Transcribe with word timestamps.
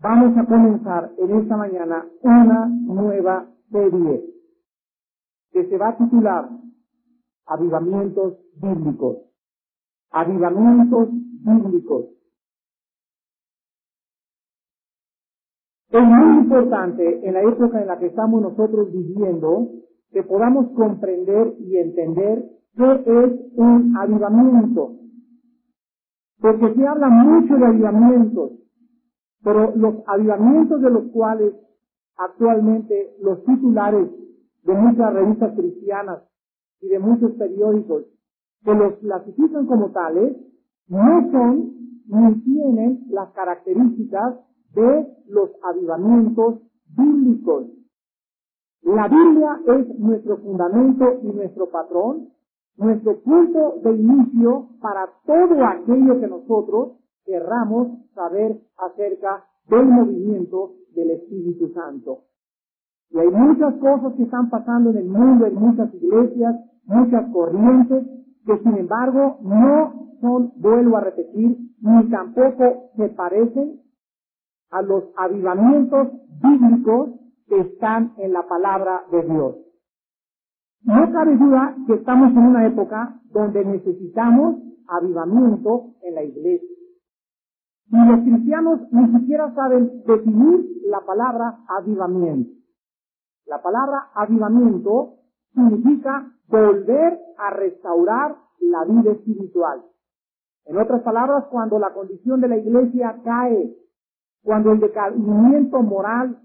vamos 0.00 0.36
a 0.36 0.46
comenzar 0.46 1.12
en 1.18 1.40
esta 1.40 1.56
mañana 1.56 2.06
una 2.22 2.66
nueva 2.66 3.46
serie 3.70 4.24
que 5.50 5.68
se 5.68 5.76
va 5.76 5.88
a 5.88 5.96
titular 5.96 6.48
Avivamientos 7.46 8.34
Bíblicos. 8.60 9.16
Avivamientos 10.10 11.08
Bíblicos. 11.10 12.06
Es 15.90 16.02
muy 16.02 16.38
importante 16.44 17.26
en 17.26 17.34
la 17.34 17.42
época 17.42 17.80
en 17.80 17.86
la 17.86 17.98
que 17.98 18.06
estamos 18.06 18.42
nosotros 18.42 18.92
viviendo 18.92 19.70
que 20.10 20.22
podamos 20.22 20.68
comprender 20.72 21.54
y 21.60 21.78
entender 21.78 22.44
qué 22.76 23.24
es 23.24 23.32
un 23.56 23.96
avivamiento. 23.96 24.92
Porque 26.40 26.74
se 26.74 26.86
habla 26.86 27.08
mucho 27.08 27.56
de 27.56 27.66
avivamientos, 27.66 28.52
pero 29.42 29.74
los 29.76 29.96
avivamientos 30.06 30.80
de 30.80 30.90
los 30.90 31.04
cuales 31.12 31.54
actualmente 32.16 33.14
los 33.20 33.44
titulares 33.44 34.08
de 34.64 34.74
muchas 34.74 35.12
revistas 35.12 35.54
cristianas 35.56 36.22
y 36.80 36.88
de 36.88 36.98
muchos 36.98 37.32
periódicos 37.32 38.04
que 38.64 38.74
los 38.74 38.94
clasifican 38.94 39.66
como 39.66 39.90
tales, 39.90 40.36
no 40.88 41.30
son 41.30 41.78
ni 42.06 42.40
tienen 42.42 43.04
las 43.10 43.30
características 43.32 44.36
de 44.74 45.06
los 45.28 45.50
avivamientos 45.62 46.60
bíblicos. 46.96 47.66
La 48.82 49.08
Biblia 49.08 49.60
es 49.66 49.98
nuestro 49.98 50.38
fundamento 50.38 51.20
y 51.22 51.26
nuestro 51.28 51.68
patrón, 51.68 52.30
nuestro 52.76 53.20
punto 53.20 53.80
de 53.82 53.92
inicio 53.92 54.68
para 54.80 55.10
todo 55.26 55.64
aquello 55.64 56.20
que 56.20 56.26
nosotros 56.26 56.92
querramos 57.28 57.88
saber 58.14 58.58
acerca 58.78 59.44
del 59.68 59.84
movimiento 59.84 60.72
del 60.94 61.10
Espíritu 61.10 61.68
Santo. 61.74 62.24
Y 63.10 63.18
hay 63.18 63.28
muchas 63.30 63.74
cosas 63.74 64.14
que 64.14 64.22
están 64.22 64.48
pasando 64.48 64.90
en 64.90 64.96
el 64.96 65.08
mundo, 65.08 65.44
en 65.44 65.54
muchas 65.54 65.92
iglesias, 65.94 66.56
muchas 66.84 67.30
corrientes, 67.30 68.04
que 68.46 68.58
sin 68.58 68.78
embargo 68.78 69.38
no 69.42 70.16
son, 70.22 70.52
vuelvo 70.56 70.96
a 70.96 71.00
repetir, 71.00 71.58
ni 71.80 72.10
tampoco 72.10 72.90
se 72.96 73.08
parecen 73.10 73.82
a 74.70 74.80
los 74.80 75.04
avivamientos 75.16 76.08
bíblicos 76.42 77.10
que 77.46 77.60
están 77.60 78.14
en 78.16 78.32
la 78.32 78.48
palabra 78.48 79.02
de 79.12 79.22
Dios. 79.22 79.54
No 80.82 81.12
cabe 81.12 81.36
duda 81.36 81.76
que 81.86 81.94
estamos 81.94 82.30
en 82.30 82.38
una 82.38 82.66
época 82.66 83.20
donde 83.32 83.64
necesitamos 83.64 84.56
avivamiento 84.86 85.94
en 86.02 86.14
la 86.14 86.22
iglesia. 86.22 86.77
Y 87.90 87.96
los 87.96 88.20
cristianos 88.20 88.80
ni 88.92 89.18
siquiera 89.18 89.54
saben 89.54 90.02
definir 90.06 90.66
la 90.86 91.00
palabra 91.00 91.58
avivamiento. 91.68 92.50
La 93.46 93.62
palabra 93.62 94.10
avivamiento 94.14 95.14
significa 95.54 96.30
volver 96.48 97.18
a 97.38 97.50
restaurar 97.50 98.36
la 98.60 98.84
vida 98.84 99.12
espiritual. 99.12 99.82
En 100.66 100.76
otras 100.76 101.02
palabras, 101.02 101.46
cuando 101.50 101.78
la 101.78 101.94
condición 101.94 102.42
de 102.42 102.48
la 102.48 102.58
iglesia 102.58 103.20
cae, 103.24 103.74
cuando 104.42 104.72
el 104.72 104.80
decaimiento 104.80 105.82
moral 105.82 106.38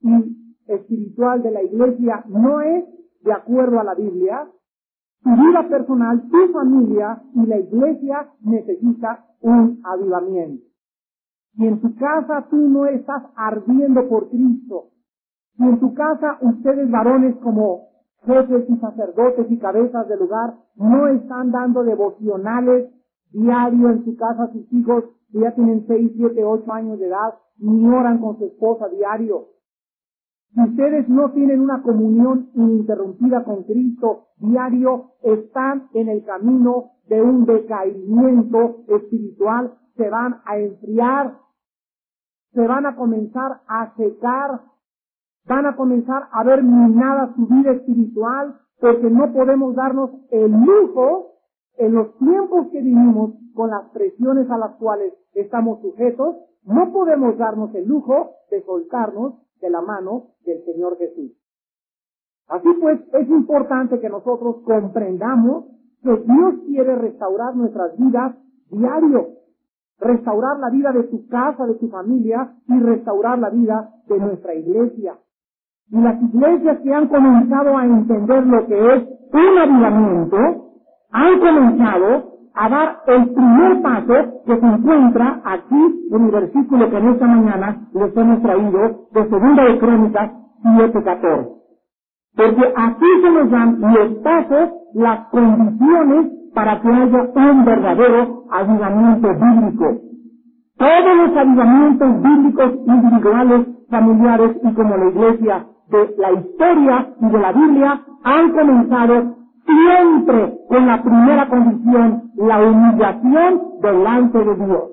y 0.00 0.62
espiritual 0.66 1.42
de 1.42 1.50
la 1.50 1.62
iglesia 1.62 2.24
no 2.28 2.60
es 2.60 2.84
de 3.22 3.32
acuerdo 3.32 3.80
a 3.80 3.84
la 3.84 3.94
Biblia, 3.94 4.48
tu 5.22 5.30
vida 5.30 5.68
personal, 5.68 6.22
tu 6.28 6.52
familia 6.52 7.20
y 7.34 7.46
la 7.46 7.58
iglesia 7.58 8.30
necesita 8.42 9.26
un 9.40 9.80
avivamiento. 9.82 10.73
Si 11.56 11.66
en 11.66 11.80
tu 11.80 11.94
casa 11.96 12.46
tú 12.50 12.56
no 12.56 12.86
estás 12.86 13.22
ardiendo 13.36 14.08
por 14.08 14.28
Cristo, 14.28 14.90
si 15.56 15.62
en 15.62 15.78
tu 15.78 15.94
casa 15.94 16.38
ustedes 16.40 16.90
varones 16.90 17.36
como 17.36 17.88
jefes 18.24 18.64
y 18.68 18.76
sacerdotes 18.78 19.50
y 19.50 19.58
cabezas 19.58 20.08
del 20.08 20.18
lugar 20.18 20.54
no 20.76 21.06
están 21.08 21.50
dando 21.50 21.84
devocionales 21.84 22.90
diario 23.32 23.90
en 23.90 24.04
su 24.04 24.16
casa 24.16 24.44
a 24.44 24.52
sus 24.52 24.72
hijos 24.72 25.04
que 25.32 25.40
ya 25.40 25.54
tienen 25.54 25.84
6, 25.86 26.12
7, 26.16 26.44
8 26.44 26.72
años 26.72 26.98
de 26.98 27.06
edad, 27.06 27.34
ni 27.58 27.88
oran 27.88 28.18
con 28.18 28.38
su 28.38 28.44
esposa 28.44 28.88
diario. 28.88 29.48
Si 30.54 30.60
ustedes 30.60 31.08
no 31.08 31.32
tienen 31.32 31.60
una 31.60 31.82
comunión 31.82 32.50
ininterrumpida 32.54 33.44
con 33.44 33.64
Cristo 33.64 34.28
diario, 34.38 35.10
están 35.22 35.88
en 35.94 36.08
el 36.08 36.24
camino 36.24 36.92
de 37.08 37.20
un 37.20 37.44
decaimiento 37.44 38.84
espiritual, 38.86 39.74
se 39.96 40.08
van 40.08 40.36
a 40.44 40.58
enfriar, 40.58 41.38
se 42.54 42.66
van 42.66 42.86
a 42.86 42.96
comenzar 42.96 43.60
a 43.66 43.94
secar, 43.96 44.60
van 45.46 45.66
a 45.66 45.76
comenzar 45.76 46.28
a 46.32 46.44
ver 46.44 46.62
minada 46.62 47.32
su 47.34 47.46
vida 47.46 47.72
espiritual, 47.72 48.60
porque 48.80 49.10
no 49.10 49.32
podemos 49.32 49.74
darnos 49.74 50.10
el 50.30 50.50
lujo 50.50 51.34
en 51.76 51.94
los 51.94 52.16
tiempos 52.18 52.68
que 52.68 52.80
vivimos 52.80 53.32
con 53.54 53.70
las 53.70 53.88
presiones 53.90 54.50
a 54.50 54.58
las 54.58 54.76
cuales 54.76 55.12
estamos 55.34 55.80
sujetos, 55.80 56.36
no 56.64 56.92
podemos 56.92 57.36
darnos 57.36 57.74
el 57.74 57.86
lujo 57.86 58.30
de 58.50 58.62
soltarnos 58.62 59.34
de 59.60 59.70
la 59.70 59.80
mano 59.80 60.28
del 60.44 60.64
Señor 60.64 60.96
Jesús. 60.98 61.32
Así 62.48 62.68
pues, 62.80 63.00
es 63.12 63.28
importante 63.28 64.00
que 64.00 64.08
nosotros 64.08 64.56
comprendamos 64.64 65.66
que 66.02 66.16
Dios 66.16 66.54
quiere 66.66 66.94
restaurar 66.96 67.56
nuestras 67.56 67.96
vidas 67.96 68.36
diario, 68.70 69.28
restaurar 70.00 70.58
la 70.58 70.70
vida 70.70 70.92
de 70.92 71.04
tu 71.04 71.26
casa, 71.28 71.66
de 71.66 71.74
tu 71.74 71.88
familia 71.88 72.52
y 72.68 72.80
restaurar 72.80 73.38
la 73.38 73.50
vida 73.50 73.90
de 74.08 74.18
nuestra 74.18 74.54
iglesia. 74.54 75.14
Y 75.90 76.00
las 76.00 76.20
iglesias 76.22 76.78
que 76.82 76.94
han 76.94 77.08
comenzado 77.08 77.76
a 77.76 77.84
entender 77.84 78.46
lo 78.46 78.66
que 78.66 78.94
es 78.94 79.04
un 79.32 79.58
avivamiento, 79.58 80.36
han 81.12 81.38
comenzado 81.38 82.34
a 82.54 82.68
dar 82.68 83.02
el 83.06 83.30
primer 83.30 83.82
paso 83.82 84.42
que 84.46 84.58
se 84.58 84.66
encuentra 84.66 85.40
aquí 85.44 86.08
en 86.10 86.24
el 86.24 86.30
versículo 86.30 86.88
que 86.88 86.96
en 86.96 87.08
esta 87.08 87.26
mañana 87.26 87.88
les 87.92 88.16
hemos 88.16 88.42
traído 88.42 89.08
de 89.12 89.28
Segunda 89.28 89.64
de 89.64 89.78
Crónicas 89.78 90.30
7.14. 90.62 91.48
Porque 92.36 92.72
aquí 92.76 93.06
se 93.22 93.30
nos 93.30 93.50
dan 93.50 93.80
los 93.80 94.14
pasos, 94.22 94.70
las 94.94 95.28
condiciones 95.28 96.32
para 96.54 96.80
que 96.80 96.88
haya 96.88 97.30
un 97.34 97.64
verdadero 97.64 98.44
avivamiento 98.50 99.28
bíblico. 99.28 100.00
Todos 100.76 101.16
los 101.16 101.36
avivamientos 101.36 102.22
bíblicos 102.22 102.72
individuales, 102.86 103.66
familiares 103.90 104.56
y 104.62 104.74
como 104.74 104.96
la 104.96 105.08
iglesia 105.10 105.66
de 105.88 106.14
la 106.18 106.32
historia 106.32 107.08
y 107.20 107.26
de 107.26 107.38
la 107.38 107.52
Biblia 107.52 108.00
han 108.24 108.52
comenzado 108.52 109.36
siempre 109.66 110.54
con 110.68 110.86
la 110.86 111.02
primera 111.02 111.48
condición, 111.48 112.30
la 112.36 112.60
humillación 112.60 113.62
delante 113.80 114.38
de 114.38 114.54
Dios. 114.56 114.90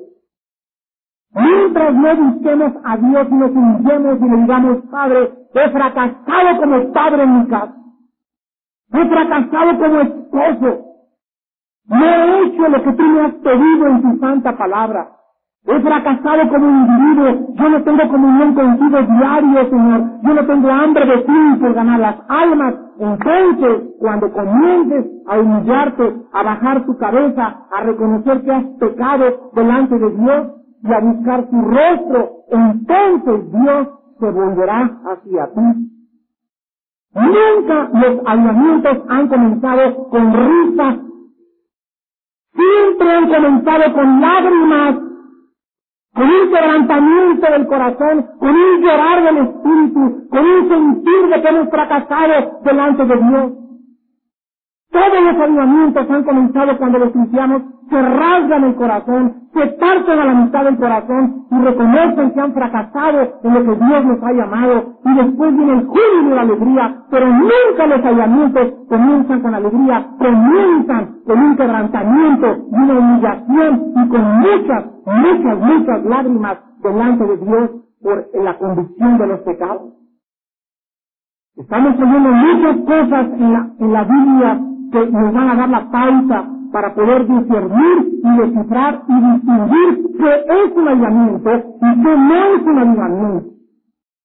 Mientras 1.33 1.93
no 1.95 2.15
busquemos 2.15 2.73
a 2.83 2.97
Dios 2.97 3.27
y 3.29 3.33
nos 3.35 3.51
humillemos 3.51 4.17
y 4.19 4.29
le 4.29 4.37
digamos, 4.41 4.77
Padre, 4.91 5.31
he 5.53 5.69
fracasado 5.69 6.59
como 6.59 6.91
padre 6.91 7.23
en 7.23 7.39
mi 7.39 7.47
casa. 7.47 7.75
He 8.93 9.05
fracasado 9.07 9.79
como 9.79 9.99
esposo. 10.01 10.90
No 11.87 12.05
he 12.05 12.43
hecho 12.45 12.69
lo 12.69 12.83
que 12.83 12.93
tú 12.93 13.03
me 13.03 13.21
has 13.21 13.33
pedido 13.35 13.87
en 13.87 14.01
tu 14.01 14.19
santa 14.19 14.57
palabra. 14.57 15.09
He 15.65 15.79
fracasado 15.81 16.49
como 16.49 16.69
individuo. 16.69 17.53
Yo 17.55 17.69
no 17.69 17.83
tengo 17.83 18.09
comunión 18.09 18.53
contigo 18.55 18.97
diario, 19.03 19.69
Señor. 19.69 20.03
Yo 20.23 20.33
no 20.33 20.45
tengo 20.45 20.69
hambre 20.71 21.05
de 21.05 21.17
ti 21.19 21.57
por 21.59 21.73
ganar 21.73 21.99
las 21.99 22.15
almas. 22.29 22.75
Entonces, 22.99 23.83
cuando 23.99 24.31
comiences 24.31 25.05
a 25.27 25.39
humillarte, 25.39 26.15
a 26.33 26.43
bajar 26.43 26.85
tu 26.85 26.97
cabeza, 26.97 27.57
a 27.71 27.81
reconocer 27.83 28.41
que 28.43 28.51
has 28.51 28.65
pecado 28.79 29.51
delante 29.53 29.99
de 29.99 30.09
Dios 30.11 30.47
y 30.83 30.93
a 30.93 30.99
buscar 30.99 31.49
tu 31.49 31.61
rostro, 31.61 32.29
entonces 32.49 33.51
Dios 33.51 33.87
se 34.19 34.31
volverá 34.31 34.91
hacia 35.05 35.47
ti. 35.53 35.91
Nunca 37.13 37.89
los 37.93 38.21
avivamientos 38.25 38.97
han 39.09 39.27
comenzado 39.27 40.09
con 40.09 40.33
risas. 40.33 40.95
Siempre 42.53 43.11
han 43.11 43.29
comenzado 43.29 43.93
con 43.93 44.21
lágrimas 44.21 44.95
con 46.13 46.23
un 46.29 46.49
quebrantamiento 46.51 47.51
del 47.51 47.67
corazón, 47.67 48.27
con 48.39 48.49
un 48.49 48.81
llorar 48.81 49.23
del 49.23 49.37
espíritu, 49.37 50.27
con 50.29 50.45
un 50.45 50.69
sentir 50.69 51.27
de 51.29 51.41
que 51.41 51.47
hemos 51.47 51.69
fracasado 51.69 52.59
delante 52.63 53.05
de 53.05 53.15
Dios. 53.15 53.51
Todos 54.91 55.23
los 55.23 55.41
avivamientos 55.41 56.09
han 56.09 56.23
comenzado 56.23 56.77
cuando 56.77 56.99
los 56.99 57.11
cristianos 57.13 57.63
se 57.91 58.01
rasgan 58.01 58.65
el 58.65 58.75
corazón, 58.77 59.35
se 59.53 59.67
parten 59.67 60.19
a 60.19 60.25
la 60.25 60.35
mitad 60.35 60.65
del 60.65 60.77
corazón 60.77 61.45
y 61.51 61.55
reconocen 61.59 62.31
que 62.33 62.41
han 62.41 62.53
fracasado 62.55 63.21
en 63.43 63.55
lo 63.55 63.61
que 63.65 63.85
Dios 63.85 64.05
les 64.05 64.23
ha 64.23 64.33
llamado 64.33 64.95
y 65.05 65.15
después 65.15 65.57
viene 65.57 65.73
el 65.73 65.87
júbilo 65.87 66.31
y 66.31 66.35
la 66.35 66.41
alegría, 66.43 66.95
pero 67.11 67.27
nunca 67.27 67.87
los 67.87 68.05
avivamientos 68.05 68.73
comienzan 68.89 69.41
con 69.41 69.55
alegría, 69.55 70.07
comienzan 70.19 71.17
con 71.27 71.39
un 71.39 71.57
quebrantamiento 71.57 72.47
y 72.71 72.75
una 72.77 72.99
humillación 72.99 73.93
y 73.97 74.09
con 74.09 74.39
muchas, 74.39 74.85
muchas, 75.07 75.59
muchas 75.59 76.05
lágrimas 76.05 76.59
delante 76.83 77.25
de 77.27 77.37
Dios 77.37 77.71
por 78.03 78.27
la 78.43 78.57
convicción 78.59 79.19
de 79.19 79.27
los 79.27 79.41
pecados. 79.41 79.93
Estamos 81.57 81.95
oyendo 81.99 82.31
muchas 82.31 82.77
cosas 82.85 83.27
en 83.39 83.53
la, 83.53 83.69
en 83.79 83.93
la 83.93 84.03
Biblia 84.05 84.61
que 84.91 85.07
nos 85.11 85.33
van 85.33 85.49
a 85.51 85.55
dar 85.55 85.69
la 85.69 85.91
pauta 85.91 86.45
para 86.71 86.93
poder 86.93 87.27
discernir 87.27 88.19
y 88.23 88.37
descifrar 88.37 89.01
y 89.07 89.13
distinguir 89.13 90.17
qué 90.17 90.63
es 90.63 90.75
un 90.75 90.87
avivamiento 90.87 91.51
y 91.55 92.03
qué 92.03 92.17
no 92.17 92.35
es 92.55 92.61
un 92.65 92.79
avivamiento. 92.79 93.49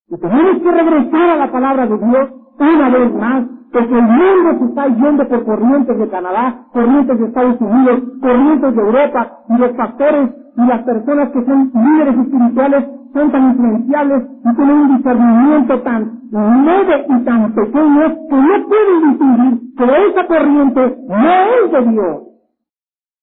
Y 0.08 0.18
tenemos 0.18 0.62
que 0.62 0.70
regresar 0.70 1.30
a 1.30 1.36
la 1.36 1.50
palabra 1.50 1.86
de 1.86 1.98
Dios 1.98 2.28
una 2.58 2.88
vez 2.90 3.14
más, 3.14 3.44
porque 3.72 3.94
el 3.98 4.02
mundo 4.02 4.58
se 4.58 4.64
está 4.66 4.86
yendo 4.86 5.28
por 5.28 5.44
corrientes 5.44 5.98
de 5.98 6.08
Canadá, 6.08 6.66
corrientes 6.72 7.18
de 7.18 7.26
Estados 7.26 7.60
Unidos, 7.60 8.02
corrientes 8.20 8.74
de 8.76 8.82
Europa, 8.82 9.32
y 9.48 9.58
los 9.58 9.70
pastores 9.72 10.30
y 10.56 10.66
las 10.66 10.82
personas 10.84 11.30
que 11.30 11.44
son 11.44 11.70
líderes 11.74 12.18
espirituales 12.18 12.84
son 13.12 13.30
tan 13.32 13.50
influenciables 13.50 14.22
y 14.44 14.56
tienen 14.56 14.76
un 14.76 14.96
discernimiento 14.96 15.80
tan 15.82 16.20
leve 16.30 17.06
y 17.08 17.24
tan 17.24 17.52
pequeño 17.54 18.02
que 18.28 18.36
no 18.36 18.68
pueden 18.68 19.10
distinguir 19.10 19.60
que 19.76 19.84
esa 19.84 20.26
corriente 20.26 20.98
no 21.08 21.16
es 21.16 21.72
de 21.72 21.92
Dios 21.92 22.25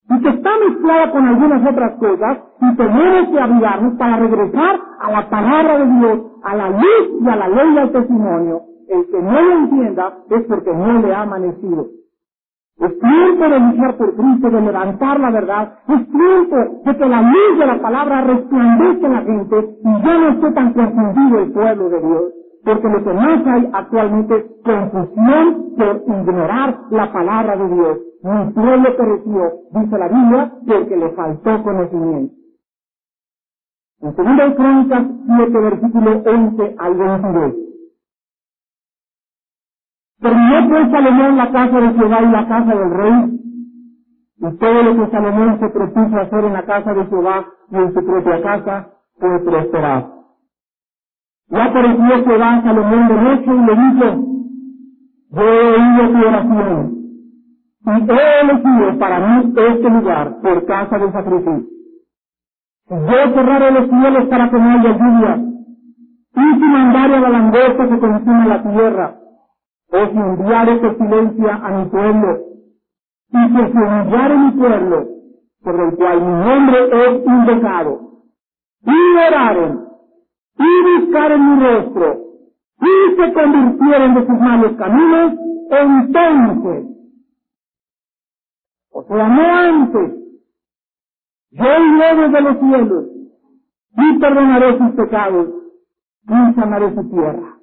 y 0.10 0.22
que 0.22 0.30
está 0.30 0.50
mezclada 0.68 1.12
con 1.12 1.26
algunas 1.26 1.70
otras 1.70 1.98
cosas 1.98 2.38
y 2.62 2.76
tenemos 2.76 3.30
que 3.30 3.40
avivarnos 3.40 3.94
para 3.98 4.18
regresar 4.18 4.80
a 5.00 5.12
la 5.12 5.30
palabra 5.30 5.78
de 5.80 5.86
Dios, 6.00 6.20
a 6.44 6.56
la 6.56 6.70
luz 6.70 7.22
y 7.22 7.30
a 7.30 7.36
la 7.36 7.48
ley 7.48 7.74
del 7.76 7.92
testimonio. 7.92 8.62
El 8.90 9.06
que 9.08 9.22
no 9.22 9.42
lo 9.42 9.52
entienda 9.60 10.14
es 10.30 10.44
porque 10.44 10.74
no 10.74 11.00
le 11.00 11.14
ha 11.14 11.22
amanecido. 11.22 11.88
Es 12.80 13.00
tiempo 13.00 13.44
de 13.50 13.60
luchar 13.60 13.98
por 13.98 14.16
Cristo, 14.16 14.50
de 14.50 14.62
levantar 14.62 15.20
la 15.20 15.32
verdad. 15.32 15.74
Es 15.88 16.10
tiempo 16.10 16.56
de 16.86 16.98
que 16.98 17.06
la 17.06 17.22
luz 17.22 17.60
de 17.60 17.66
la 17.68 17.82
palabra 17.82 18.22
resplandezca 18.22 19.08
en 19.08 19.14
la 19.14 19.22
gente 19.22 19.78
y 19.84 20.04
ya 20.04 20.18
no 20.18 20.28
esté 20.30 20.52
tan 20.52 20.74
confundido 20.74 21.40
el 21.40 21.52
pueblo 21.54 21.90
de 21.90 22.02
Dios. 22.02 22.24
Porque 22.66 22.90
lo 22.90 23.04
que 23.04 23.14
más 23.14 23.48
hay 23.48 23.70
actualmente 23.74 24.36
es 24.38 24.46
confusión 24.66 25.76
por 25.78 26.04
ignorar 26.08 26.80
la 26.92 27.12
palabra 27.14 27.56
de 27.58 27.70
Dios. 27.70 27.98
Mi 28.24 28.52
pueblo 28.54 28.96
pereció, 28.96 29.52
dice 29.74 29.98
la 29.98 30.08
Biblia, 30.08 30.54
porque 30.66 30.96
le 30.96 31.10
faltó 31.12 31.62
conocimiento. 31.62 32.34
En 34.00 34.16
2 34.16 34.56
Crónicas 34.56 35.04
7, 35.28 35.52
versículo 35.60 36.24
11 36.26 36.76
al 36.80 36.96
22. 36.96 37.54
Terminó 40.22 40.70
pues 40.70 40.92
Salomón 40.92 41.38
la 41.38 41.52
casa 41.52 41.82
de 41.82 41.94
Jehová 41.94 42.22
y 42.22 42.32
la 42.32 42.48
casa 42.48 42.76
del 42.76 42.92
rey, 42.92 43.40
y 44.38 44.58
todo 44.58 44.84
lo 44.84 44.96
que 44.96 45.12
Salomón 45.12 45.60
se 45.60 45.70
propuso 45.70 46.18
hacer 46.18 46.46
en 46.46 46.54
la 46.54 46.66
casa 46.66 46.94
de 46.94 47.06
Jehová 47.06 47.46
y 47.72 47.76
en 47.76 47.94
su 47.94 48.06
propia 48.06 48.42
casa 48.42 48.90
fue 49.20 49.40
prosperado. 49.42 50.14
Ya 51.50 51.66
apareció 51.66 52.24
Jehová 52.26 52.54
a 52.54 52.64
Salomón 52.64 53.08
de 53.10 53.16
noche 53.16 53.52
y 53.52 53.66
le 53.66 53.76
dijo, 53.76 54.28
yo 55.30 55.42
he 55.42 55.72
oído 55.74 56.12
tu 56.14 56.28
oración, 56.28 57.03
y 57.86 57.90
he 57.90 58.42
elegido 58.42 59.00
para 59.00 59.20
mí 59.20 59.54
este 59.56 59.90
lugar 59.90 60.40
por 60.42 60.66
casa 60.66 60.98
de 61.00 61.12
sacrificio. 61.12 61.70
Yo 62.90 63.34
cerraré 63.34 63.72
los 63.72 63.90
cielos 63.90 64.30
para 64.30 64.50
que 64.50 64.58
no 64.60 64.72
haya 64.72 64.92
lluvia, 64.92 65.46
y 66.36 66.54
si 66.54 66.66
mandare 66.66 67.16
a 67.16 67.20
la 67.22 67.30
langosta 67.30 67.90
que 67.90 68.00
consume 68.00 68.48
la 68.48 68.64
tierra, 68.64 69.16
o 69.92 69.98
si 70.08 70.18
enviare 70.18 70.76
pestilencia 70.78 71.56
a 71.56 71.72
mi 71.72 71.86
pueblo, 71.90 72.40
y 73.32 73.54
que 73.54 73.72
se 73.72 73.78
humillare 73.80 74.38
mi 74.38 74.52
pueblo, 74.52 75.08
por 75.64 75.80
el 75.80 75.96
cual 75.98 76.22
mi 76.22 76.46
nombre 76.46 76.78
es 77.08 77.26
invocado, 77.26 78.00
y 78.86 79.28
oraren, 79.28 79.80
y 80.58 81.02
buscaren 81.02 81.50
mi 81.50 81.64
rostro, 81.66 82.18
y 82.82 83.16
se 83.16 83.34
convirtieren 83.34 84.14
de 84.14 84.22
sus 84.28 84.40
malos 84.40 84.74
caminos, 84.78 85.34
entonces 85.72 86.93
o 88.94 89.04
sea, 89.04 89.28
no 89.28 89.44
antes. 89.44 90.14
Yo 91.52 91.66
iré 91.66 92.16
desde 92.22 92.42
los 92.42 92.60
cielos 92.60 93.06
y 93.98 94.20
perdonaré 94.20 94.78
sus 94.78 94.92
pecados 94.92 95.48
y 96.28 96.54
sanaré 96.54 96.96
su 96.96 97.10
tierra. 97.10 97.58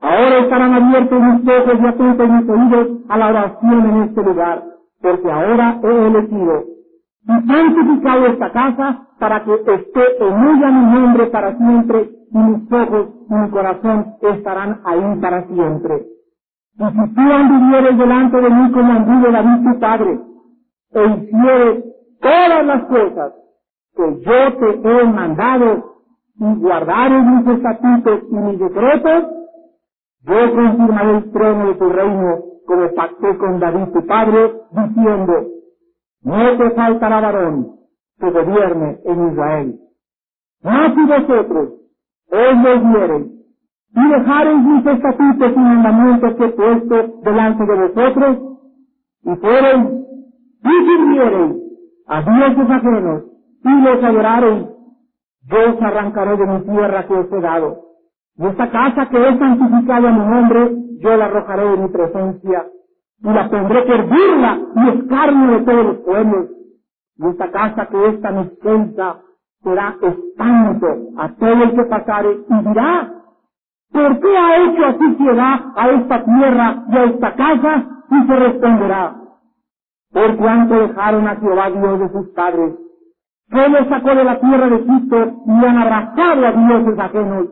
Ahora 0.00 0.38
estarán 0.38 0.74
abiertos 0.74 1.20
mis 1.20 1.48
ojos 1.48 1.74
y 1.82 1.86
atentos 1.86 2.28
mis 2.28 2.48
oídos 2.48 2.88
a 3.08 3.18
la 3.18 3.28
oración 3.28 3.90
en 3.90 4.02
este 4.04 4.22
lugar, 4.22 4.64
porque 5.00 5.30
ahora 5.30 5.80
he 5.82 6.06
elegido 6.06 6.64
y 7.28 7.46
santificado 7.46 8.26
esta 8.26 8.52
casa 8.52 9.08
para 9.18 9.44
que 9.44 9.54
esté 9.54 10.24
en 10.24 10.48
ella 10.48 10.70
mi 10.70 11.00
nombre 11.00 11.26
para 11.26 11.56
siempre 11.56 12.10
y 12.32 12.38
mis 12.38 12.72
ojos 12.72 13.08
y 13.28 13.34
mi 13.34 13.50
corazón 13.50 14.14
estarán 14.22 14.80
ahí 14.84 15.20
para 15.20 15.46
siempre. 15.46 16.06
Y 16.78 16.84
si 16.84 17.14
tú 17.14 17.20
anduvieres 17.20 17.98
delante 17.98 18.40
de 18.40 18.50
mí 18.50 18.72
como 18.72 18.92
anduvo 18.92 19.32
David 19.32 19.72
tu 19.72 19.80
padre, 19.80 20.20
e 20.92 21.06
hicieres 21.06 21.84
todas 22.20 22.66
las 22.66 22.84
cosas 22.86 23.32
que 23.94 24.20
yo 24.20 24.56
te 24.58 24.88
he 24.88 25.04
mandado 25.04 25.96
y 26.40 26.54
guardares 26.60 27.24
mis 27.24 27.56
estatutos 27.56 28.20
y 28.30 28.34
mis 28.34 28.58
decretos, 28.60 29.24
yo 30.22 30.54
confirmaré 30.54 31.16
el 31.18 31.32
trono 31.32 31.66
de 31.68 31.74
tu 31.74 31.88
reino 31.88 32.38
como 32.66 32.94
pacté 32.94 33.36
con 33.38 33.58
David 33.58 33.92
tu 33.92 34.06
padre, 34.06 34.52
diciendo, 34.70 35.46
no 36.22 36.58
te 36.58 36.70
faltará 36.72 37.20
varón 37.20 37.78
que 38.18 38.30
gobierne 38.30 39.00
en 39.04 39.32
Israel. 39.32 39.80
Mas 40.62 40.94
si 40.94 41.06
vosotros 41.06 41.70
os 42.30 42.62
volviereis 42.62 43.26
y 43.94 44.08
dejareis 44.08 44.58
mis 44.58 44.86
estatutos 44.86 45.52
y 45.52 45.58
mandamientos 45.58 46.34
que 46.34 46.44
he 46.44 46.48
puesto 46.50 47.20
delante 47.22 47.64
de 47.64 47.88
vosotros, 47.88 48.38
y 49.24 49.36
fuereis 49.36 50.07
y 50.64 50.86
sirviereis 50.86 51.56
a 52.08 52.22
dioses 52.22 52.70
ajenos 52.70 53.22
y 53.64 53.82
los 53.82 54.04
adorareis, 54.04 54.66
yo 55.50 55.58
os 55.74 55.82
arrancaré 55.82 56.36
de 56.36 56.46
mi 56.46 56.60
tierra 56.62 57.06
que 57.06 57.14
os 57.14 57.32
he 57.32 57.40
dado. 57.40 57.76
Y 58.36 58.46
esta 58.46 58.70
casa 58.70 59.08
que 59.08 59.28
es 59.28 59.38
santificada 59.38 60.08
en 60.10 60.14
mi 60.18 60.26
nombre, 60.26 60.72
yo 61.00 61.16
la 61.16 61.26
arrojaré 61.26 61.70
de 61.70 61.76
mi 61.78 61.88
presencia 61.88 62.66
y 63.22 63.28
la 63.28 63.48
pondré 63.48 63.82
por 63.82 64.08
burla 64.08 64.60
y 64.76 64.88
escarnio 64.98 65.58
de 65.58 65.64
todos 65.64 65.86
los 65.86 65.96
pueblos. 65.98 66.46
Y 67.18 67.26
esta 67.28 67.50
casa 67.50 67.86
que 67.86 68.06
es 68.08 68.20
tan 68.20 68.38
extensa 68.38 69.16
será 69.62 69.96
espanto 70.02 70.86
a 71.18 71.28
todo 71.34 71.62
el 71.64 71.74
que 71.74 71.84
pasare 71.84 72.38
y 72.48 72.68
dirá, 72.68 73.12
¿por 73.92 74.20
qué 74.20 74.36
ha 74.38 74.56
hecho 74.64 74.86
así 74.86 75.14
ciudad 75.16 75.60
a 75.76 75.90
esta 75.90 76.24
tierra 76.24 76.84
y 76.90 76.96
a 76.96 77.04
esta 77.04 77.34
casa? 77.34 77.86
Y 78.10 78.26
se 78.26 78.36
responderá, 78.36 79.16
por 80.12 80.36
cuanto 80.36 80.74
dejaron 80.74 81.26
a 81.26 81.36
Jehová 81.36 81.70
Dios 81.70 82.00
de 82.00 82.08
sus 82.10 82.28
padres, 82.30 82.74
que 83.50 83.68
los 83.68 83.88
sacó 83.88 84.14
de 84.14 84.24
la 84.24 84.40
tierra 84.40 84.68
de 84.68 84.76
Egipto 84.76 85.16
y 85.46 85.50
han 85.50 85.78
abrazado 85.78 86.46
a 86.46 86.52
dioses 86.52 86.98
ajenos, 86.98 87.48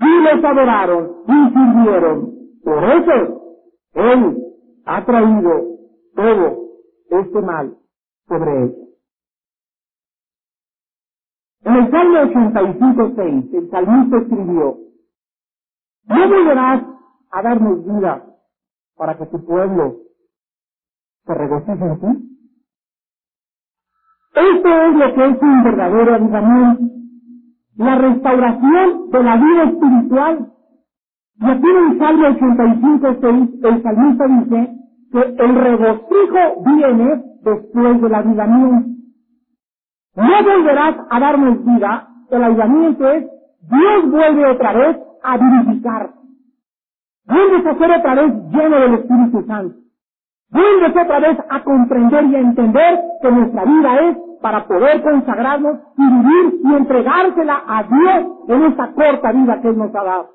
y 0.00 0.22
los 0.22 0.44
adoraron 0.44 1.10
y 1.26 1.52
sirvieron. 1.52 2.34
Por 2.64 2.84
eso, 2.84 3.42
Él 3.94 4.36
ha 4.86 5.04
traído 5.04 5.64
todo 6.14 6.58
este 7.10 7.42
mal 7.42 7.76
sobre 8.28 8.64
ellos. 8.64 8.88
En 11.64 11.74
el 11.74 11.90
Salmo 11.90 12.18
85.6, 12.18 13.54
el 13.54 13.70
salmista 13.70 14.18
escribió, 14.18 14.78
no 16.04 16.28
volverás 16.28 16.82
a 17.30 17.42
darnos 17.42 17.84
vida 17.84 18.24
para 18.96 19.18
que 19.18 19.26
tu 19.26 19.44
pueblo 19.44 20.07
ti. 21.34 22.28
Esto 24.34 24.68
es 24.68 24.96
lo 24.96 25.14
que 25.14 25.24
es 25.26 25.42
un 25.42 25.64
verdadero 25.64 26.14
avivamiento, 26.14 26.82
la 27.76 27.94
restauración 27.96 29.10
de 29.10 29.22
la 29.22 29.36
vida 29.36 29.62
espiritual. 29.64 30.52
Y 31.40 31.44
aquí 31.44 31.66
en 31.66 31.92
el 31.92 31.98
Salmo 31.98 32.26
85, 32.28 33.16
6, 33.20 33.64
el 33.64 33.82
salmista 33.82 34.26
dice 34.26 34.74
que 35.12 35.44
el 35.44 35.54
regocijo 35.54 36.62
viene 36.64 37.22
después 37.42 38.00
del 38.02 38.14
avivamiento. 38.14 38.88
No 40.16 40.42
volverás 40.42 40.96
a 41.10 41.20
darnos 41.20 41.64
vida, 41.64 42.08
el 42.30 42.42
avivamiento 42.42 43.08
es 43.08 43.24
Dios 43.70 44.10
vuelve 44.10 44.50
otra 44.50 44.72
vez 44.72 44.96
a 45.22 45.36
vivificar. 45.36 46.10
Vuelves 47.26 47.66
a 47.66 47.78
ser 47.78 47.90
otra 47.90 48.14
vez 48.14 48.32
lleno 48.50 48.80
del 48.80 48.94
Espíritu 48.94 49.44
Santo. 49.46 49.77
Vuelves 50.50 50.90
otra 50.90 51.20
vez 51.20 51.38
a 51.50 51.62
comprender 51.62 52.24
y 52.26 52.36
a 52.36 52.40
entender 52.40 53.00
que 53.22 53.30
nuestra 53.30 53.64
vida 53.64 54.00
es 54.08 54.16
para 54.40 54.66
poder 54.66 55.02
consagrarnos 55.02 55.78
y 55.96 56.02
vivir 56.02 56.60
y 56.64 56.74
entregársela 56.74 57.62
a 57.66 57.82
Dios 57.82 58.26
en 58.48 58.62
esta 58.64 58.92
corta 58.92 59.32
vida 59.32 59.60
que 59.60 59.68
Él 59.68 59.78
nos 59.78 59.94
ha 59.94 60.04
dado. 60.04 60.28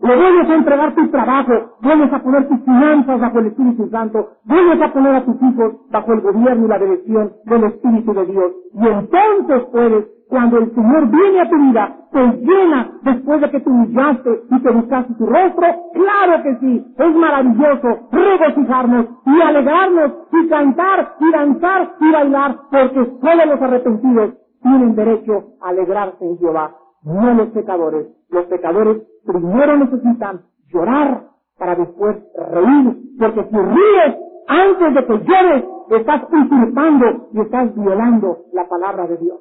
Le 0.00 0.16
vuelves 0.16 0.50
a 0.50 0.54
entregar 0.54 0.94
tu 0.94 1.08
trabajo, 1.10 1.52
vuelves 1.82 2.12
a 2.12 2.22
poner 2.22 2.48
tus 2.48 2.60
finanzas 2.64 3.20
bajo 3.20 3.38
el 3.38 3.46
Espíritu 3.48 3.88
Santo, 3.90 4.30
vuelves 4.44 4.82
a 4.82 4.92
poner 4.92 5.14
a 5.14 5.24
tus 5.24 5.36
hijos 5.42 5.74
bajo 5.90 6.12
el 6.14 6.20
gobierno 6.22 6.66
y 6.66 6.68
la 6.68 6.78
dirección 6.78 7.32
del 7.44 7.64
Espíritu 7.64 8.14
de 8.14 8.26
Dios. 8.26 8.52
Y 8.74 8.86
entonces 8.88 9.62
puedes 9.70 10.06
cuando 10.30 10.58
el 10.58 10.74
Señor 10.74 11.08
viene 11.08 11.40
a 11.40 11.50
tu 11.50 11.56
vida, 11.56 11.96
te 12.12 12.20
llena 12.38 12.92
después 13.02 13.40
de 13.40 13.50
que 13.50 13.60
te 13.60 13.68
humillaste 13.68 14.42
y 14.50 14.62
te 14.62 14.70
buscaste 14.70 15.14
tu 15.14 15.26
rostro? 15.26 15.66
Claro 15.92 16.42
que 16.42 16.56
sí, 16.60 16.94
es 16.96 17.14
maravilloso 17.16 18.08
regocijarnos 18.12 19.06
y 19.26 19.42
alegrarnos 19.42 20.12
y 20.32 20.48
cantar 20.48 21.14
y 21.20 21.32
danzar 21.32 21.90
y 22.00 22.12
bailar, 22.12 22.56
porque 22.70 23.12
solo 23.20 23.46
los 23.46 23.60
arrepentidos 23.60 24.34
tienen 24.62 24.94
derecho 24.94 25.44
a 25.60 25.70
alegrarse 25.70 26.24
en 26.24 26.38
Jehová, 26.38 26.76
no 27.02 27.34
los 27.34 27.48
pecadores. 27.48 28.06
Los 28.30 28.44
pecadores 28.46 29.02
primero 29.26 29.76
necesitan 29.76 30.42
llorar 30.72 31.24
para 31.58 31.74
después 31.74 32.16
reír, 32.52 32.96
porque 33.18 33.44
si 33.50 33.56
ríes 33.56 34.16
antes 34.48 34.94
de 34.94 35.06
que 35.06 35.18
llores, 35.24 35.64
estás 35.90 36.22
usurpando 36.32 37.28
y 37.32 37.40
estás 37.40 37.74
violando 37.74 38.38
la 38.52 38.68
palabra 38.68 39.06
de 39.06 39.16
Dios. 39.18 39.40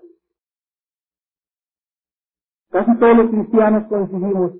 Casi 2.71 2.97
todos 2.99 3.17
los 3.17 3.29
cristianos 3.31 3.87
coincidimos 3.87 4.51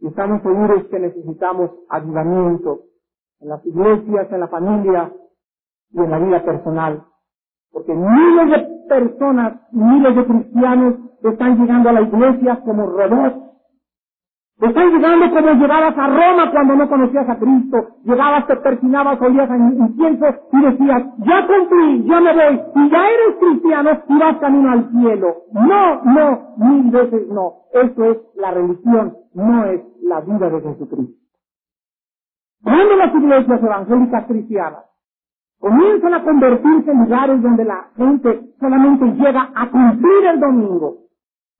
y 0.00 0.06
estamos 0.06 0.42
seguros 0.42 0.84
que 0.90 0.98
necesitamos 0.98 1.70
avivamiento 1.88 2.80
en 3.40 3.48
las 3.48 3.64
iglesias, 3.64 4.30
en 4.30 4.40
la 4.40 4.48
familia 4.48 5.12
y 5.90 6.00
en 6.00 6.10
la 6.10 6.18
vida 6.18 6.44
personal. 6.44 7.04
Porque 7.72 7.94
miles 7.94 8.50
de 8.50 8.88
personas, 8.88 9.60
miles 9.72 10.16
de 10.16 10.26
cristianos 10.26 10.94
están 11.22 11.58
llegando 11.58 11.88
a 11.88 11.92
la 11.92 12.02
iglesia 12.02 12.60
como 12.64 12.86
robots 12.86 13.47
están 14.60 14.90
llegando 14.90 15.30
como 15.30 15.52
llegabas 15.52 15.96
a 15.96 16.06
Roma 16.08 16.50
cuando 16.50 16.74
no 16.74 16.88
conocías 16.88 17.28
a 17.28 17.38
Cristo. 17.38 17.76
Llegabas, 18.02 18.46
te 18.48 18.56
persinabas, 18.56 19.20
oías 19.20 19.48
incienso 19.50 20.26
y 20.52 20.60
decías, 20.62 21.02
ya 21.18 21.46
cumplí, 21.46 22.04
ya 22.04 22.20
me 22.20 22.34
voy, 22.34 22.60
y 22.74 22.90
ya 22.90 23.08
eres 23.08 23.36
cristiano 23.38 23.90
y 24.08 24.18
vas 24.18 24.36
camino 24.38 24.70
al 24.72 24.90
cielo. 24.90 25.36
No, 25.52 26.02
no, 26.02 26.54
mil 26.56 26.90
veces 26.90 27.28
no. 27.28 27.52
Eso 27.72 28.04
es 28.04 28.18
la 28.34 28.50
religión, 28.50 29.16
no 29.34 29.64
es 29.66 29.80
la 30.02 30.20
vida 30.22 30.50
de 30.50 30.60
Jesucristo. 30.60 31.14
Cuando 32.64 32.96
las 32.96 33.14
iglesias 33.14 33.62
evangélicas 33.62 34.26
cristianas 34.26 34.84
comienzan 35.60 36.14
a 36.14 36.24
convertirse 36.24 36.90
en 36.90 36.98
lugares 36.98 37.42
donde 37.42 37.64
la 37.64 37.90
gente 37.96 38.40
solamente 38.58 39.04
llega 39.04 39.52
a 39.54 39.70
cumplir 39.70 40.24
el 40.32 40.40
domingo, 40.40 40.96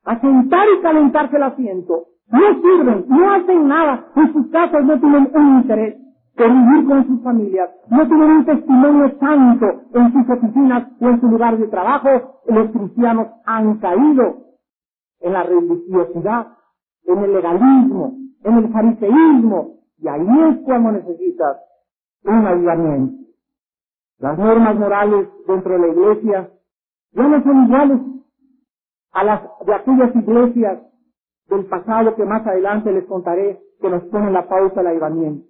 a 0.04 0.20
sentar 0.20 0.66
y 0.76 0.82
calentarse 0.82 1.36
el 1.36 1.42
asiento, 1.44 2.06
no 2.30 2.40
sirven, 2.60 3.04
no 3.08 3.32
hacen 3.32 3.68
nada, 3.68 4.06
en 4.16 4.32
sus 4.32 4.46
casas 4.48 4.84
no 4.84 5.00
tienen 5.00 5.30
un 5.34 5.58
interés 5.58 5.96
por 6.36 6.48
vivir 6.48 6.86
con 6.86 7.06
sus 7.06 7.22
familias, 7.22 7.70
no 7.90 8.06
tienen 8.06 8.30
un 8.30 8.44
testimonio 8.44 9.18
santo 9.18 9.66
en 9.94 10.12
sus 10.12 10.30
oficinas 10.30 10.88
o 11.00 11.08
en 11.08 11.20
su 11.20 11.26
lugar 11.26 11.58
de 11.58 11.66
trabajo, 11.68 12.40
los 12.46 12.70
cristianos 12.70 13.28
han 13.44 13.78
caído 13.78 14.36
en 15.20 15.32
la 15.32 15.42
religiosidad, 15.42 16.46
en 17.06 17.18
el 17.18 17.32
legalismo, 17.32 18.12
en 18.44 18.58
el 18.58 18.72
fariseísmo, 18.72 19.78
y 19.98 20.08
ahí 20.08 20.28
es 20.50 20.58
cuando 20.64 20.92
necesitas 20.92 21.56
un 22.24 22.46
ayudamiento. 22.46 23.14
Las 24.18 24.38
normas 24.38 24.76
morales 24.76 25.28
dentro 25.46 25.72
de 25.72 25.78
la 25.78 25.88
iglesia 25.88 26.50
ya 27.12 27.28
no 27.28 27.42
son 27.42 27.64
iguales 27.64 28.00
a 29.12 29.24
las 29.24 29.42
de 29.64 29.74
aquellas 29.74 30.14
iglesias 30.14 30.78
del 31.48 31.66
pasado 31.66 32.14
que 32.14 32.24
más 32.24 32.46
adelante 32.46 32.92
les 32.92 33.04
contaré 33.06 33.60
que 33.80 33.90
nos 33.90 34.02
pone 34.04 34.30
la 34.30 34.48
pausa 34.48 34.80
al 34.80 34.88
ayudamiento. 34.88 35.46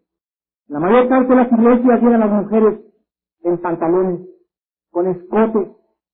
La 0.69 0.81
mayor 0.81 1.09
parte 1.09 1.29
de 1.29 1.37
las 1.37 1.53
iglesias 1.53 2.03
llegan 2.03 2.21
las 2.21 2.31
mujeres 2.31 2.81
en 3.43 3.59
pantalones, 3.59 4.21
con 4.91 5.07
escotes, 5.07 5.69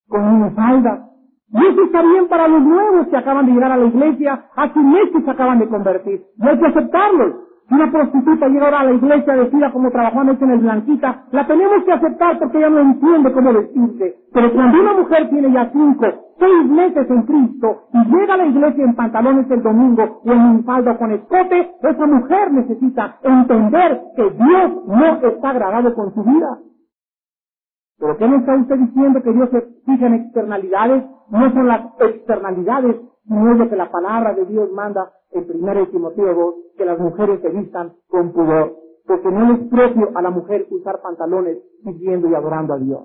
con 0.08 0.40
minifalda. 0.40 1.10
Y 1.48 1.66
eso 1.66 1.82
está 1.84 2.02
bien 2.02 2.28
para 2.28 2.48
los 2.48 2.62
nuevos 2.62 3.08
que 3.08 3.16
acaban 3.16 3.46
de 3.46 3.52
llegar 3.52 3.72
a 3.72 3.76
la 3.76 3.86
iglesia, 3.86 4.48
a 4.54 4.72
quienes 4.72 5.10
se 5.24 5.30
acaban 5.30 5.58
de 5.58 5.68
convertir. 5.68 6.24
Y 6.36 6.46
hay 6.46 6.58
que 6.58 6.66
aceptarlos. 6.66 7.34
Una 7.70 7.90
prostituta 7.90 8.48
llega 8.48 8.66
ahora 8.66 8.80
a 8.80 8.84
la 8.84 8.92
iglesia 8.92 9.36
vestida 9.36 9.72
como 9.72 9.90
trabajando 9.90 10.36
en 10.38 10.50
el 10.50 10.58
blanquita, 10.58 11.24
la 11.32 11.46
tenemos 11.46 11.82
que 11.84 11.92
aceptar 11.92 12.38
porque 12.38 12.58
ella 12.58 12.68
no 12.70 12.80
entiende 12.80 13.32
cómo 13.32 13.52
vestirse. 13.54 14.16
Pero 14.32 14.52
cuando 14.52 14.80
una 14.80 14.92
mujer 14.94 15.30
tiene 15.30 15.50
ya 15.50 15.70
cinco, 15.72 16.06
seis 16.38 16.66
meses 16.70 17.10
en 17.10 17.22
Cristo 17.22 17.84
y 17.92 18.04
llega 18.04 18.34
a 18.34 18.36
la 18.36 18.46
iglesia 18.46 18.84
en 18.84 18.94
pantalones 18.94 19.50
el 19.50 19.62
domingo 19.62 20.20
o 20.24 20.32
en 20.32 20.40
un 20.40 20.64
faldo 20.64 20.96
con 20.98 21.12
escote, 21.12 21.70
esa 21.82 22.06
mujer 22.06 22.52
necesita 22.52 23.16
entender 23.22 24.02
que 24.14 24.30
Dios 24.30 24.86
no 24.86 25.28
está 25.28 25.50
agradado 25.50 25.94
con 25.94 26.12
su 26.14 26.22
vida. 26.22 26.58
¿Pero 27.98 28.16
qué 28.18 28.28
me 28.28 28.36
está 28.38 28.56
usted 28.56 28.76
diciendo 28.76 29.22
que 29.22 29.32
Dios 29.32 29.48
se 29.50 29.62
fija 29.86 30.06
en 30.06 30.14
externalidades? 30.14 31.04
No 31.30 31.50
son 31.52 31.66
las 31.66 31.80
externalidades, 32.00 32.96
sino 33.26 33.52
es 33.52 33.58
lo 33.58 33.68
que 33.68 33.76
la 33.76 33.90
palabra 33.90 34.34
de 34.34 34.44
Dios 34.46 34.70
manda 34.72 35.12
en 35.30 35.46
1 35.48 35.88
Timoteo 35.88 36.34
2, 36.34 36.54
que 36.76 36.84
las 36.84 36.98
mujeres 36.98 37.40
se 37.40 37.48
vistan 37.48 37.94
con 38.08 38.32
pudor, 38.32 38.76
porque 39.06 39.30
no 39.30 39.54
es 39.54 39.68
propio 39.68 40.10
a 40.14 40.22
la 40.22 40.30
mujer 40.30 40.66
usar 40.70 41.00
pantalones 41.02 41.58
siguiendo 41.82 42.28
y 42.28 42.34
adorando 42.34 42.74
a 42.74 42.78
Dios. 42.78 43.04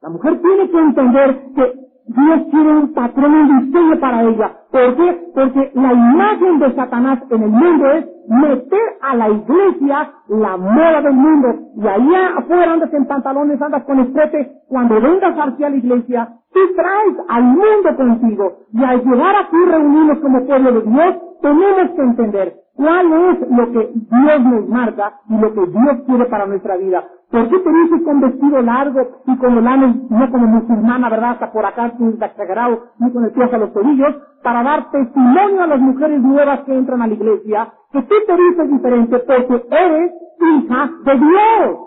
La 0.00 0.10
mujer 0.10 0.40
tiene 0.40 0.70
que 0.70 0.78
entender 0.78 1.44
que 1.54 1.87
Dios 2.08 2.50
tiene 2.50 2.72
un 2.78 2.94
patrón, 2.94 3.34
un 3.34 4.00
para 4.00 4.22
ella. 4.22 4.52
¿Por 4.70 4.96
qué? 4.96 5.30
Porque 5.34 5.72
la 5.74 5.92
imagen 5.92 6.58
de 6.58 6.74
Satanás 6.74 7.20
en 7.30 7.42
el 7.42 7.50
mundo 7.50 7.90
es 7.90 8.06
meter 8.28 8.80
a 9.02 9.14
la 9.16 9.28
iglesia 9.28 10.12
la 10.28 10.56
moda 10.56 11.02
del 11.02 11.12
mundo. 11.12 11.48
Y 11.76 11.86
ahí 11.86 12.10
afuera 12.36 12.72
andas 12.72 12.92
en 12.94 13.06
pantalones, 13.06 13.60
andas 13.60 13.84
con 13.84 14.00
escote. 14.00 14.52
Cuando 14.68 15.00
vengas 15.00 15.34
hacia 15.36 15.70
la 15.70 15.76
iglesia, 15.76 16.28
tú 16.52 16.60
traes 16.74 17.16
al 17.28 17.42
mundo 17.44 17.96
contigo. 17.96 18.58
Y 18.72 18.84
al 18.84 19.04
llegar 19.04 19.36
aquí 19.36 19.56
reunirnos 19.70 20.18
como 20.20 20.46
pueblo 20.46 20.72
de 20.72 20.80
Dios, 20.82 21.16
tenemos 21.42 21.90
que 21.94 22.02
entender 22.02 22.54
cuál 22.74 23.06
es 23.12 23.50
lo 23.50 23.72
que 23.72 23.92
Dios 23.94 24.40
nos 24.44 24.68
marca 24.68 25.12
y 25.28 25.38
lo 25.38 25.52
que 25.52 25.66
Dios 25.66 25.96
quiere 26.06 26.24
para 26.26 26.46
nuestra 26.46 26.76
vida. 26.76 27.04
¿Por 27.30 27.48
qué 27.50 27.58
te 27.60 27.70
dices 27.72 28.02
con 28.04 28.20
vestido 28.20 28.62
largo 28.62 29.00
y 29.26 29.38
con 29.38 29.56
los 29.56 29.64
lames, 29.64 29.96
no 30.10 30.30
como 30.30 30.46
musulmana, 30.46 31.10
verdad, 31.10 31.32
hasta 31.32 31.52
por 31.52 31.66
acá, 31.66 31.86
exagerado, 32.22 32.84
ni 33.00 33.12
con 33.12 33.24
el 33.24 33.32
pie 33.32 33.44
a 33.52 33.58
los 33.58 33.72
tobillos, 33.72 34.14
para 34.44 34.62
dar 34.62 34.90
testimonio 34.92 35.62
a 35.62 35.68
las 35.68 35.80
mujeres 35.80 36.20
nuevas 36.22 36.60
que 36.64 36.74
entran 36.74 37.02
a 37.02 37.08
la 37.08 37.14
iglesia, 37.14 37.72
que 37.92 38.02
tú 38.02 38.14
te 38.26 38.36
dices 38.36 38.70
diferente 38.70 39.18
porque 39.20 39.66
eres 39.70 40.12
hija 40.40 40.90
de 41.04 41.16
Dios. 41.16 41.78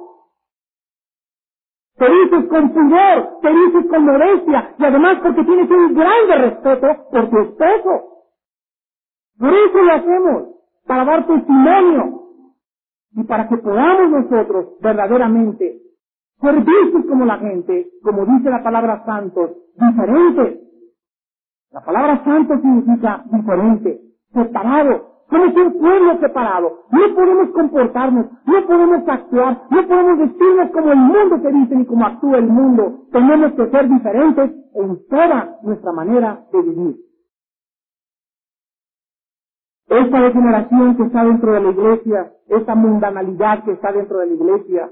Te 1.98 2.10
dices 2.10 2.50
con 2.50 2.70
pudor, 2.74 3.30
te 3.42 3.50
dices 3.50 3.86
con 3.90 4.06
modestia, 4.06 4.76
y 4.80 4.86
además 4.86 5.20
porque 5.24 5.44
tienes 5.44 5.70
un 5.72 5.94
grande 5.96 6.36
respeto 6.38 6.88
por 7.12 7.30
tu 7.30 7.38
esposo. 7.40 8.24
Por 9.40 9.50
eso 9.54 9.84
lo 9.84 9.94
hacemos, 9.94 10.44
para 10.88 11.06
dar 11.06 11.28
testimonio 11.28 12.21
y 13.14 13.24
para 13.24 13.48
que 13.48 13.58
podamos 13.58 14.10
nosotros 14.10 14.78
verdaderamente 14.82 15.82
ser 16.40 16.56
vistos 16.64 17.06
como 17.08 17.26
la 17.26 17.38
gente, 17.38 17.90
como 18.04 18.26
dice 18.26 18.50
la 18.50 18.64
palabra 18.64 19.04
santos, 19.06 19.52
diferentes. 19.76 20.60
La 21.72 21.82
palabra 21.82 22.24
santo 22.24 22.56
significa 22.58 23.24
diferente, 23.32 24.02
separado. 24.34 25.12
Somos 25.30 25.56
un 25.56 25.80
pueblo 25.80 26.20
separado. 26.20 26.80
No 26.92 27.16
podemos 27.16 27.50
comportarnos, 27.52 28.26
no 28.46 28.68
podemos 28.68 29.08
actuar, 29.08 29.62
no 29.70 29.88
podemos 29.88 30.20
vestirnos 30.20 30.72
como 30.72 30.92
el 30.92 31.00
mundo 31.00 31.40
se 31.42 31.52
dice 31.54 31.76
ni 31.76 31.86
como 31.86 32.06
actúa 32.06 32.38
el 32.38 32.48
mundo. 32.48 33.06
Tenemos 33.12 33.54
que 33.54 33.70
ser 33.70 33.88
diferentes 33.88 34.52
en 34.76 35.08
toda 35.10 35.58
nuestra 35.64 35.92
manera 35.94 36.44
de 36.52 36.62
vivir. 36.62 37.11
Esta 39.92 40.22
degeneración 40.22 40.96
que 40.96 41.04
está 41.04 41.26
dentro 41.26 41.52
de 41.52 41.60
la 41.60 41.70
iglesia, 41.70 42.32
esta 42.48 42.76
mundanalidad 42.76 43.66
que 43.66 43.74
está 43.74 43.92
dentro 43.92 44.20
de 44.20 44.28
la 44.28 44.34
iglesia, 44.36 44.90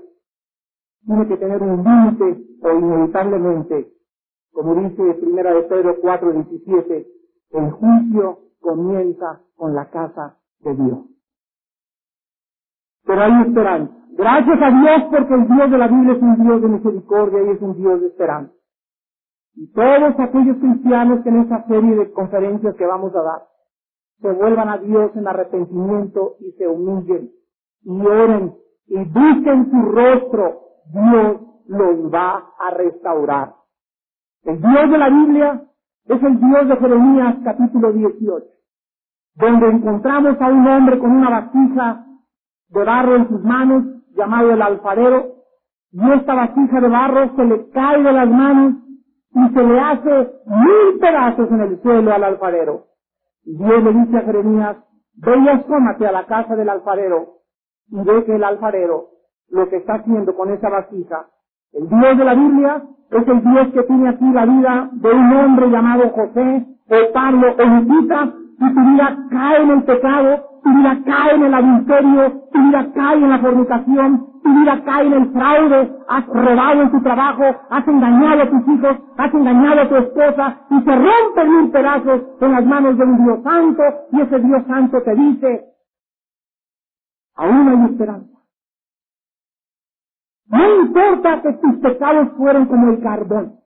tiene 1.06 1.26
que 1.26 1.38
tener 1.38 1.64
un 1.64 1.82
límite 1.86 2.44
o 2.62 2.72
inevitablemente, 2.74 3.94
como 4.52 4.76
dice 4.76 5.14
primera 5.22 5.54
de 5.54 5.64
Pedro 5.64 5.96
4, 6.02 6.34
17, 6.34 7.08
el 7.52 7.72
juicio 7.72 8.40
comienza 8.60 9.40
con 9.56 9.74
la 9.74 9.90
casa 9.90 10.36
de 10.60 10.76
Dios. 10.76 11.00
Pero 13.06 13.22
hay 13.22 13.42
esperanza. 13.48 13.94
Gracias 14.18 14.62
a 14.62 14.82
Dios 14.82 15.04
porque 15.12 15.34
el 15.34 15.48
Dios 15.48 15.72
de 15.72 15.78
la 15.78 15.88
Biblia 15.88 16.14
es 16.14 16.22
un 16.22 16.44
Dios 16.44 16.62
de 16.62 16.68
misericordia 16.68 17.42
y 17.42 17.50
es 17.52 17.62
un 17.62 17.74
Dios 17.78 18.02
de 18.02 18.08
esperanza. 18.08 18.54
Y 19.56 19.72
todos 19.72 20.20
aquellos 20.20 20.58
cristianos 20.58 21.24
que 21.24 21.30
en 21.30 21.40
esta 21.40 21.66
serie 21.68 21.96
de 21.96 22.12
conferencias 22.12 22.76
que 22.76 22.86
vamos 22.86 23.16
a 23.16 23.22
dar 23.22 23.50
se 24.22 24.32
vuelvan 24.32 24.70
a 24.70 24.78
Dios 24.78 25.12
en 25.16 25.28
arrepentimiento 25.28 26.36
y 26.40 26.52
se 26.54 26.68
humillen 26.68 27.32
y 27.84 28.02
oren 28.06 28.54
y 28.88 28.98
busquen 28.98 29.70
su 29.70 29.82
rostro, 29.92 30.62
Dios 30.92 31.42
los 31.68 32.14
va 32.14 32.52
a 32.60 32.72
restaurar. 32.72 33.54
El 34.44 34.60
Dios 34.60 34.92
de 34.92 34.98
la 34.98 35.10
Biblia 35.10 35.64
es 36.06 36.24
el 36.24 36.40
Dios 36.40 36.68
de 36.68 36.78
Jeremías 36.78 37.36
capítulo 37.44 37.94
18, 37.94 38.46
donde 39.36 39.68
encontramos 39.68 40.42
a 40.42 40.48
un 40.48 40.68
hombre 40.68 40.98
con 40.98 41.12
una 41.12 41.30
vasija 41.30 42.06
de 42.70 42.84
barro 42.84 43.16
en 43.16 43.30
sus 43.30 43.44
manos, 43.44 43.84
llamado 44.16 44.52
el 44.52 44.62
alfarero, 44.62 45.36
y 45.92 46.12
esta 46.12 46.34
vasija 46.34 46.82
de 46.82 46.88
barro 46.88 47.36
se 47.36 47.46
le 47.46 47.70
cae 47.70 48.04
de 48.04 48.12
las 48.12 48.30
manos 48.30 48.76
y 49.34 49.54
se 49.54 49.64
le 49.64 49.80
hace 49.80 50.32
mil 50.46 51.00
pedazos 51.00 51.50
en 51.52 51.62
el 51.62 51.82
suelo 51.82 52.14
al 52.14 52.24
alfarero. 52.24 52.89
Dios 53.58 53.84
le 53.84 53.94
dice 53.94 54.18
a 54.18 54.22
Jeremías, 54.22 54.78
ve 55.16 55.38
y 55.38 55.50
asómate 55.50 56.08
a 56.08 56.12
la 56.12 56.26
casa 56.26 56.56
del 56.56 56.70
alfarero 56.70 57.40
y 57.90 58.04
ve 58.04 58.24
que 58.26 58.36
el 58.36 58.44
alfarero 58.44 59.10
lo 59.50 59.68
que 59.70 59.78
está 59.78 59.96
haciendo 59.96 60.36
con 60.36 60.52
esa 60.52 60.70
vasija, 60.70 61.28
el 61.74 61.90
Dios 61.90 62.18
de 62.18 62.26
la 62.26 62.36
Biblia 62.36 62.84
es 63.10 63.28
el 63.28 63.42
Dios 63.42 63.68
que 63.74 63.84
tiene 63.84 64.10
aquí 64.10 64.32
la 64.32 64.46
vida 64.46 64.90
de 64.94 65.10
un 65.12 65.34
hombre 65.34 65.70
llamado 65.70 66.10
José 66.10 66.68
o 66.90 67.14
Pablo 67.14 67.56
o 67.58 68.39
y 68.60 68.74
tu 68.74 68.82
vida 68.92 69.18
cae 69.30 69.62
en 69.62 69.70
el 69.70 69.84
pecado, 69.84 70.44
tu 70.64 70.70
vida 70.70 71.00
cae 71.06 71.36
en 71.36 71.44
el 71.44 71.54
adulterio, 71.54 72.32
tu 72.52 72.62
vida 72.62 72.92
cae 72.94 73.16
en 73.16 73.30
la 73.30 73.40
fornicación, 73.40 74.28
tu 74.44 74.54
vida 74.54 74.84
cae 74.84 75.08
en 75.08 75.14
el 75.14 75.32
fraude, 75.32 75.96
has 76.10 76.26
robado 76.28 76.82
en 76.82 76.92
tu 76.92 77.02
trabajo, 77.02 77.44
has 77.70 77.88
engañado 77.88 78.42
a 78.44 78.50
tus 78.50 78.68
hijos, 78.68 78.98
has 79.18 79.34
engañado 79.34 79.82
a 79.82 79.90
tu 79.90 79.96
esposa 79.96 80.58
y 80.70 80.82
se 80.82 80.96
rompen 80.96 81.56
mil 81.56 81.72
pedazos 81.72 82.22
en 82.42 82.52
las 82.52 82.66
manos 82.66 82.98
de 82.98 83.04
un 83.04 83.24
Dios 83.24 83.44
santo 83.44 83.84
y 84.12 84.22
ese 84.22 84.40
Dios 84.40 84.64
santo 84.68 85.02
te 85.04 85.16
dice, 85.16 85.66
aún 87.36 87.70
hay 87.70 87.92
esperanza. 87.92 88.40
No 90.48 90.82
importa 90.82 91.42
que 91.44 91.54
tus 91.54 91.76
pecados 91.78 92.30
fueran 92.38 92.66
como 92.66 92.92
el 92.92 93.02
carbón. 93.02 93.59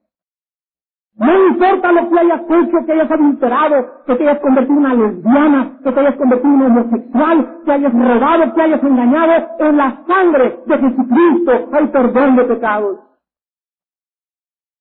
No 1.15 1.47
importa 1.47 1.91
lo 1.91 2.09
que 2.09 2.19
hayas 2.19 2.41
hecho, 2.41 2.85
que 2.85 2.91
hayas 2.91 3.11
adulterado, 3.11 3.75
que 4.07 4.15
te 4.15 4.23
hayas 4.23 4.39
convertido 4.39 4.79
en 4.79 4.85
una 4.85 4.93
lesbiana, 4.95 5.77
que 5.83 5.91
te 5.91 5.99
hayas 5.99 6.15
convertido 6.15 6.53
en 6.53 6.61
homosexual, 6.63 7.57
que 7.65 7.71
hayas 7.71 7.93
robado, 7.93 8.53
que 8.53 8.61
hayas 8.61 8.83
engañado, 8.83 9.47
en 9.59 9.77
la 9.77 9.97
sangre 10.07 10.59
de 10.65 10.77
Jesucristo 10.79 11.69
hay 11.71 11.87
perdón 11.87 12.35
de 12.35 12.43
pecados. 12.45 12.99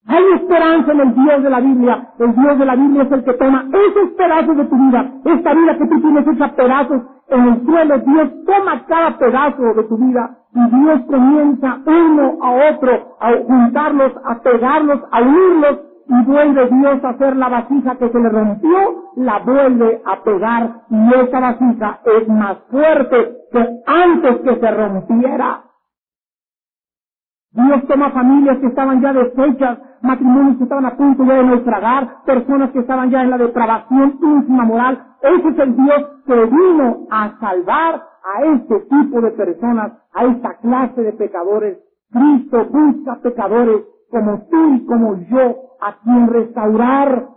Hay 0.06 0.24
esperanza 0.34 0.92
en 0.92 1.00
el 1.00 1.14
Dios 1.14 1.42
de 1.42 1.50
la 1.50 1.60
Biblia. 1.60 2.08
El 2.18 2.34
Dios 2.34 2.58
de 2.58 2.64
la 2.64 2.76
Biblia 2.76 3.02
es 3.02 3.12
el 3.12 3.24
que 3.24 3.34
toma 3.34 3.66
esos 3.70 4.10
pedazos 4.16 4.56
de 4.56 4.64
tu 4.64 4.76
vida, 4.76 5.12
esta 5.24 5.54
vida 5.54 5.78
que 5.78 5.86
tú 5.86 6.00
tienes 6.00 6.26
hecha 6.26 6.56
pedazos 6.56 7.02
en 7.28 7.44
el 7.44 7.64
suelo. 7.64 7.98
Dios 7.98 8.30
toma 8.46 8.84
cada 8.86 9.18
pedazo 9.18 9.62
de 9.74 9.84
tu 9.84 9.96
vida 9.98 10.38
y 10.54 10.76
Dios 10.76 11.00
comienza 11.06 11.78
uno 11.86 12.38
a 12.42 12.70
otro 12.70 13.16
a 13.20 13.32
juntarlos, 13.46 14.12
a 14.24 14.40
pegarlos, 14.42 15.00
a 15.12 15.22
unirlos 15.22 15.91
y 16.09 16.25
vuelve 16.25 16.68
Dios 16.68 17.04
a 17.04 17.11
hacer 17.11 17.37
la 17.37 17.49
vasija 17.49 17.97
que 17.97 18.09
se 18.09 18.18
le 18.18 18.28
rompió, 18.28 19.04
la 19.16 19.38
vuelve 19.40 20.02
a 20.04 20.23
pegar 20.23 20.82
y 20.90 21.14
esa 21.14 21.40
vasija 21.40 22.00
es 22.04 22.28
más 22.28 22.59
fuerte 22.71 23.37
que 23.52 23.82
antes 23.87 24.37
que 24.40 24.56
se 24.61 24.71
rompiera. 24.71 25.62
Dios 27.52 27.87
toma 27.87 28.11
familias 28.12 28.59
que 28.59 28.66
estaban 28.66 29.02
ya 29.02 29.12
deshechas, 29.12 29.78
matrimonios 30.00 30.56
que 30.56 30.64
estaban 30.64 30.87
a 30.87 30.97
punto 30.97 31.25
ya 31.25 31.35
de 31.35 31.44
naufragar, 31.44 32.23
personas 32.25 32.71
que 32.71 32.78
estaban 32.78 33.11
ya 33.11 33.23
en 33.23 33.30
la 33.30 33.38
depravación 33.38 34.18
íntima 34.23 34.64
moral. 34.64 35.04
Ese 35.23 35.49
es 35.49 35.59
el 35.59 35.76
Dios 35.76 36.11
que 36.26 36.47
vino 36.47 37.06
a 37.11 37.38
salvar 37.40 38.02
a 38.25 38.44
este 38.54 38.80
tipo 38.80 39.21
de 39.21 39.30
personas, 39.32 39.92
a 40.14 40.25
esta 40.25 40.54
clase 40.59 41.02
de 41.02 41.12
pecadores. 41.12 41.78
Cristo 42.11 42.66
busca 42.71 43.16
pecadores 43.23 43.82
como 44.12 44.47
tú 44.50 44.75
y 44.75 44.85
como 44.85 45.16
yo, 45.16 45.57
a 45.81 45.97
quien 46.04 46.28
restaurar. 46.28 47.28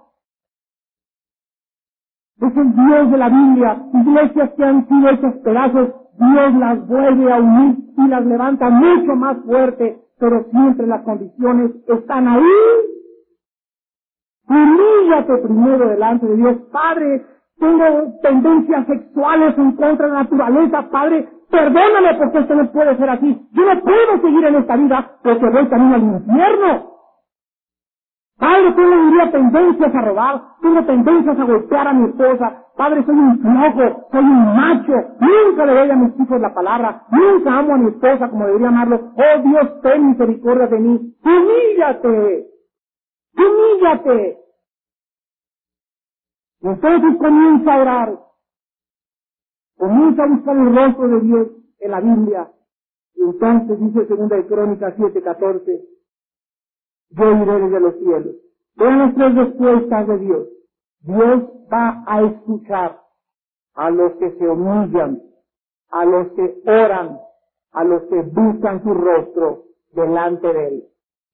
Es 2.42 2.58
el 2.58 2.76
Dios 2.76 3.12
de 3.12 3.18
la 3.18 3.30
Biblia. 3.30 3.82
Iglesias 3.94 4.50
que 4.58 4.64
han 4.64 4.88
sido 4.88 5.10
hechas 5.10 5.36
pedazos, 5.38 5.90
Dios 6.20 6.54
las 6.56 6.86
vuelve 6.86 7.32
a 7.32 7.38
unir 7.38 7.78
y 7.98 8.08
las 8.10 8.26
levanta 8.26 8.70
mucho 8.70 9.16
más 9.16 9.38
fuerte, 9.46 10.02
pero 10.20 10.44
siempre 10.52 10.86
las 10.86 11.02
condiciones 11.04 11.72
están 11.88 12.28
ahí. 12.28 12.44
Humíllate 14.50 15.38
primero 15.38 15.90
delante 15.90 16.28
de 16.28 16.36
Dios. 16.36 16.58
Padre, 16.74 17.26
tengo 17.58 18.20
tendencias 18.22 18.86
sexuales 18.86 19.58
en 19.58 19.72
contra 19.78 20.08
de 20.08 20.14
la 20.14 20.24
naturaleza. 20.24 20.90
Padre, 20.92 21.30
perdóname 21.50 22.16
porque 22.18 22.40
esto 22.40 22.56
no 22.56 22.72
puede 22.72 22.98
ser 22.98 23.10
así. 23.10 23.48
Yo 23.52 23.74
no 23.74 23.82
puedo 23.82 24.22
seguir 24.22 24.46
en 24.46 24.56
esta 24.56 24.76
vida 24.76 25.18
porque 25.24 25.50
voy 25.50 25.68
camino 25.70 25.96
al 25.96 26.04
infierno. 26.04 26.92
Padre, 28.38 28.74
tengo 28.74 28.98
diría 29.06 29.32
tendencias 29.32 29.96
a 29.96 30.02
robar, 30.02 30.42
tengo 30.62 30.84
tendencias 30.86 31.40
a 31.40 31.44
golpear 31.46 31.88
a 31.88 31.94
mi 31.94 32.10
esposa. 32.10 32.64
Padre, 32.76 33.06
soy 33.06 33.16
un 33.16 33.40
flojo, 33.40 34.08
soy 34.12 34.24
un 34.26 34.56
macho. 34.56 34.94
Nunca 35.22 35.66
le 35.66 35.74
doy 35.74 35.92
a 35.92 35.96
mis 35.96 36.20
hijos 36.20 36.42
la 36.42 36.54
palabra. 36.54 37.04
Nunca 37.12 37.58
amo 37.58 37.76
a 37.76 37.78
mi 37.78 37.90
esposa 37.92 38.30
como 38.30 38.46
debería 38.48 38.68
amarlo. 38.70 39.14
Oh 39.16 39.42
Dios, 39.42 39.82
ten 39.82 40.10
misericordia 40.10 40.68
de 40.68 40.80
mí. 40.80 41.16
Humíllate. 41.24 42.48
Humíllate. 43.38 44.38
Entonces 46.62 47.18
comienza 47.20 47.74
a 47.74 47.78
orar. 47.82 48.20
Comienza 49.78 50.24
a 50.24 50.28
buscar 50.28 50.58
el 50.58 50.76
rostro 50.76 51.08
de 51.08 51.20
Dios 51.22 51.48
en 51.80 51.92
la 51.92 52.02
Biblia. 52.02 52.52
Y 53.16 53.22
entonces 53.22 53.80
dice 53.80 54.08
segunda 54.08 54.36
de 54.36 54.46
Crónicas 54.48 54.96
7:14, 54.98 55.82
yo 57.10 57.32
iré 57.32 57.60
desde 57.60 57.80
los 57.80 57.96
cielos. 57.98 58.36
Vean 58.76 59.00
las 59.00 59.16
tres 59.16 59.36
respuestas 59.36 60.08
de 60.08 60.18
Dios. 60.18 60.48
Dios 61.02 61.44
va 61.72 62.04
a 62.08 62.24
escuchar 62.24 63.00
a 63.76 63.90
los 63.90 64.14
que 64.14 64.32
se 64.32 64.48
humillan, 64.48 65.22
a 65.90 66.06
los 66.06 66.28
que 66.34 66.62
oran, 66.66 67.20
a 67.72 67.84
los 67.84 68.04
que 68.04 68.22
buscan 68.22 68.84
su 68.84 68.94
rostro 68.94 69.64
delante 69.94 70.52
de 70.52 70.68
Él. 70.68 70.84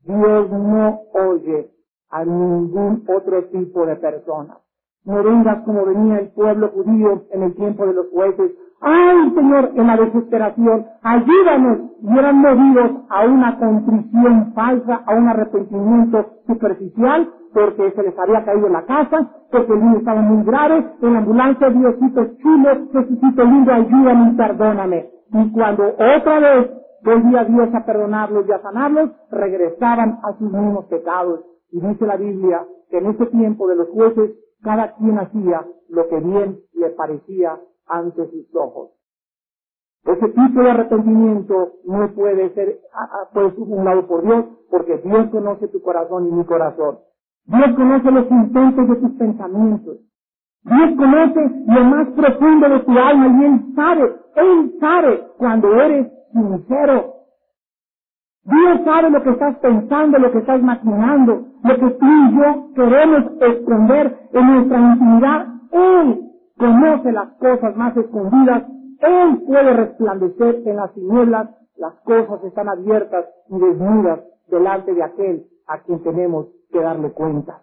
Dios 0.04 0.50
no 0.50 1.02
oye 1.14 1.72
a 2.10 2.26
ningún 2.26 3.06
otro 3.08 3.46
tipo 3.46 3.86
de 3.86 3.96
persona. 3.96 4.58
No 5.06 5.24
vengas 5.24 5.64
como 5.66 5.86
venía 5.86 6.20
el 6.20 6.30
pueblo 6.30 6.70
judío 6.70 7.24
en 7.32 7.44
el 7.44 7.56
tiempo 7.56 7.86
de 7.88 7.94
los 7.94 8.08
jueces. 8.10 8.52
¡Ay, 8.82 9.32
Señor! 9.36 9.72
En 9.76 9.88
la 9.88 9.98
desesperación, 9.98 10.86
ayúdanos. 11.02 11.80
Y 12.02 12.18
eran 12.18 12.38
movidos 12.38 12.92
a 13.10 13.26
una 13.26 13.58
contrición 13.58 14.54
falsa, 14.54 15.02
a 15.06 15.16
un 15.16 15.28
arrepentimiento 15.28 16.26
superficial, 16.48 17.30
porque 17.54 17.92
se 17.92 18.04
les 18.04 18.18
había 18.18 18.44
caído 18.46 18.70
la 18.70 18.84
casa, 18.86 19.30
porque 19.52 19.74
el 19.74 19.80
niño 19.80 19.98
estaba 19.98 20.22
muy 20.22 20.44
grave, 20.46 20.86
en 21.02 21.14
la 21.14 21.20
ambulancia, 21.20 21.70
Diosito 21.70 22.26
chulo, 22.38 22.70
Jesucito 22.92 23.44
lindo, 23.44 23.74
ayúdame 23.74 24.32
y 24.32 24.36
perdóname. 24.36 25.10
Y 25.34 25.52
cuando 25.52 25.84
otra 25.88 26.40
vez 26.40 26.72
volvía 27.04 27.46
Dios 27.46 27.70
a 27.74 27.86
perdonarlos 27.86 28.48
y 28.48 28.52
a 28.52 28.62
sanarlos, 28.62 29.12
regresaban 29.32 30.20
a 30.24 30.34
sus 30.38 30.52
mismos 30.52 30.86
pecados. 30.86 31.42
Y 31.72 31.80
dice 31.82 32.06
la 32.06 32.18
Biblia 32.18 32.66
que 32.90 32.98
en 32.98 33.08
ese 33.08 33.26
tiempo 33.28 33.68
de 33.68 33.76
los 33.76 33.90
jueces 33.90 34.32
cada 34.64 34.96
quien 34.96 35.18
hacía 35.20 35.66
lo 35.90 36.08
que 36.08 36.20
bien 36.20 36.60
le 36.74 36.90
parecía 36.92 37.60
ante 37.88 38.30
sus 38.30 38.56
ojos. 38.56 38.92
Ese 40.06 40.30
tipo 40.30 40.62
de 40.62 40.72
arrepentimiento 40.72 41.74
no 41.86 42.12
puede 42.14 42.54
ser 42.56 42.80
pues, 43.34 43.54
un 43.58 43.86
lado 43.86 44.08
por 44.08 44.24
Dios, 44.24 44.46
porque 44.70 44.98
Dios 44.98 45.30
conoce 45.30 45.68
tu 45.68 45.82
corazón 45.82 46.28
y 46.28 46.32
mi 46.32 46.44
corazón. 46.46 47.00
Dios 47.46 47.76
conoce 47.76 48.12
los 48.12 48.32
intentos 48.32 48.88
de 48.88 48.96
tus 48.96 49.12
pensamientos. 49.12 49.98
Dios 50.64 50.96
conoce 50.98 51.42
lo 51.68 51.84
más 51.84 52.08
profundo 52.10 52.70
de 52.70 52.80
tu 52.80 52.92
alma 52.92 53.28
y 53.28 53.46
Él 53.46 53.76
sabe, 53.76 54.16
Él 54.36 54.76
sabe 54.80 55.28
cuando 55.38 55.82
eres 55.82 56.08
sincero. 56.32 57.21
Dios 58.44 58.82
sabe 58.84 59.12
lo 59.12 59.22
que 59.22 59.30
estás 59.30 59.58
pensando, 59.60 60.18
lo 60.18 60.32
que 60.32 60.40
estás 60.40 60.62
maquinando, 60.64 61.46
lo 61.64 61.76
que 61.76 61.90
tú 61.92 62.06
y 62.06 62.36
yo 62.36 62.74
queremos 62.74 63.32
esconder 63.40 64.20
en 64.34 64.48
nuestra 64.48 64.80
intimidad. 64.80 65.48
Él 65.72 66.32
conoce 66.58 67.12
las 67.12 67.30
cosas 67.38 67.76
más 67.76 67.96
escondidas. 67.98 68.64
Él 69.00 69.44
puede 69.46 69.74
resplandecer 69.74 70.64
en 70.66 70.76
las 70.76 70.94
tinieblas. 70.94 71.50
Las 71.78 71.94
cosas 72.02 72.44
están 72.44 72.68
abiertas 72.70 73.26
y 73.50 73.60
desnudas 73.60 74.22
delante 74.50 74.94
de 74.94 75.04
aquel 75.04 75.46
a 75.68 75.80
quien 75.80 76.02
tenemos 76.04 76.48
que 76.72 76.80
darle 76.80 77.12
cuenta. 77.12 77.62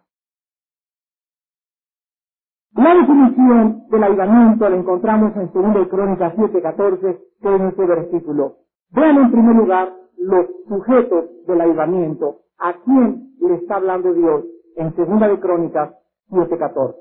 La 2.74 2.94
definición 2.94 3.84
del 3.90 4.04
ayudamiento 4.04 4.68
la 4.68 4.76
encontramos 4.76 5.32
en 5.36 5.50
2 5.52 5.88
Crónicas 5.88 6.34
7.14, 6.36 7.18
que 7.42 7.54
es 7.54 7.60
nuestro 7.60 7.86
versículo. 7.88 8.56
Vean 8.90 9.16
en 9.16 9.30
primer 9.32 9.56
lugar 9.56 9.92
los 10.20 10.46
sujetos 10.68 11.46
del 11.46 11.60
ayudamiento. 11.60 12.38
¿A 12.58 12.74
quién 12.84 13.34
le 13.40 13.54
está 13.56 13.76
hablando 13.76 14.12
Dios 14.14 14.44
en 14.76 14.94
Segunda 14.96 15.28
de 15.28 15.40
Crónicas 15.40 15.94
7.14? 16.30 16.94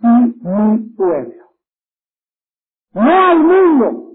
Sí, 0.00 0.40
mi 0.42 0.78
pueblo. 0.96 1.44
No 2.94 3.02
al 3.10 3.40
mundo. 3.40 4.10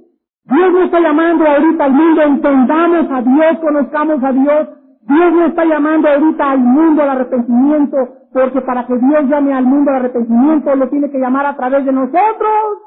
Dios 0.45 0.73
no 0.73 0.83
está 0.83 0.99
llamando 0.99 1.45
ahorita 1.47 1.85
al 1.85 1.93
mundo, 1.93 2.21
entendamos 2.23 3.11
a 3.11 3.21
Dios, 3.21 3.59
conozcamos 3.61 4.23
a 4.23 4.31
Dios. 4.33 4.69
Dios 5.01 5.33
no 5.33 5.45
está 5.47 5.65
llamando 5.65 6.09
ahorita 6.09 6.51
al 6.51 6.59
mundo 6.59 7.03
al 7.03 7.09
arrepentimiento, 7.09 7.97
porque 8.33 8.61
para 8.61 8.87
que 8.87 8.97
Dios 8.97 9.23
llame 9.29 9.53
al 9.53 9.65
mundo 9.65 9.91
al 9.91 9.97
arrepentimiento, 9.97 10.75
lo 10.75 10.89
tiene 10.89 11.11
que 11.11 11.19
llamar 11.19 11.45
a 11.47 11.55
través 11.57 11.85
de 11.85 11.91
nosotros. 11.93 12.81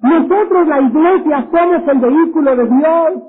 Nosotros, 0.00 0.68
la 0.68 0.80
iglesia, 0.80 1.48
somos 1.50 1.88
el 1.88 1.98
vehículo 1.98 2.56
de 2.56 2.66
Dios. 2.66 3.22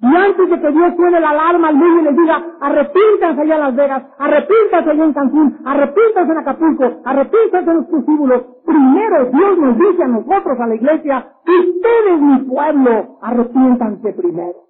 Y 0.00 0.06
antes 0.06 0.50
de 0.50 0.60
que 0.60 0.70
Dios 0.72 0.96
suene 0.96 1.20
la 1.20 1.30
alarma 1.30 1.68
al 1.68 1.76
mundo 1.76 2.00
y 2.00 2.04
les 2.04 2.16
diga, 2.16 2.44
arrepíntanse 2.60 3.40
allá 3.40 3.54
en 3.54 3.60
Las 3.60 3.76
Vegas, 3.76 4.04
arrepíntanse 4.18 4.90
allá 4.90 5.04
en 5.04 5.12
Cancún, 5.14 5.58
arrepíntanse 5.64 6.32
en 6.32 6.38
Acapulco, 6.38 7.00
arrepíntanse 7.04 7.70
en 7.70 7.76
los 7.76 7.86
prostíbulos, 7.86 8.42
primero 8.66 9.24
Dios 9.26 9.58
nos 9.58 9.78
dice 9.78 10.02
a 10.02 10.08
nosotros, 10.08 10.60
a 10.60 10.66
la 10.66 10.74
iglesia, 10.74 11.26
ustedes 11.46 12.20
mi 12.20 12.38
pueblo, 12.40 13.18
arrepiéntanse 13.22 14.12
primero. 14.12 14.64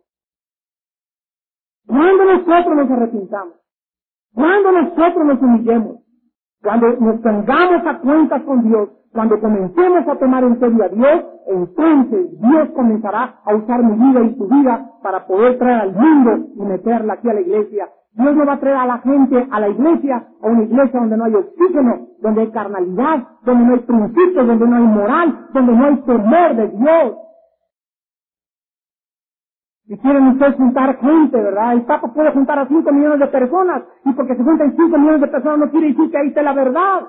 Cuando 1.87 2.25
nosotros 2.25 2.77
nos 2.77 2.90
arrepintamos, 2.90 3.55
cuando 4.35 4.73
nosotros 4.73 5.27
nos 5.27 5.42
humillemos, 5.42 6.04
cuando 6.64 6.96
nos 6.98 7.20
pongamos 7.20 7.87
a 7.87 7.98
cuentas 7.98 8.42
con 8.42 8.64
Dios, 8.64 8.88
cuando 9.12 9.38
comencemos 9.38 10.09
a 10.09 10.16
tomar 10.16 10.42
en 10.44 10.59
serio 10.59 10.85
a 10.85 10.88
Dios, 10.88 11.24
entonces 11.46 12.40
Dios 12.40 12.68
comenzará 12.74 13.35
a 13.44 13.55
usar 13.55 13.83
mi 13.85 13.94
vida 13.96 14.22
y 14.24 14.37
tu 14.37 14.48
vida 14.48 14.90
para 15.03 15.27
poder 15.27 15.59
traer 15.59 15.83
al 15.83 15.92
mundo 15.92 16.48
y 16.57 16.62
meterla 16.62 17.12
aquí 17.12 17.29
a 17.29 17.35
la 17.35 17.42
iglesia. 17.42 17.87
Dios 18.14 18.35
no 18.35 18.46
va 18.46 18.55
a 18.55 18.61
traer 18.61 18.77
a 18.77 18.87
la 18.87 18.98
gente 18.98 19.46
a 19.50 19.61
la 19.61 19.68
iglesia, 19.68 20.24
a 20.42 20.46
una 20.46 20.62
iglesia 20.62 21.00
donde 21.00 21.16
no 21.16 21.24
hay 21.24 21.35
oxígeno, 21.35 22.07
donde 22.22 22.40
hay 22.40 22.50
carnalidad, 22.50 23.24
donde 23.44 23.64
no 23.66 23.74
hay 23.74 23.81
principios, 23.81 24.46
donde 24.46 24.66
no 24.66 24.77
hay 24.77 24.83
moral, 24.83 25.48
donde 25.53 25.72
no 25.72 25.85
hay 25.85 25.96
temor 25.96 26.57
de 26.57 26.68
Dios. 26.68 27.14
Si 29.87 29.99
quieren 29.99 30.29
ustedes 30.29 30.57
juntar 30.57 30.99
gente, 30.99 31.37
¿verdad? 31.37 31.75
El 31.75 31.83
Papa 31.83 32.11
puede 32.14 32.33
juntar 32.33 32.59
a 32.59 32.66
5 32.66 32.90
millones 32.90 33.20
de 33.20 33.27
personas, 33.27 33.83
y 34.05 34.12
porque 34.14 34.35
se 34.35 34.42
juntan 34.42 34.75
5 34.75 34.99
millones 34.99 35.20
de 35.20 35.29
personas 35.29 35.59
no 35.59 35.70
quiere 35.70 35.88
decir 35.88 36.11
que 36.11 36.16
ahí 36.18 36.29
esté 36.29 36.42
la 36.42 36.55
verdad. 36.55 37.07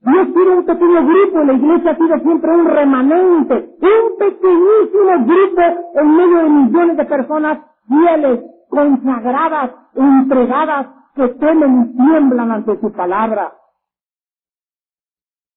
Dios 0.00 0.34
tiene 0.34 0.50
un 0.56 0.64
pequeño 0.66 1.06
grupo, 1.06 1.44
la 1.44 1.52
iglesia 1.52 1.90
ha 1.92 1.96
sido 1.96 2.18
siempre 2.18 2.50
un 2.50 2.64
remanente, 2.64 3.54
un 3.80 4.18
pequeñísimo 4.18 5.26
grupo 5.26 5.62
en 5.94 6.16
medio 6.16 6.38
de 6.38 6.50
millones 6.50 6.96
de 6.96 7.04
personas 7.04 7.58
fieles, 7.86 8.40
consagradas, 8.68 9.70
entregadas, 9.94 10.86
que 11.14 11.28
temen 11.28 11.82
y 11.82 11.96
tiemblan 11.96 12.50
ante 12.50 12.80
su 12.80 12.90
palabra. 12.90 13.52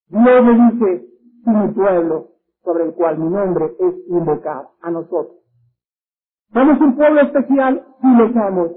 Dios 0.10 0.46
le 0.46 0.54
dice, 0.54 1.06
mi 1.46 1.68
pueblo, 1.70 2.28
sobre 2.64 2.84
el 2.84 2.94
cual 2.94 3.18
mi 3.18 3.30
nombre 3.30 3.74
es 3.80 3.96
invocado, 4.10 4.74
a 4.84 4.92
nosotros. 4.92 5.45
Somos 6.56 6.80
un 6.80 6.96
pueblo 6.96 7.20
especial 7.20 7.86
y 8.02 8.16
lo 8.16 8.32
somos, 8.32 8.72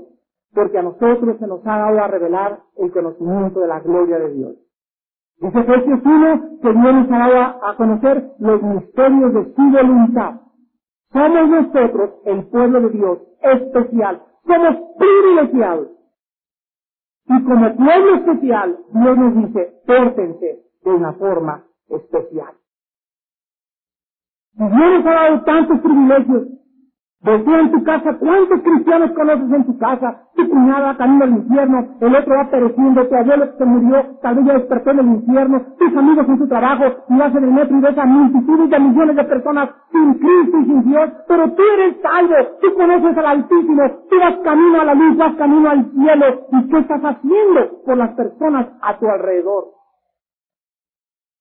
porque 0.53 0.79
a 0.79 0.83
nosotros 0.83 1.39
se 1.39 1.47
nos 1.47 1.65
ha 1.65 1.79
dado 1.79 2.01
a 2.01 2.09
revelar 2.09 2.59
el 2.77 2.91
conocimiento 2.91 3.61
de 3.61 3.69
la 3.69 3.79
gloria 3.79 4.19
de 4.19 4.35
Dios. 4.35 4.57
Dice 5.37 5.61
Efesios 5.61 6.01
1 6.05 6.59
que 6.61 6.73
Dios 6.73 6.95
nos 6.95 7.09
ha 7.13 7.19
dado 7.19 7.65
a 7.65 7.77
conocer 7.77 8.33
los 8.41 8.61
misterios 8.63 9.33
de 9.33 9.55
su 9.55 9.63
voluntad. 9.63 10.41
Somos 11.13 11.49
nosotros, 11.51 12.11
el 12.25 12.49
pueblo 12.49 12.81
de 12.81 12.89
Dios, 12.91 13.19
especial. 13.43 14.23
Somos 14.45 14.77
privilegiados. 14.99 15.89
Y 17.27 17.45
como 17.45 17.77
pueblo 17.77 18.15
especial, 18.17 18.77
Dios 18.93 19.19
nos 19.19 19.35
dice, 19.37 19.73
pórtense 19.87 20.65
de 20.83 20.91
una 20.91 21.13
forma 21.13 21.65
especial. 21.91 22.55
Dios 24.55 24.71
nos 24.73 25.07
ha 25.07 25.11
dado 25.11 25.45
tantos 25.45 25.79
privilegios 25.79 26.58
Voltea 27.21 27.59
en 27.59 27.73
tu 27.73 27.83
casa, 27.83 28.17
¿cuántos 28.17 28.61
cristianos 28.63 29.11
conoces 29.11 29.51
en 29.51 29.67
tu 29.67 29.77
casa? 29.77 30.23
Tu 30.37 30.49
cuñada 30.49 30.97
camino 30.97 31.25
al 31.25 31.31
infierno, 31.31 31.97
el 32.01 32.15
otro 32.15 32.37
va 32.37 32.49
pereciendo, 32.49 33.09
tu 33.09 33.15
abuelo 33.17 33.53
se 33.59 33.65
murió, 33.65 34.07
tal 34.23 34.37
vez 34.37 34.45
despertó 34.47 34.91
en 34.93 34.99
el 35.01 35.07
infierno, 35.07 35.67
tus 35.81 35.97
amigos 35.97 36.29
en 36.29 36.39
tu 36.39 36.47
trabajo, 36.47 36.85
y 37.09 37.19
vas 37.19 37.35
en 37.35 37.43
el 37.43 37.51
metro 37.51 37.77
y 37.77 38.01
a 38.01 38.07
multitudes 38.07 38.71
de 38.71 38.79
millones 38.79 39.17
de 39.17 39.25
personas 39.25 39.71
sin 39.91 40.15
Cristo 40.15 40.59
y 40.59 40.65
sin 40.67 40.85
Dios, 40.85 41.11
pero 41.27 41.53
tú 41.55 41.63
eres 41.75 41.97
salvo, 42.03 42.35
tú 42.61 42.75
conoces 42.77 43.19
al 43.19 43.27
Altísimo, 43.27 43.83
tú 44.09 44.17
vas 44.21 44.37
camino 44.45 44.81
a 44.81 44.85
la 44.85 44.95
luz, 44.95 45.17
vas 45.17 45.35
camino 45.35 45.71
al 45.71 45.91
cielo, 45.91 46.27
¿y 46.53 46.69
qué 46.69 46.79
estás 46.79 47.03
haciendo 47.03 47.83
por 47.85 47.97
las 47.97 48.15
personas 48.15 48.69
a 48.81 48.97
tu 48.97 49.09
alrededor? 49.09 49.65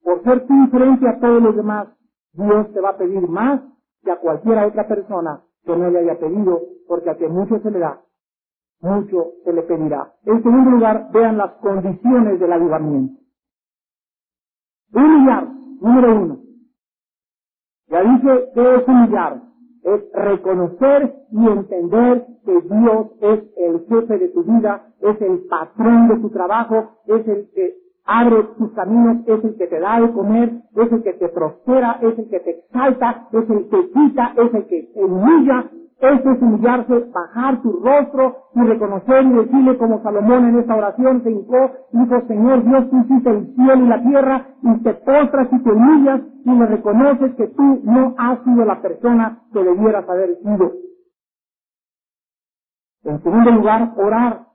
Por 0.03 0.23
ser 0.23 0.47
tú 0.47 0.53
diferente 0.65 1.07
a 1.07 1.19
todos 1.19 1.39
los 1.39 1.55
demás, 1.55 1.87
Dios 2.33 2.73
te 2.73 2.81
va 2.81 2.89
a 2.89 2.97
pedir 2.97 3.29
más 3.29 3.61
que 4.03 4.11
a 4.11 4.15
cualquier 4.15 4.57
otra 4.57 4.87
persona 4.87 5.41
que 5.67 5.77
no 5.77 5.89
le 5.91 5.99
haya 5.99 6.17
pedido, 6.17 6.61
porque 6.87 7.09
a 7.09 7.17
que 7.17 7.27
mucho 7.27 7.59
se 7.59 7.69
le 7.69 7.79
da, 7.79 8.01
mucho 8.81 9.33
se 9.43 9.53
le 9.53 9.61
pedirá. 9.63 10.13
En 10.23 10.41
segundo 10.41 10.71
lugar, 10.71 11.09
vean 11.11 11.37
las 11.37 11.51
condiciones 11.55 12.39
del 12.39 12.53
avivamiento. 12.53 13.21
Humillar, 14.93 15.47
número 15.81 16.15
uno. 16.15 16.39
Ya 17.89 18.01
dice 18.01 18.49
que 18.53 18.75
es 18.75 18.87
humillar, 18.87 19.41
es 19.83 20.11
reconocer 20.13 21.15
y 21.31 21.47
entender 21.47 22.25
que 22.45 22.61
Dios 22.61 23.07
es 23.21 23.43
el 23.57 23.85
jefe 23.87 24.17
de 24.17 24.29
tu 24.29 24.43
vida, 24.43 24.87
es 25.01 25.21
el 25.21 25.45
patrón 25.47 26.07
de 26.07 26.17
tu 26.19 26.29
trabajo, 26.29 26.97
es 27.05 27.27
el 27.27 27.49
que 27.53 27.86
abre 28.07 28.43
tus 28.57 28.71
caminos, 28.71 29.17
es 29.27 29.43
el 29.43 29.55
que 29.57 29.67
te 29.67 29.79
da 29.79 29.99
de 29.99 30.11
comer, 30.13 30.61
es 30.75 30.91
el 30.91 31.03
que 31.03 31.13
te 31.13 31.29
prospera, 31.29 31.99
es 32.01 32.17
el 32.17 32.29
que 32.29 32.39
te 32.39 32.51
exalta, 32.51 33.27
es 33.31 33.49
el 33.49 33.69
que 33.69 33.89
quita, 33.91 34.33
es 34.37 34.53
el 34.53 34.65
que 34.67 34.89
humilla. 34.95 35.65
Eso 35.99 36.29
es 36.31 36.41
humillarse, 36.41 37.09
bajar 37.11 37.61
tu 37.63 37.71
rostro 37.83 38.37
y 38.53 38.61
reconocer 38.61 39.25
y 39.25 39.33
decirle 39.33 39.77
como 39.79 40.01
Salomón 40.03 40.45
en 40.45 40.59
esta 40.59 40.75
oración 40.75 41.23
se 41.23 41.31
hincó, 41.31 41.71
dijo, 41.91 42.21
Señor 42.27 42.63
Dios, 42.63 42.89
tú 42.91 42.97
hiciste 42.97 43.29
el 43.31 43.55
cielo 43.55 43.83
y 43.83 43.87
la 43.87 44.03
tierra, 44.03 44.45
y 44.61 44.83
te 44.83 44.93
postras 44.93 45.47
y 45.51 45.63
te 45.63 45.71
humillas 45.71 46.21
y 46.45 46.51
le 46.51 46.65
reconoces 46.67 47.33
que 47.35 47.47
tú 47.47 47.81
no 47.83 48.13
has 48.19 48.43
sido 48.43 48.63
la 48.63 48.79
persona 48.79 49.39
que 49.51 49.63
debieras 49.63 50.07
haber 50.07 50.37
sido. 50.37 50.71
En 53.03 53.23
segundo 53.23 53.51
lugar, 53.51 53.93
orar. 53.97 54.45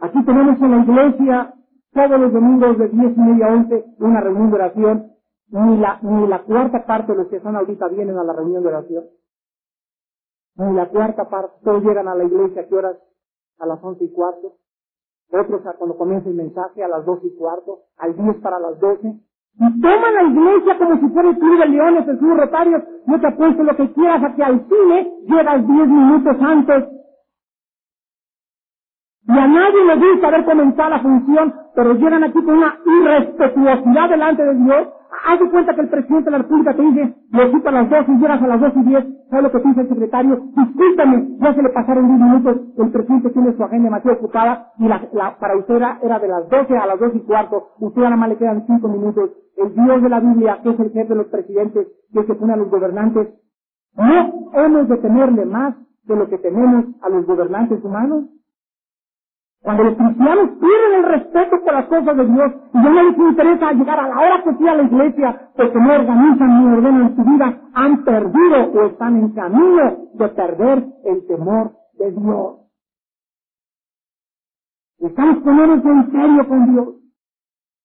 Aquí 0.00 0.24
tenemos 0.24 0.60
en 0.62 0.70
la 0.70 0.78
iglesia 0.78 1.54
todos 1.98 2.20
los 2.20 2.32
domingos 2.32 2.78
de 2.78 2.88
diez 2.90 3.16
y 3.16 3.20
media 3.20 3.46
a 3.46 3.54
once 3.54 3.84
una 3.98 4.20
reunión 4.20 4.50
de 4.50 4.54
oración, 4.54 5.12
ni 5.50 5.78
la, 5.78 5.98
ni 6.02 6.28
la 6.28 6.44
cuarta 6.44 6.86
parte 6.86 7.10
de 7.10 7.18
los 7.18 7.26
que 7.26 7.38
están 7.38 7.56
ahorita 7.56 7.88
vienen 7.88 8.16
a 8.16 8.22
la 8.22 8.32
reunión 8.32 8.62
de 8.62 8.68
oración. 8.68 9.04
Ni 10.56 10.74
la 10.74 10.86
cuarta 10.86 11.28
parte, 11.28 11.56
todos 11.64 11.82
llegan 11.82 12.06
a 12.06 12.14
la 12.14 12.22
iglesia, 12.22 12.62
¿a 12.62 12.66
qué 12.66 12.74
horas? 12.76 12.98
A 13.58 13.66
las 13.66 13.82
once 13.82 14.04
y 14.04 14.12
cuarto. 14.12 14.54
Otros 15.32 15.66
a 15.66 15.72
cuando 15.72 15.98
comienza 15.98 16.28
el 16.28 16.36
mensaje 16.36 16.84
a 16.84 16.88
las 16.88 17.04
doce 17.04 17.26
y 17.26 17.34
cuarto, 17.36 17.80
al 17.96 18.16
diez 18.16 18.36
para 18.36 18.60
las 18.60 18.78
doce. 18.78 19.14
Y 19.60 19.80
toman 19.80 20.14
la 20.14 20.22
iglesia 20.22 20.78
como 20.78 21.00
si 21.00 21.08
fuera 21.08 21.30
el 21.30 21.38
club 21.38 21.58
de 21.58 21.66
leones, 21.66 22.08
el 22.08 22.18
club 22.18 22.36
rotario. 22.38 22.84
No 23.06 23.20
te 23.20 23.26
apuesto 23.26 23.64
lo 23.64 23.74
que 23.74 23.92
quieras 23.92 24.22
a 24.22 24.36
que 24.36 24.44
al 24.44 24.68
cine 24.68 25.14
llegas 25.26 25.66
diez 25.66 25.88
minutos 25.88 26.36
antes 26.40 26.97
y 29.26 29.32
a 29.38 29.46
nadie 29.46 29.84
le 29.84 29.96
gusta 29.96 30.30
ver 30.30 30.44
comenzado 30.44 30.90
la 30.90 31.00
función, 31.00 31.54
pero 31.74 31.94
llegan 31.94 32.24
aquí 32.24 32.42
con 32.42 32.56
una 32.56 32.78
irrespetuosidad 32.86 34.08
delante 34.10 34.44
de 34.44 34.54
Dios. 34.54 34.88
Haz 35.26 35.40
de 35.40 35.50
cuenta 35.50 35.74
que 35.74 35.80
el 35.82 35.88
presidente 35.88 36.24
de 36.26 36.30
la 36.30 36.38
República 36.38 36.74
te 36.74 36.82
dice, 36.82 37.14
lo 37.32 37.50
quita 37.50 37.68
a 37.70 37.72
las 37.72 37.90
dos 37.90 38.04
y 38.08 38.12
llegas 38.18 38.42
a 38.42 38.46
las 38.46 38.60
dos 38.60 38.72
y 38.76 38.82
diez. 38.84 39.04
¿Sabes 39.30 39.42
lo 39.44 39.52
que 39.52 39.68
dice 39.68 39.80
el 39.82 39.88
secretario? 39.88 40.40
Discúlpame, 40.56 41.28
ya 41.40 41.54
se 41.54 41.62
le 41.62 41.68
pasaron 41.70 42.08
diez 42.08 42.20
minutos. 42.20 42.56
El 42.78 42.90
presidente 42.90 43.30
tiene 43.30 43.52
su 43.54 43.64
agenda 43.64 43.84
demasiado 43.86 44.18
ocupada 44.18 44.72
y 44.78 44.88
la, 44.88 45.38
para 45.38 45.56
usted 45.56 45.76
era, 45.76 46.18
de 46.18 46.28
las 46.28 46.48
doce 46.48 46.76
a 46.78 46.86
las 46.86 47.00
dos 47.00 47.12
y 47.14 47.20
cuarto. 47.20 47.68
Usted 47.80 48.02
nada 48.02 48.16
más 48.16 48.28
le 48.30 48.36
quedan 48.36 48.66
cinco 48.66 48.88
minutos. 48.88 49.30
El 49.56 49.74
Dios 49.74 50.02
de 50.02 50.08
la 50.08 50.20
Biblia, 50.20 50.60
que 50.62 50.70
es 50.70 50.80
el 50.80 50.90
jefe 50.92 51.08
de 51.08 51.16
los 51.16 51.26
presidentes, 51.26 51.88
que 52.12 52.24
se 52.24 52.34
pone 52.34 52.52
a 52.54 52.56
los 52.56 52.70
gobernantes, 52.70 53.28
no 53.96 54.52
hemos 54.54 54.88
de 54.88 54.96
temerle 54.98 55.44
más 55.46 55.74
de 56.04 56.16
lo 56.16 56.28
que 56.28 56.38
tenemos 56.38 56.86
a 57.02 57.08
los 57.10 57.26
gobernantes 57.26 57.82
humanos. 57.84 58.24
Cuando 59.62 59.84
los 59.84 59.96
cristianos 59.96 60.50
pierden 60.60 60.94
el 60.98 61.04
respeto 61.04 61.56
por 61.64 61.74
las 61.74 61.86
cosas 61.86 62.16
de 62.16 62.26
Dios 62.26 62.52
y 62.74 62.82
ya 62.82 62.90
no 62.90 63.02
les 63.02 63.18
interesa 63.18 63.72
llegar 63.72 64.00
a 64.00 64.08
la 64.08 64.16
hora 64.18 64.44
que 64.44 64.54
sea 64.54 64.72
a 64.72 64.76
la 64.76 64.82
iglesia 64.84 65.50
porque 65.56 65.78
no 65.78 65.94
organizan 65.94 66.64
ni 66.64 66.72
ordenan 66.72 67.16
su 67.16 67.24
vida, 67.24 67.60
han 67.74 68.04
perdido 68.04 68.72
o 68.72 68.86
están 68.86 69.16
en 69.16 69.32
camino 69.32 69.96
de 70.14 70.28
perder 70.28 70.86
el 71.04 71.26
temor 71.26 71.72
de 71.98 72.12
Dios. 72.12 72.56
Estamos 75.00 75.38
poniéndonos 75.42 75.84
en 75.84 76.12
serio 76.12 76.48
con 76.48 76.72
Dios. 76.72 76.88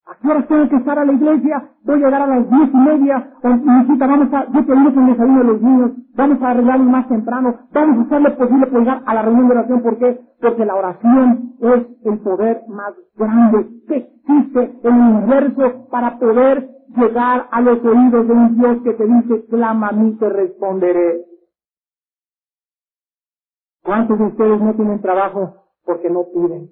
¿A 0.08 0.16
qué 0.22 0.28
horas 0.30 0.48
tengo 0.50 0.70
que 0.70 0.78
estar 0.78 1.00
a 1.00 1.06
la 1.06 1.14
iglesia? 1.14 1.70
Voy 1.86 1.96
a 1.96 2.06
llegar 2.06 2.22
a 2.24 2.28
las 2.28 2.50
diez 2.50 2.70
y 2.74 2.78
media. 2.78 3.34
O, 3.44 3.50
vamos 3.98 4.34
a, 4.34 4.46
yo 4.52 4.66
te 4.66 4.74
digo 4.76 4.90
el 4.90 5.08
desayuno 5.08 5.40
de 5.40 5.46
los 5.46 5.62
niños. 5.62 5.92
Vamos 6.16 6.42
a 6.44 6.50
arreglarlo 6.52 6.86
más 6.86 7.08
temprano. 7.08 7.56
Vamos 7.72 8.00
a 8.00 8.02
hacer 8.04 8.22
lo 8.22 8.38
posible 8.38 8.68
por 8.68 8.80
llegar 8.82 9.04
a 9.06 9.16
la 9.16 9.22
reunión 9.24 9.48
de 9.50 9.54
oración. 9.56 9.84
¿Por 9.84 9.98
qué? 10.00 10.20
Porque 10.42 10.66
la 10.66 10.76
oración 10.76 11.54
es 11.62 11.88
el 12.06 12.20
poder 12.20 12.62
más 12.70 12.94
grande 13.16 13.68
que 13.88 13.98
existe 13.98 14.80
en 14.84 14.96
el 14.96 15.16
universo 15.18 15.88
para 15.92 16.18
poder 16.20 16.68
llegar 16.98 17.48
a 17.52 17.62
los 17.62 17.80
oídos 17.86 18.28
de 18.28 18.34
un 18.34 18.58
Dios 18.58 18.78
que 18.84 18.94
te 18.96 19.06
dice, 19.06 19.46
clama 19.50 19.90
a 19.90 19.94
mí, 19.94 20.18
te 20.18 20.30
responderé. 20.30 21.22
¿Cuántos 23.84 24.20
de 24.20 24.26
ustedes 24.28 24.62
no 24.62 24.76
tienen 24.76 25.02
trabajo 25.02 25.56
porque 25.86 26.10
no 26.10 26.26
piden? 26.34 26.70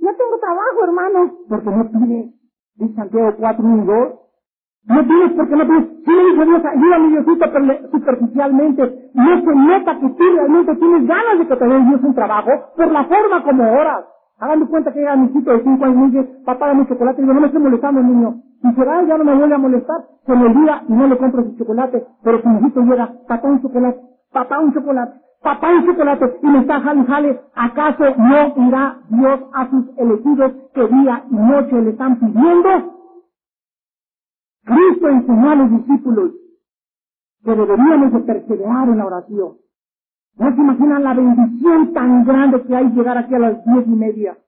No 0.00 0.10
tengo 0.14 0.38
trabajo, 0.40 0.84
hermano, 0.84 1.32
porque 1.48 1.70
no 1.70 1.90
pide. 1.90 2.30
Dice 2.76 2.94
Santiago 2.94 3.34
4, 3.38 3.64
1 3.64 3.82
y 3.82 3.86
2. 3.86 3.96
No 4.86 5.06
tienes 5.06 5.32
por 5.32 5.48
qué 5.48 5.56
no 5.56 5.66
tienes. 5.66 5.88
Si 6.04 6.12
le 6.12 6.24
dice 6.24 6.44
Dios, 6.44 7.24
Diosito, 7.24 7.46
superficialmente 7.92 9.10
no 9.14 9.40
se 9.40 9.54
nota 9.54 9.98
que 9.98 10.08
tú 10.10 10.24
realmente 10.34 10.76
tienes 10.76 11.06
ganas 11.06 11.38
de 11.38 11.46
que 11.48 11.56
te 11.56 11.64
dé 11.66 11.80
Dios 11.80 12.00
un 12.02 12.14
trabajo 12.14 12.50
por 12.76 12.92
la 12.92 13.04
forma 13.04 13.42
como 13.44 13.64
oras. 13.64 14.04
Háganme 14.40 14.66
cuenta 14.66 14.92
que 14.92 14.98
llega 14.98 15.16
mi 15.16 15.26
hijito 15.28 15.52
de 15.52 15.62
5 15.62 15.84
años 15.84 16.08
y 16.08 16.10
dice, 16.18 16.42
papá, 16.44 16.66
dame 16.68 16.86
chocolate. 16.88 17.22
Y 17.22 17.26
yo, 17.26 17.32
no 17.32 17.40
me 17.40 17.46
estoy 17.46 17.62
molestando, 17.62 18.02
niño. 18.02 18.34
Y 18.62 18.72
se 18.74 18.84
va, 18.84 19.02
ya 19.04 19.16
no 19.16 19.24
me 19.24 19.36
vuelve 19.36 19.54
a 19.54 19.58
molestar. 19.58 19.96
Se 20.26 20.34
me 20.34 20.46
olvida 20.46 20.82
y 20.88 20.92
no 20.92 21.06
le 21.06 21.16
compro 21.16 21.44
su 21.44 21.56
chocolate. 21.56 22.04
Pero 22.22 22.42
si 22.42 22.48
mi 22.48 22.58
hijito 22.58 22.80
llega, 22.82 23.12
papá, 23.28 23.48
un 23.48 23.62
chocolate. 23.62 24.00
Papá, 24.32 24.58
un 24.58 24.74
chocolate. 24.74 25.20
Papá, 25.44 25.68
un 25.68 25.86
chocolate. 25.86 26.38
Y 26.42 26.46
me 26.46 26.60
está 26.60 26.80
jale, 26.80 27.02
y. 27.02 27.40
¿Acaso 27.54 28.04
no 28.16 28.66
irá 28.66 28.98
Dios 29.10 29.40
a 29.52 29.68
sus 29.68 29.98
elegidos 29.98 30.52
que 30.74 30.88
día 30.88 31.24
y 31.30 31.34
noche 31.34 31.82
le 31.82 31.90
están 31.90 32.18
pidiendo? 32.18 32.94
Cristo 34.64 35.08
enseñó 35.10 35.50
a 35.50 35.54
los 35.56 35.70
discípulos 35.70 36.30
que 37.44 37.54
deberíamos 37.54 38.12
de 38.14 38.20
perseverar 38.20 38.88
en 38.88 38.98
la 38.98 39.06
oración. 39.06 39.52
No 40.38 40.50
se 40.54 40.60
imaginan 40.62 41.04
la 41.04 41.12
bendición 41.12 41.92
tan 41.92 42.24
grande 42.24 42.62
que 42.62 42.74
hay 42.74 42.88
llegar 42.92 43.18
aquí 43.18 43.34
a 43.34 43.38
las 43.38 43.64
diez 43.66 43.86
y 43.86 43.90
media 43.90 44.38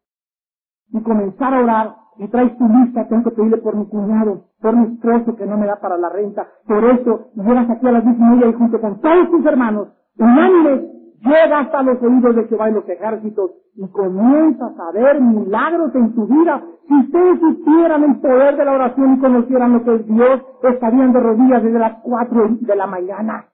y 0.92 1.02
comenzar 1.02 1.52
a 1.52 1.60
orar 1.60 1.96
y 2.16 2.26
traes 2.28 2.56
tu 2.56 2.66
lista, 2.66 3.06
tengo 3.06 3.24
que 3.24 3.32
pedirle 3.32 3.58
por 3.58 3.76
mi 3.76 3.86
cuñado, 3.86 4.46
por 4.62 4.74
mi 4.74 4.94
esposo 4.94 5.36
que 5.36 5.44
no 5.44 5.58
me 5.58 5.66
da 5.66 5.76
para 5.76 5.98
la 5.98 6.08
renta, 6.08 6.48
por 6.66 6.82
eso, 6.82 7.28
y 7.34 7.42
llegas 7.42 7.68
aquí 7.68 7.86
a 7.86 7.92
las 7.92 8.04
diez 8.04 8.16
y 8.18 8.22
media 8.22 8.48
y 8.48 8.52
junto 8.54 8.80
con 8.80 8.98
todos 9.02 9.30
tus 9.30 9.44
hermanos, 9.44 9.88
unánimes, 10.18 10.82
llega 11.20 11.60
hasta 11.60 11.82
los 11.82 12.02
oídos 12.02 12.36
de 12.36 12.44
Jehová 12.44 12.70
y 12.70 12.74
los 12.74 12.88
ejércitos 12.88 13.50
y 13.74 13.86
comienzas 13.88 14.72
a 14.78 14.92
ver 14.92 15.20
milagros 15.20 15.94
en 15.94 16.14
tu 16.14 16.26
vida. 16.26 16.62
Si 16.88 16.94
ustedes 16.94 17.40
supieran 17.40 18.04
el 18.04 18.20
poder 18.20 18.56
de 18.56 18.64
la 18.64 18.72
oración 18.72 19.14
y 19.14 19.20
conocieran 19.20 19.72
lo 19.74 19.84
que 19.84 19.94
es 19.96 20.06
Dios, 20.06 20.42
estarían 20.62 21.12
de 21.12 21.20
rodillas 21.20 21.62
desde 21.62 21.78
las 21.78 22.00
cuatro 22.02 22.48
de 22.48 22.76
la 22.76 22.86
mañana. 22.86 23.46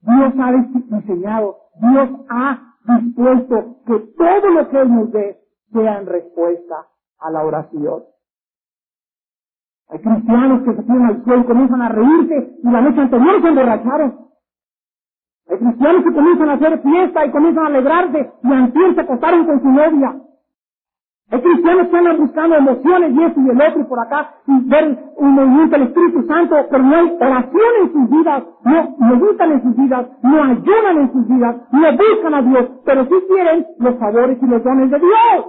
Dios 0.00 0.34
ha 0.38 0.52
diseñado, 0.96 1.56
Dios 1.80 2.10
ha 2.28 2.74
dispuesto 2.98 3.76
que 3.86 3.98
todo 4.16 4.50
lo 4.50 4.68
que 4.68 4.80
Él 4.80 4.94
nos 4.94 5.12
dé 5.12 5.40
sea 5.72 6.00
en 6.00 6.06
respuesta 6.06 6.86
a 7.18 7.30
la 7.30 7.42
oración. 7.42 8.02
Hay 9.90 9.98
cristianos 10.00 10.62
que 10.62 10.74
se 10.74 10.82
tiran 10.82 11.06
al 11.06 11.24
suelo 11.24 11.42
y 11.42 11.44
comienzan 11.44 11.82
a 11.82 11.88
reírse 11.88 12.50
y 12.62 12.70
la 12.70 12.80
noche 12.80 13.00
anterior 13.00 13.42
se 13.42 13.48
emborracharon. 13.48 14.18
Hay 15.50 15.58
cristianos 15.58 16.04
que 16.04 16.12
comienzan 16.12 16.50
a 16.50 16.52
hacer 16.54 16.82
fiesta 16.82 17.26
y 17.26 17.30
comienzan 17.30 17.64
a 17.64 17.68
alegrarse 17.68 18.32
y 18.42 18.52
antes 18.52 18.94
se 18.94 19.00
acostaron 19.00 19.46
con 19.46 19.60
su 19.62 19.68
novia. 19.68 20.16
Hay 21.30 21.40
cristianos 21.40 21.88
que 21.88 21.96
andan 21.96 22.18
buscando 22.18 22.56
emociones 22.56 23.12
y 23.14 23.22
esto 23.22 23.40
y 23.40 23.48
el 23.50 23.60
otro 23.60 23.80
y 23.80 23.84
por 23.84 23.98
acá 23.98 24.34
y 24.46 24.68
ver 24.68 24.98
un 25.16 25.34
movimiento 25.34 25.76
del 25.76 25.88
Espíritu 25.88 26.26
Santo, 26.26 26.56
pero 26.70 26.82
no 26.82 26.96
hay 26.96 27.16
oración 27.20 27.72
en 27.82 27.92
sus 27.92 28.10
vidas, 28.10 28.44
no 28.64 28.96
meditan 28.98 29.52
en 29.52 29.62
sus 29.62 29.76
vidas, 29.76 30.06
no 30.22 30.42
ayunan 30.42 30.98
en 30.98 31.12
sus 31.12 31.28
vidas, 31.28 31.56
no 31.72 31.92
buscan 31.92 32.34
a 32.34 32.42
Dios, 32.42 32.70
pero 32.84 33.04
sí 33.06 33.14
quieren 33.28 33.66
los 33.78 33.98
favores 33.98 34.38
y 34.40 34.46
los 34.46 34.62
dones 34.62 34.90
de 34.90 34.98
Dios. 34.98 35.46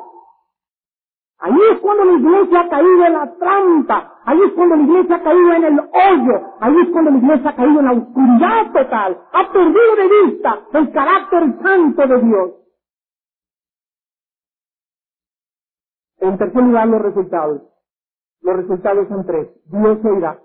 Ahí 1.40 1.54
es 1.72 1.80
cuando 1.82 2.06
la 2.06 2.14
iglesia 2.14 2.62
ha 2.62 2.70
caído 2.70 3.06
en 3.06 3.14
la 3.14 3.36
trampa, 3.38 4.22
ahí 4.26 4.40
es 4.42 4.54
cuando 4.54 4.76
la 4.78 4.84
iglesia 4.84 5.16
ha 5.18 5.24
caído 5.24 5.54
en 5.54 5.64
el 5.66 5.80
hoyo, 5.80 6.54
ahí 6.62 6.76
es 6.82 6.90
cuando 6.92 7.12
la 7.12 7.18
iglesia 7.18 7.50
ha 7.50 7.56
caído 7.56 7.80
en 7.80 7.86
la 7.86 7.92
oscuridad 7.92 8.72
total, 8.74 9.22
ha 9.34 9.52
perdido 9.52 9.96
de 9.98 10.26
vista 10.26 10.60
el 10.74 10.92
carácter 10.92 11.62
santo 11.62 12.08
de 12.08 12.22
Dios. 12.22 12.52
En 16.20 16.38
tercer 16.38 16.64
lugar, 16.64 16.88
los 16.88 17.02
resultados. 17.02 17.62
Los 18.42 18.56
resultados 18.58 19.08
son 19.10 19.26
tres. 19.26 19.50
Dios 19.66 20.00
oirá. 20.06 20.40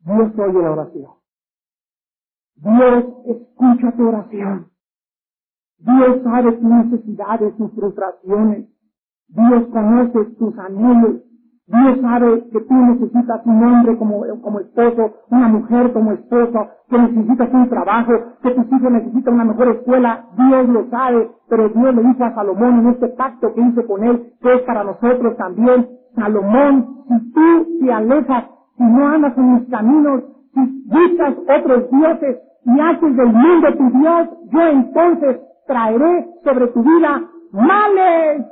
Dios 0.00 0.32
oye 0.38 0.62
la 0.62 0.72
oración. 0.72 1.10
Dios 2.56 3.04
escucha 3.26 3.96
tu 3.96 4.08
oración. 4.08 4.70
Dios 5.78 6.22
sabe 6.24 6.52
tus 6.52 6.70
necesidades, 6.70 7.56
tus 7.56 7.72
frustraciones. 7.72 8.66
Dios 9.28 9.66
conoce 9.72 10.24
tus 10.38 10.58
anhelos. 10.58 11.22
Dios 11.66 12.00
sabe 12.00 12.48
que 12.52 12.60
tú 12.60 12.74
necesitas 12.74 13.44
un 13.44 13.64
hombre 13.64 13.96
como, 13.98 14.22
como 14.40 14.60
esposo, 14.60 15.16
una 15.30 15.48
mujer 15.48 15.92
como 15.92 16.12
esposo, 16.12 16.68
que 16.88 16.96
necesitas 16.96 17.52
un 17.52 17.68
trabajo, 17.68 18.12
que 18.40 18.50
tus 18.52 18.66
hijos 18.66 18.92
necesitan 18.92 19.34
una 19.34 19.44
mejor 19.46 19.68
escuela. 19.68 20.26
Dios 20.36 20.68
lo 20.68 20.88
sabe, 20.90 21.28
pero 21.48 21.68
Dios 21.68 21.94
le 21.94 22.02
dijo 22.04 22.24
a 22.24 22.34
Salomón 22.34 22.78
en 22.80 22.88
este 22.90 23.08
pacto 23.08 23.52
que 23.52 23.60
hizo 23.60 23.84
con 23.86 24.04
él, 24.04 24.32
que 24.40 24.54
es 24.54 24.62
para 24.62 24.84
nosotros 24.84 25.36
también. 25.36 25.88
Salomón, 26.14 27.04
si 27.08 27.32
tú 27.32 27.66
te 27.80 27.92
alejas, 27.92 28.44
si 28.76 28.84
no 28.84 29.08
andas 29.08 29.36
en 29.36 29.54
mis 29.54 29.68
caminos, 29.68 30.22
si 30.54 30.84
buscas 30.86 31.34
otros 31.38 31.90
dioses 31.90 32.38
y 32.64 32.80
haces 32.80 33.16
del 33.16 33.32
mundo 33.32 33.74
tu 33.76 33.98
Dios, 33.98 34.28
yo 34.52 34.62
entonces 34.68 35.40
traeré 35.66 36.28
sobre 36.44 36.68
tu 36.68 36.82
vida 36.82 37.22
males. 37.52 38.46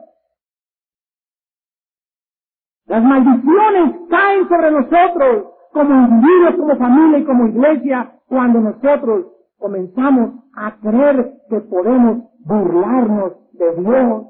Las 2.86 3.02
maldiciones 3.02 3.96
caen 4.10 4.48
sobre 4.48 4.70
nosotros 4.70 5.46
como 5.72 5.94
individuos, 5.94 6.56
como 6.56 6.76
familia 6.76 7.18
y 7.18 7.24
como 7.24 7.46
iglesia 7.46 8.20
cuando 8.28 8.60
nosotros 8.60 9.26
comenzamos 9.58 10.44
a 10.54 10.76
creer 10.76 11.34
que 11.48 11.60
podemos 11.60 12.28
burlarnos 12.44 13.32
de 13.52 13.74
Dios. 13.76 14.26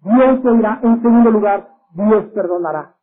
Dios 0.00 0.44
oirá. 0.44 0.80
En 0.82 1.02
segundo 1.02 1.30
lugar, 1.30 1.68
Dios 1.92 2.26
perdonará. 2.34 2.94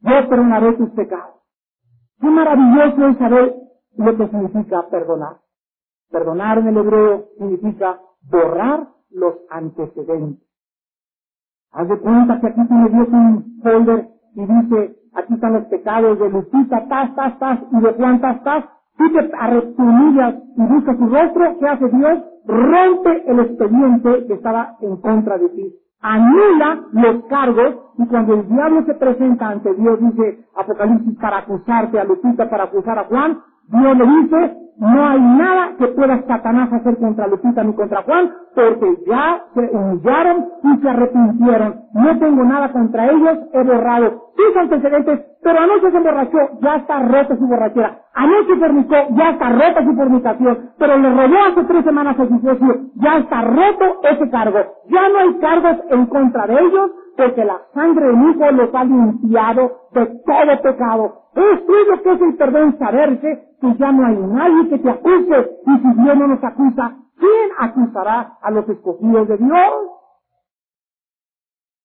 Yo 0.00 0.28
perdonaré 0.28 0.72
tus 0.74 0.90
pecados. 0.90 1.36
Qué 2.20 2.26
maravilloso 2.28 3.08
es 3.08 3.18
saber 3.18 3.54
lo 3.96 4.16
que 4.16 4.28
significa 4.28 4.88
perdonar. 4.88 5.38
Perdonar 6.10 6.58
en 6.58 6.68
el 6.68 6.76
hebreo 6.76 7.26
significa 7.38 8.00
borrar 8.30 8.88
los 9.10 9.34
antecedentes. 9.50 10.46
Haz 11.72 11.88
de 11.88 11.98
cuenta 11.98 12.40
que 12.40 12.46
aquí 12.46 12.66
tiene 12.66 12.88
Dios 12.88 13.08
un 13.08 13.60
folder 13.62 14.08
y 14.34 14.40
dice, 14.40 14.96
aquí 15.14 15.34
están 15.34 15.52
los 15.54 15.64
pecados 15.66 16.18
de 16.18 16.30
Lucita, 16.30 16.86
tas, 16.88 17.14
tas, 17.14 17.38
tas, 17.38 17.58
y 17.72 17.80
de 17.80 17.92
Juan, 17.94 18.20
tas, 18.20 18.42
tas. 18.44 18.64
Tú 18.96 19.12
te 19.12 19.30
arrepumillas 19.38 20.36
y 20.56 20.62
buscas 20.62 20.96
su 20.96 21.06
rostro, 21.06 21.58
¿qué 21.58 21.68
hace 21.68 21.88
Dios? 21.88 22.24
Rompe 22.46 23.30
el 23.30 23.40
expediente 23.40 24.26
que 24.26 24.34
estaba 24.34 24.76
en 24.80 24.96
contra 24.98 25.36
de 25.36 25.48
ti. 25.50 25.74
Anula 26.00 26.84
los 26.92 27.24
cargos 27.24 27.76
y 27.98 28.06
cuando 28.06 28.34
el 28.34 28.48
diablo 28.48 28.84
se 28.86 28.94
presenta 28.94 29.48
ante 29.48 29.74
Dios, 29.74 29.98
dice 30.00 30.46
Apocalipsis, 30.54 31.18
para 31.18 31.38
acusarte 31.38 31.98
a 31.98 32.04
Lupita, 32.04 32.48
para 32.48 32.64
acusar 32.64 32.98
a 32.98 33.04
Juan, 33.04 33.38
Dios 33.68 33.98
le 33.98 34.06
dice, 34.06 34.56
no 34.78 35.08
hay 35.08 35.20
nada 35.20 35.70
que 35.78 35.86
pueda 35.88 36.22
Satanás 36.26 36.72
hacer 36.72 36.98
contra 36.98 37.26
Lupita 37.26 37.64
ni 37.64 37.74
contra 37.74 38.02
Juan, 38.02 38.30
porque 38.54 38.98
ya 39.06 39.42
se 39.54 39.70
humillaron 39.74 40.46
y 40.64 40.76
se 40.82 40.88
arrepintieron. 40.88 41.80
No 41.94 42.18
tengo 42.18 42.44
nada 42.44 42.72
contra 42.72 43.10
ellos, 43.10 43.38
he 43.52 43.62
borrado 43.64 44.22
sus 44.36 44.56
antecedentes, 44.56 45.20
pero 45.42 45.58
anoche 45.60 45.90
se 45.90 45.96
emborrachó, 45.96 46.38
ya 46.60 46.76
está 46.76 47.02
rota 47.02 47.36
su 47.36 47.46
borrachera. 47.46 47.98
Anoche 48.14 48.56
fornicó, 48.58 48.96
ya 49.10 49.30
está 49.30 49.48
rota 49.50 49.84
su 49.84 49.94
fornicación, 49.94 50.70
pero 50.78 50.98
le 50.98 51.10
robó 51.10 51.36
hace 51.50 51.64
tres 51.64 51.84
semanas 51.84 52.20
a 52.20 52.26
su 52.26 52.38
socio, 52.40 52.80
ya 52.96 53.18
está 53.18 53.42
roto 53.42 54.00
ese 54.02 54.30
cargo. 54.30 54.58
Ya 54.90 55.08
no 55.08 55.18
hay 55.20 55.34
cargos 55.40 55.76
en 55.90 56.06
contra 56.06 56.46
de 56.46 56.54
ellos, 56.60 56.90
porque 57.16 57.44
la 57.44 57.58
sangre 57.74 58.06
del 58.08 58.30
Hijo 58.30 58.52
los 58.52 58.74
ha 58.74 58.84
limpiado 58.84 59.72
de 59.92 60.06
todo 60.06 60.62
pecado. 60.62 61.22
Es 61.36 61.66
tuyo 61.66 62.02
que 62.02 62.12
es 62.12 62.20
el 62.22 62.36
perdón 62.36 62.78
saberse 62.78 63.48
que 63.60 63.74
ya 63.76 63.92
no 63.92 64.06
hay 64.06 64.16
nadie 64.16 64.70
que 64.70 64.78
te 64.78 64.90
acuse, 64.90 65.50
y 65.66 65.78
si 65.78 66.02
Dios 66.02 66.16
no 66.16 66.28
nos 66.28 66.42
acusa, 66.42 66.96
¿quién 67.18 67.50
acusará 67.58 68.38
a 68.40 68.50
los 68.50 68.68
escogidos 68.68 69.28
de 69.28 69.36
Dios? 69.36 69.72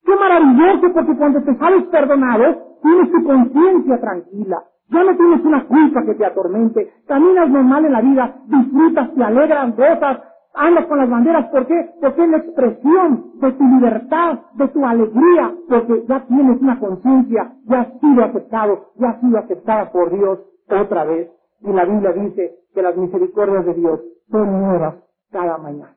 Qué 0.05 0.15
maravilloso, 0.15 0.93
porque 0.93 1.17
cuando 1.17 1.43
te 1.43 1.55
sabes 1.57 1.83
perdonado, 1.85 2.77
tienes 2.81 3.11
tu 3.11 3.23
conciencia 3.25 3.99
tranquila. 3.99 4.63
Ya 4.89 5.03
no 5.03 5.15
tienes 5.17 5.45
una 5.45 5.65
culpa 5.67 6.03
que 6.05 6.15
te 6.15 6.25
atormente. 6.25 6.93
Caminas 7.07 7.49
normal 7.49 7.85
en 7.85 7.91
la 7.91 8.01
vida, 8.01 8.35
disfrutas, 8.47 9.13
te 9.15 9.23
alegran, 9.23 9.75
gozas, 9.75 10.19
andas 10.53 10.85
con 10.85 10.97
las 10.97 11.09
banderas. 11.09 11.49
¿Por 11.49 11.65
qué? 11.67 11.91
Porque 12.01 12.23
es 12.23 12.29
la 12.29 12.37
expresión 12.37 13.31
de 13.39 13.51
tu 13.51 13.63
libertad, 13.63 14.39
de 14.53 14.67
tu 14.69 14.85
alegría, 14.85 15.55
porque 15.69 16.05
ya 16.07 16.25
tienes 16.25 16.61
una 16.61 16.79
conciencia, 16.79 17.53
ya 17.65 17.81
has 17.81 17.99
sido 17.99 18.23
aceptado, 18.23 18.91
ya 18.95 19.09
has 19.09 19.21
sido 19.21 19.37
aceptada 19.37 19.91
por 19.91 20.11
Dios 20.11 20.39
otra 20.69 21.05
vez. 21.05 21.31
Y 21.61 21.71
la 21.71 21.85
Biblia 21.85 22.11
dice 22.13 22.59
que 22.73 22.81
las 22.81 22.95
misericordias 22.95 23.65
de 23.65 23.73
Dios 23.75 23.99
son 24.29 24.61
nuevas 24.61 24.95
cada 25.31 25.57
mañana. 25.57 25.95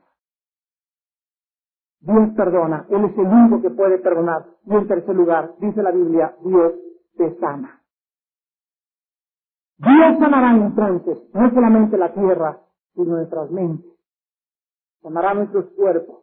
Dios 2.01 2.31
perdona, 2.37 2.85
Él 2.91 3.05
es 3.07 3.17
el 3.17 3.27
único 3.27 3.63
que 3.63 3.71
puede 3.71 3.99
perdonar. 3.99 4.45
Y 4.67 4.75
en 4.75 4.87
tercer 4.87 5.15
lugar, 5.15 5.55
dice 5.59 5.83
la 5.83 5.91
Biblia, 5.91 6.35
Dios 6.45 6.75
te 7.17 7.35
sana. 7.39 7.81
Dios 9.79 10.19
sanará 10.19 10.53
entonces, 10.53 11.19
no 11.33 11.51
solamente 11.51 11.97
la 11.97 12.13
tierra, 12.13 12.59
sino 12.95 13.17
nuestras 13.17 13.51
mentes. 13.51 13.94
Sanará 15.05 15.35
nuestros 15.35 15.67
cuerpos. 15.77 16.17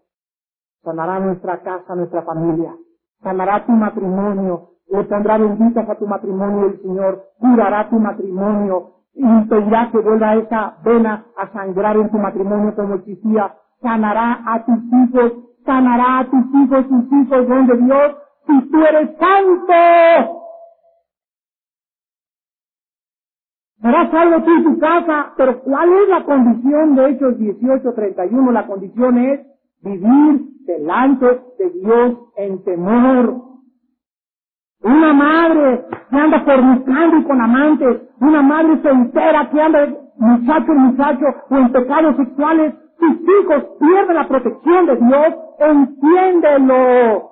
sanará 0.84 1.20
nuestra 1.20 1.60
casa, 1.62 1.96
nuestra 1.96 2.24
familia, 2.24 2.74
sanará 3.24 3.66
tu 3.66 3.74
matrimonio, 3.74 4.70
le 4.90 5.04
pondrá 5.06 5.38
benditas 5.38 5.90
a 5.90 5.96
tu 5.96 6.08
matrimonio 6.08 6.68
el 6.68 6.82
Señor, 6.82 7.24
curará 7.40 7.90
tu 7.90 8.00
matrimonio, 8.00 8.92
impedirá 9.16 9.90
que 9.92 10.00
vuelva 10.00 10.36
esa 10.36 10.78
vena 10.84 11.26
a 11.38 11.48
sangrar 11.54 11.98
en 11.98 12.10
tu 12.12 12.18
matrimonio 12.18 12.76
como 12.76 12.96
existía, 12.96 13.54
sanará 13.82 14.42
a 14.46 14.66
tus 14.66 14.80
hijos, 14.86 15.34
sanará 15.66 16.20
a 16.20 16.26
tus 16.30 16.46
hijos, 16.56 16.88
tus 16.90 17.14
hijos, 17.14 17.50
donde 17.50 17.78
Dios, 17.78 18.16
si 18.48 18.72
tú 18.72 18.86
eres 18.86 19.12
santo. 19.20 20.41
Serás 23.82 24.12
salvo 24.12 24.44
tú 24.44 24.52
y 24.52 24.64
tu 24.64 24.80
casa, 24.80 25.34
pero 25.38 25.60
¿cuál 25.64 25.90
es 25.92 26.10
la 26.10 26.24
condición 26.24 26.96
de 26.96 27.10
Hechos 27.10 27.38
18:31? 27.40 28.52
La 28.52 28.68
condición 28.68 29.18
es 29.18 29.42
vivir 29.82 30.42
delante 30.68 31.26
de 31.58 31.70
Dios 31.72 32.18
en 32.38 32.64
temor. 32.64 33.42
Una 34.84 35.14
madre 35.14 35.86
que 36.10 36.16
anda 36.16 36.42
fornicando 36.42 37.18
y 37.18 37.24
con 37.24 37.42
amantes, 37.42 38.02
una 38.20 38.42
madre 38.44 38.82
soltera 38.84 39.50
que 39.50 39.62
anda 39.62 39.88
muchacho 40.18 40.72
en 40.72 40.78
muchacho 40.78 41.26
o 41.50 41.56
en 41.56 41.72
pecados 41.72 42.16
sexuales, 42.18 42.76
tus 43.00 43.12
hijos 43.14 43.64
pierden 43.80 44.16
la 44.16 44.28
protección 44.28 44.86
de 44.86 44.96
Dios, 44.96 45.36
entiéndelo. 45.60 47.32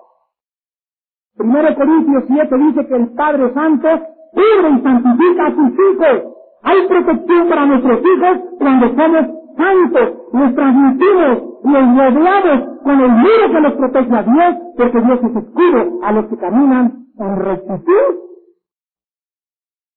Primero 1.37 1.75
Corintios 1.75 2.23
7 2.27 2.57
dice 2.57 2.87
que 2.87 2.95
el 2.95 3.09
Padre 3.13 3.53
Santo 3.53 3.87
cubre 4.33 4.69
y 4.71 4.81
santifica 4.81 5.45
a 5.45 5.55
sus 5.55 5.71
hijos. 5.73 6.38
Hay 6.63 6.87
protección 6.87 7.49
para 7.49 7.65
nuestros 7.65 7.99
hijos 7.99 8.37
cuando 8.57 8.87
somos 8.89 9.25
santos, 9.57 10.13
los 10.33 10.55
transmitimos, 10.55 11.43
los 11.63 11.97
rodeamos 11.97 12.79
con 12.83 12.99
el 12.99 13.09
muro 13.11 13.51
que 13.51 13.61
nos 13.61 13.73
protege 13.73 14.15
a 14.15 14.23
Dios, 14.23 14.55
porque 14.77 15.01
Dios 15.01 15.19
es 15.23 15.35
escudo 15.35 15.99
a 16.03 16.11
los 16.11 16.25
que 16.27 16.37
caminan 16.37 17.05
en 17.17 17.35
rectitud. 17.37 18.15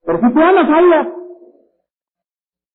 Pero 0.04 0.18
si 0.18 0.34
tú 0.34 0.40
andas 0.40 0.68
ahí 0.68 1.08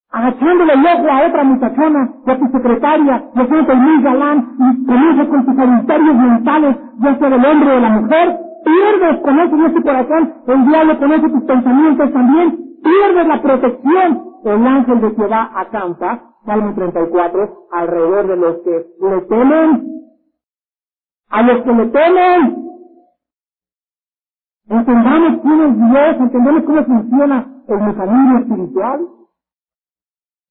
agachándole 0.10 0.74
el 0.74 0.86
ojo 0.86 1.12
a 1.12 1.28
otra 1.28 1.44
muchachona, 1.44 2.14
y 2.26 2.32
a 2.32 2.40
tu 2.40 2.48
secretaria, 2.48 3.30
y 3.36 3.40
haciendo 3.40 3.74
el 3.74 3.80
muy 3.80 4.04
galán, 4.04 4.56
y 4.58 4.86
comienza 4.86 5.28
con 5.28 5.46
tus 5.46 5.60
adulterios 5.60 6.16
mentales, 6.16 6.78
ya 7.00 7.20
sea 7.20 7.30
del 7.30 7.46
hombre 7.46 7.72
o 7.76 7.80
la 7.80 7.90
mujer, 7.90 8.40
pierdes, 8.64 9.22
conoces 9.22 9.54
nuestro 9.54 9.84
corazón, 9.84 10.34
el 10.48 10.68
diablo 10.68 11.00
conoce 11.00 11.30
tus 11.30 11.44
pensamientos 11.44 12.14
también, 12.14 12.67
pierdes 12.84 13.28
la 13.28 13.42
protección. 13.42 14.28
El 14.44 14.66
ángel 14.66 15.02
de 15.02 15.16
Jehová 15.16 15.52
acampa, 15.56 16.36
Salmo 16.46 16.74
34, 16.74 17.68
alrededor 17.72 18.28
de 18.28 18.38
los 18.38 18.58
que 18.58 18.86
le 19.02 19.22
temen. 19.22 19.88
A 21.30 21.42
los 21.44 21.64
que 21.64 21.74
le 21.74 21.86
temen. 21.88 22.68
Entendamos 24.70 25.42
quién 25.42 25.62
es 25.62 25.92
Dios, 25.92 26.16
entendemos 26.20 26.64
cómo 26.64 26.84
funciona 26.84 27.48
el 27.68 27.82
mecanismo 27.82 28.40
espiritual. 28.40 29.08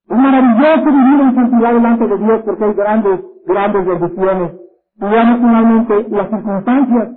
Es 0.09 0.17
maravilloso 0.17 0.85
vivir 0.85 1.21
en 1.21 1.35
santidad 1.35 1.75
delante 1.75 2.07
de 2.07 2.19
Dios 2.19 2.43
porque 2.45 2.65
hay 2.65 2.75
grandes, 2.75 3.21
grandes 3.47 3.87
bendiciones. 3.87 4.53
Y 4.97 5.05
veamos 5.05 5.39
finalmente 5.39 6.07
las 6.11 6.31
circunstancias. 6.31 7.09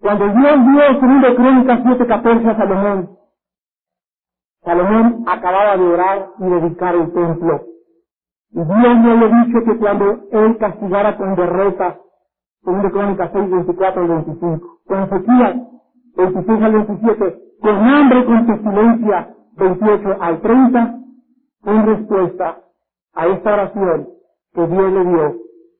Cuando 0.00 0.28
Dios 0.28 0.66
dio, 0.66 1.00
segundo 1.00 1.34
Crónicas 1.34 1.80
7.14 1.80 2.46
a 2.48 2.56
Salomón, 2.56 3.17
Salomón 4.64 5.24
acababa 5.28 5.76
de 5.76 5.84
orar 5.84 6.30
y 6.38 6.44
dedicar 6.44 6.94
el 6.96 7.12
templo. 7.12 7.64
Y 8.52 8.56
Dios 8.64 8.68
le 8.68 9.12
había 9.12 9.44
dicho 9.44 9.58
que 9.66 9.78
cuando 9.78 10.20
él 10.32 10.58
castigara 10.58 11.16
con 11.18 11.36
derrota, 11.36 11.98
segundo 12.64 12.90
Crónicas 12.90 13.30
6, 13.32 13.50
24 13.50 14.04
y 14.04 14.08
25, 14.08 14.78
con 14.86 15.10
sequía, 15.10 15.68
26 16.16 16.62
al 16.62 16.72
27, 16.72 17.42
con 17.62 17.76
hambre, 17.76 18.26
con 18.26 18.46
pestilencia, 18.46 19.34
28 19.56 20.16
al 20.20 20.40
30, 20.42 20.94
en 21.66 21.86
respuesta 21.86 22.58
a 23.14 23.26
esta 23.28 23.54
oración 23.54 24.08
que 24.54 24.66
Dios 24.66 24.92
le 24.92 25.04
dio, 25.06 25.36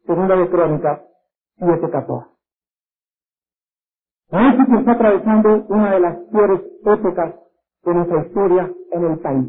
segunda 0.07 0.37
de 0.37 0.51
Crónicas 0.51 1.01
7, 1.59 1.91
14. 1.91 2.27
México 4.33 4.79
está 4.81 4.93
atravesando 4.93 5.67
una 5.69 5.93
de 5.93 6.01
las 6.01 6.17
peores 6.33 6.63
épocas 6.85 7.35
de 7.89 7.95
nuestra 7.95 8.27
historia 8.27 8.71
en 8.93 9.05
el 9.05 9.19
país. 9.21 9.49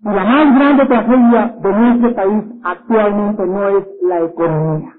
Y 0.00 0.08
la 0.08 0.24
más 0.24 0.56
grande 0.56 0.86
tragedia 0.86 1.56
de 1.60 1.72
nuestro 1.72 2.14
país 2.14 2.44
actualmente 2.64 3.46
no 3.46 3.68
es 3.68 3.86
la 4.02 4.20
economía. 4.20 4.94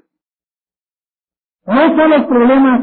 No 1.67 1.97
son 1.97 2.09
los 2.11 2.23
problemas 2.25 2.81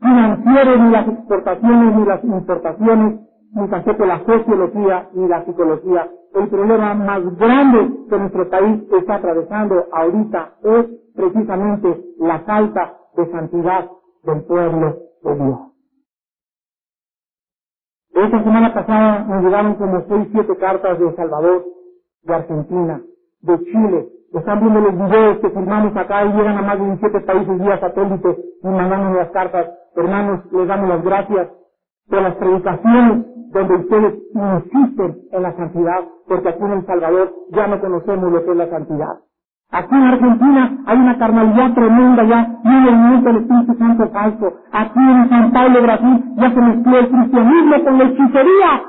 financieros, 0.00 0.80
ni 0.80 0.90
las 0.90 1.08
exportaciones, 1.08 1.96
ni 1.96 2.06
las 2.06 2.24
importaciones, 2.24 3.20
ni 3.52 3.68
tampoco 3.68 4.06
la 4.06 4.24
sociología, 4.24 5.08
ni 5.14 5.28
la 5.28 5.44
psicología. 5.44 6.08
El 6.34 6.48
problema 6.48 6.94
más 6.94 7.36
grande 7.36 8.06
que 8.10 8.18
nuestro 8.18 8.50
país 8.50 8.82
está 8.98 9.16
atravesando 9.16 9.86
ahorita 9.92 10.54
es 10.64 10.86
precisamente 11.14 12.04
la 12.18 12.40
falta 12.40 12.98
de 13.16 13.30
santidad 13.30 13.90
del 14.24 14.42
pueblo 14.44 14.98
de 15.22 15.34
Dios. 15.36 15.73
Esta 18.14 18.42
semana 18.44 18.74
pasada 18.74 19.24
nos 19.28 19.44
llegaron 19.44 19.74
como 19.74 20.02
seis, 20.08 20.28
siete 20.32 20.56
cartas 20.56 20.98
de 20.98 21.08
El 21.08 21.16
Salvador, 21.16 21.64
de 22.22 22.34
Argentina, 22.34 23.02
de 23.42 23.58
Chile. 23.64 24.08
Están 24.34 24.60
viendo 24.60 24.80
los 24.80 24.94
videos 24.94 25.38
que 25.40 25.50
firmamos 25.50 25.96
acá 25.96 26.24
y 26.24 26.32
llegan 26.32 26.58
a 26.58 26.62
más 26.62 26.78
de 26.78 26.86
17 26.86 27.20
países 27.20 27.58
vía 27.58 27.80
satélite 27.80 28.36
y 28.62 28.68
mandamos 28.68 29.16
las 29.16 29.30
cartas. 29.30 29.70
Hermanos, 29.96 30.40
les 30.52 30.68
damos 30.68 30.88
las 30.88 31.04
gracias 31.04 31.48
por 32.08 32.22
las 32.22 32.36
predicaciones 32.36 33.26
donde 33.52 33.74
ustedes 33.76 34.14
insisten 34.34 35.22
en 35.32 35.42
la 35.42 35.56
santidad, 35.56 36.00
porque 36.28 36.48
aquí 36.50 36.64
en 36.64 36.72
El 36.72 36.86
Salvador 36.86 37.34
ya 37.50 37.66
no 37.68 37.80
conocemos 37.80 38.32
lo 38.32 38.44
que 38.44 38.50
es 38.52 38.56
la 38.56 38.70
santidad. 38.70 39.20
Aquí 39.74 39.92
en 39.92 40.04
Argentina 40.04 40.70
hay 40.86 40.98
una 40.98 41.18
carnalidad 41.18 41.74
tremenda 41.74 42.22
ya 42.22 42.48
y 42.62 42.68
un 42.68 42.82
movimiento 42.84 43.28
del 43.28 43.36
Espíritu 43.42 43.74
Santo 43.76 44.08
falso. 44.10 44.52
Aquí 44.72 45.00
en 45.00 45.28
San 45.28 45.50
Paulo, 45.50 45.82
Brasil, 45.82 46.24
ya 46.36 46.50
se 46.50 46.60
mezcló 46.60 46.98
el 46.98 47.08
cristianismo 47.08 47.84
con 47.84 47.98
la 47.98 48.04
hechicería. 48.04 48.82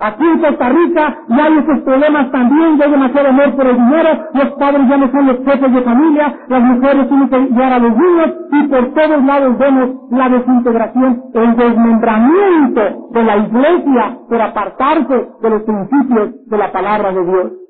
Aquí 0.00 0.24
en 0.24 0.38
Costa 0.40 0.68
Rica 0.70 1.18
ya 1.28 1.44
hay 1.44 1.58
esos 1.58 1.78
problemas 1.84 2.32
también, 2.32 2.78
ya 2.78 2.86
hay 2.86 2.90
demasiado 2.90 3.28
amor 3.28 3.54
por 3.54 3.66
el 3.68 3.76
dinero, 3.76 4.08
los 4.34 4.50
padres 4.54 4.88
ya 4.88 4.96
no 4.96 5.12
son 5.12 5.26
los 5.28 5.36
jefes 5.44 5.72
de 5.72 5.82
familia, 5.82 6.36
las 6.48 6.62
mujeres 6.62 7.08
tienen 7.08 7.28
que 7.28 7.38
llevar 7.38 7.72
a 7.74 7.78
los 7.78 7.96
niños 7.96 8.34
y 8.50 8.62
por 8.64 8.94
todos 8.94 9.24
lados 9.24 9.58
vemos 9.58 9.90
la 10.10 10.28
desintegración, 10.30 11.22
el 11.34 11.56
desmembramiento 11.56 12.80
de 13.12 13.22
la 13.22 13.36
iglesia 13.36 14.18
por 14.28 14.42
apartarse 14.42 15.28
de 15.40 15.50
los 15.50 15.62
principios 15.62 16.48
de 16.48 16.58
la 16.58 16.72
palabra 16.72 17.12
de 17.12 17.24
Dios. 17.24 17.61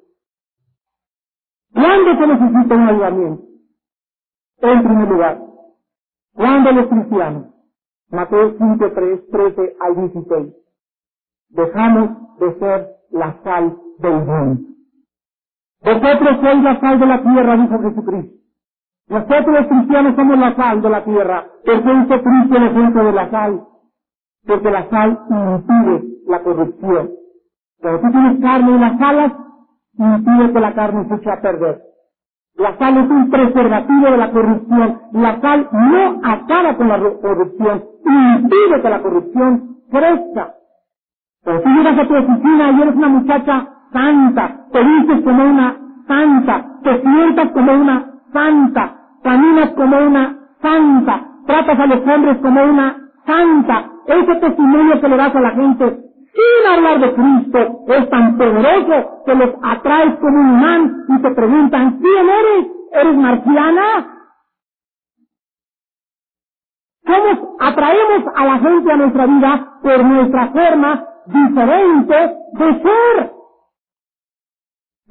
¿Cuándo 1.74 2.12
se 2.18 2.26
necesita 2.26 2.74
un 2.74 2.88
ayudamiento? 2.88 3.44
En 4.58 4.82
primer 4.84 5.08
lugar, 5.08 5.42
cuando 6.34 6.72
los 6.72 6.86
cristianos, 6.88 7.46
Mateo 8.10 8.54
5, 8.58 8.92
3, 8.94 9.30
13 9.30 9.76
al 9.80 9.96
16, 9.96 10.54
dejamos 11.50 12.38
de 12.38 12.58
ser 12.58 12.88
la 13.10 13.42
sal 13.42 13.78
del 13.98 14.14
mundo. 14.26 14.62
Vosotros 15.82 16.38
sois 16.42 16.62
la 16.62 16.80
sal 16.80 17.00
de 17.00 17.06
la 17.06 17.22
tierra, 17.22 17.56
dijo 17.56 17.82
Jesucristo. 17.82 18.36
Nosotros 19.08 19.46
los 19.48 19.66
cristianos 19.68 20.16
somos 20.16 20.38
la 20.38 20.56
sal 20.56 20.82
de 20.82 20.90
la 20.90 21.04
tierra. 21.04 21.46
¿Por 21.64 21.82
qué 21.84 21.92
hizo 21.92 22.22
Cristo 22.22 22.56
el 22.56 22.64
ejemplo 22.64 23.04
de 23.04 23.12
la 23.12 23.30
sal? 23.30 23.66
Porque 24.46 24.70
la 24.70 24.90
sal 24.90 25.20
impide 25.30 26.04
la 26.26 26.42
corrupción. 26.42 27.10
Cuando 27.80 28.00
tú 28.00 28.10
tienes 28.12 28.40
carne 28.40 28.72
y 28.76 28.78
las 28.78 28.98
impide 29.98 30.52
que 30.52 30.60
la 30.60 30.74
carne 30.74 31.06
se 31.08 31.30
a 31.30 31.40
perder. 31.40 31.82
La 32.56 32.76
sal 32.78 32.96
es 32.98 33.10
un 33.10 33.30
preservativo 33.30 34.10
de 34.10 34.16
la 34.16 34.30
corrupción. 34.30 35.00
La 35.12 35.40
sal 35.40 35.68
no 35.72 36.20
acaba 36.22 36.76
con 36.76 36.88
la 36.88 36.98
corrupción, 36.98 37.84
impide 38.04 38.82
que 38.82 38.90
la 38.90 39.02
corrupción 39.02 39.76
crezca. 39.90 40.54
Pero 41.44 41.62
si 41.62 41.68
llegas 41.70 41.98
a 41.98 42.08
tu 42.08 42.14
oficina 42.16 42.70
y 42.70 42.82
eres 42.82 42.94
una 42.94 43.08
muchacha 43.08 43.68
santa, 43.92 44.66
te 44.72 44.84
dices 44.84 45.20
como 45.24 45.44
una 45.44 45.76
santa, 46.06 46.66
te 46.82 47.00
sientas 47.00 47.50
como 47.52 47.72
una 47.72 48.12
santa, 48.32 48.96
caminas 49.22 49.70
como 49.70 49.98
una 49.98 50.38
santa, 50.60 51.24
tratas 51.46 51.78
a 51.80 51.86
los 51.86 52.06
hombres 52.06 52.38
como 52.38 52.62
una 52.62 52.96
santa, 53.26 53.90
ese 54.06 54.34
testimonio 54.36 55.00
que 55.00 55.08
le 55.08 55.16
das 55.16 55.34
a 55.34 55.40
la 55.40 55.50
gente 55.50 56.11
sin 56.32 56.72
hablar 56.72 57.00
de 57.00 57.14
Cristo 57.14 57.84
es 57.88 58.10
tan 58.10 58.36
poderoso 58.38 59.22
que 59.26 59.34
los 59.34 59.50
atraes 59.62 60.16
como 60.20 60.40
un 60.40 60.48
imán 60.58 61.04
y 61.08 61.22
te 61.22 61.30
preguntan, 61.30 61.98
¿quién 61.98 62.28
eres? 62.28 62.66
¿Eres 62.92 63.16
marciana? 63.16 64.12
¿Cómo 67.04 67.56
atraemos 67.60 68.24
a 68.34 68.44
la 68.44 68.58
gente 68.58 68.92
a 68.92 68.96
nuestra 68.96 69.26
vida 69.26 69.78
por 69.82 70.04
nuestra 70.04 70.48
forma 70.48 71.04
diferente 71.26 72.14
de 72.52 72.82
ser? 72.82 73.32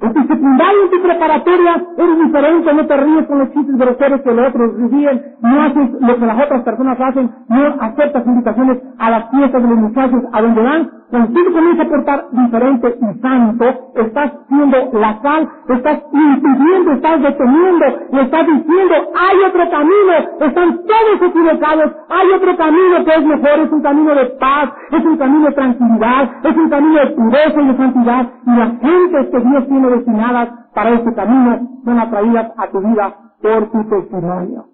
En 0.00 0.12
tu 0.14 0.20
secundaria, 0.22 0.82
en 0.82 0.90
tu 0.90 1.02
preparatoria, 1.02 1.86
eres 1.96 2.18
diferente, 2.26 2.74
no 2.74 2.86
te 2.86 2.96
ríes 2.96 3.26
con 3.28 3.38
los 3.38 3.52
chistes 3.52 3.76
groseros 3.76 4.20
que 4.22 4.32
los 4.32 4.48
otros 4.48 4.90
ríen, 4.90 5.36
no 5.42 5.62
haces 5.62 5.90
lo 6.00 6.18
que 6.18 6.26
las 6.26 6.44
otras 6.44 6.62
personas 6.64 7.00
hacen, 7.00 7.30
no 7.48 7.76
aceptas 7.80 8.26
invitaciones 8.26 8.82
a 8.98 9.10
las 9.10 9.30
fiestas 9.30 9.62
de 9.62 9.68
los 9.68 9.78
muchachos 9.78 10.22
a 10.32 10.42
donde 10.42 10.62
van, 10.62 10.90
cuando 11.12 11.28
tú 11.28 11.52
comienzas 11.52 11.86
a 11.86 11.90
portar 11.90 12.24
diferente 12.32 12.98
y 12.98 13.20
santo, 13.20 13.64
estás 13.96 14.32
siendo 14.48 14.98
la 14.98 15.20
sal, 15.20 15.46
estás 15.68 16.02
impidiendo, 16.10 16.92
estás 16.92 17.20
deteniendo, 17.20 17.84
y 18.12 18.18
estás 18.18 18.46
diciendo, 18.46 18.94
hay 19.14 19.36
otro 19.46 19.70
camino, 19.70 20.12
están 20.40 20.80
todos 20.86 21.28
equivocados, 21.28 21.92
hay 22.08 22.30
otro 22.30 22.56
camino 22.56 23.04
que 23.04 23.14
es 23.14 23.26
mejor, 23.26 23.60
es 23.60 23.72
un 23.72 23.82
camino 23.82 24.14
de 24.14 24.24
paz, 24.40 24.72
es 24.90 25.04
un 25.04 25.18
camino 25.18 25.44
de 25.48 25.52
tranquilidad, 25.52 26.30
es 26.44 26.56
un 26.56 26.70
camino 26.70 27.00
de 27.00 27.06
pureza 27.08 27.60
y 27.60 27.66
de 27.66 27.76
santidad, 27.76 28.32
y 28.46 28.50
las 28.56 28.80
gentes 28.80 29.26
que 29.32 29.40
Dios 29.40 29.68
tiene 29.68 29.90
destinadas 29.90 30.48
para 30.74 30.90
este 30.92 31.14
camino 31.14 31.60
son 31.84 31.98
atraídas 31.98 32.52
a 32.56 32.68
tu 32.68 32.80
vida 32.80 33.16
por 33.42 33.70
tu 33.70 33.84
testimonio. 33.90 34.64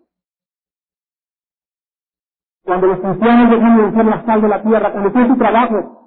Cuando 2.64 2.86
los 2.86 3.00
cristianos 3.00 3.50
dejan 3.50 3.76
de 3.76 3.92
ser 3.92 4.04
la 4.04 4.24
sal 4.24 4.40
de 4.40 4.48
la 4.48 4.62
tierra, 4.62 4.92
cuando 4.92 5.10
tú 5.10 5.26
tu 5.26 5.36
trabajo, 5.36 5.97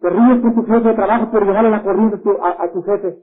te 0.00 0.10
ríes 0.10 0.40
con 0.40 0.54
tu 0.54 0.64
jefe 0.66 0.88
de 0.88 0.94
trabajo 0.94 1.30
por 1.30 1.46
llegar 1.46 1.66
a 1.66 1.70
la 1.70 1.82
corriente 1.82 2.16
a, 2.42 2.68
tu 2.72 2.82
jefe. 2.82 3.16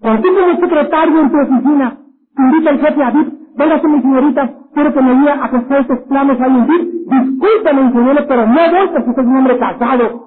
Cuando 0.00 0.22
tú 0.22 0.28
como 0.34 0.60
secretario 0.60 1.20
en 1.20 1.30
tu 1.30 1.38
oficina, 1.38 1.98
te 2.36 2.42
invita 2.42 2.70
el 2.70 2.80
jefe 2.80 3.02
a 3.02 3.10
VIP, 3.10 3.34
véngase 3.56 3.88
mi 3.88 4.00
señorita, 4.02 4.54
quiero 4.74 4.92
que 4.94 5.02
me 5.02 5.14
diga 5.14 5.44
a 5.44 5.50
que 5.50 5.56
estos 5.56 5.98
planes 6.08 6.40
ahí 6.40 6.56
en 6.56 6.66
VIP, 6.66 6.92
discúlpeme 7.10 7.82
ingeniero, 7.82 8.26
pero 8.28 8.46
no 8.46 8.54
voy 8.54 8.88
porque 8.92 9.20
es 9.20 9.26
un 9.26 9.36
hombre 9.36 9.58
casado, 9.58 10.24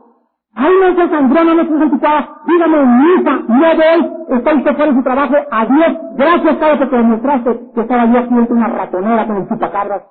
Ay, 0.59 0.73
no 0.81 0.95
seas 0.95 1.11
sangrona, 1.11 1.53
no 1.53 1.63
seas 1.65 1.81
anticuada. 1.81 2.41
Dígame, 2.47 2.85
misa, 2.85 3.31
no 3.47 3.75
voy. 3.77 4.37
Está 4.37 4.55
usted 4.55 4.75
fuera 4.75 4.91
de 4.91 4.97
su 4.97 5.03
trabajo. 5.03 5.35
Adiós. 5.51 5.97
Gracias, 6.15 6.57
Cabo, 6.57 6.79
porque 6.79 6.97
demostraste 6.97 7.59
que 7.75 7.81
estaba 7.81 8.05
yo 8.05 8.19
haciendo 8.19 8.53
una 8.55 8.67
ratonera 8.67 9.27
con 9.27 9.37
el 9.37 9.47
chupacabras. 9.47 10.01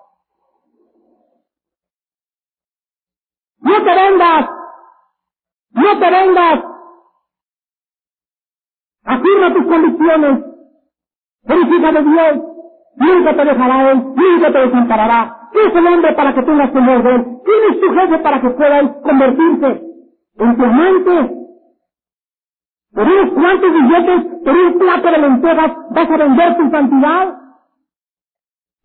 ¡No 3.61 3.75
te 3.83 3.95
vendas! 3.95 4.51
¡No 5.77 5.99
te 5.99 6.11
vendas! 6.11 6.65
Afirma 9.05 9.55
tus 9.55 9.67
convicciones. 9.67 10.45
Hija 11.49 11.93
de 11.93 12.03
Dios. 12.03 12.45
Nunca 12.97 13.37
te 13.37 13.45
dejará 13.45 13.93
Él, 13.93 14.05
nunca 14.15 14.53
te 14.53 14.59
desamparará. 14.59 15.49
¿Quién 15.53 15.69
es 15.69 15.75
el 15.77 15.87
hombre 15.87 16.13
para 16.15 16.35
que 16.35 16.43
tengas 16.43 16.73
temor 16.73 17.03
de 17.03 17.15
Él? 17.15 17.27
¿Quién 17.45 17.73
es 17.73 17.81
tu 17.81 17.93
jefe 17.95 18.19
para 18.19 18.41
que 18.41 18.51
pueda 18.51 18.81
Él 18.81 18.95
convertirse? 19.03 19.87
en 20.39 20.57
tu 20.57 20.65
amante. 20.65 21.33
Por 22.93 23.07
unos 23.07 23.33
cuantos 23.35 23.73
billetes, 23.73 24.43
por 24.45 24.57
un 24.57 24.79
plato 24.79 25.11
de 25.11 25.19
lentejas, 25.19 25.73
vas 25.91 26.11
a 26.11 26.17
vender 26.17 26.57
tu 26.57 26.71
santidad. 26.71 27.39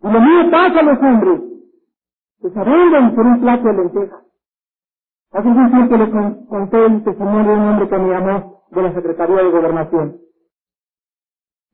Y 0.04 0.12
lo 0.12 0.20
mismo 0.22 0.52
pasa 0.52 0.80
a 0.80 0.84
los 0.84 1.00
hombres, 1.00 1.42
que 2.42 2.50
se 2.50 2.64
venden 2.64 3.16
por 3.16 3.26
un 3.26 3.42
plato 3.42 3.64
de 3.64 3.74
lentejas. 3.74 4.24
Hace 5.32 5.48
un 5.48 5.72
tiempo 5.72 5.96
le 5.96 6.12
conté 6.48 6.86
el 6.86 7.04
testimonio 7.04 7.44
de 7.44 7.58
un 7.58 7.70
hombre 7.70 7.88
que 7.88 7.98
me 7.98 8.10
llamó 8.10 8.64
de 8.70 8.82
la 8.82 8.94
Secretaría 8.94 9.38
de 9.38 9.50
Gobernación. 9.50 10.18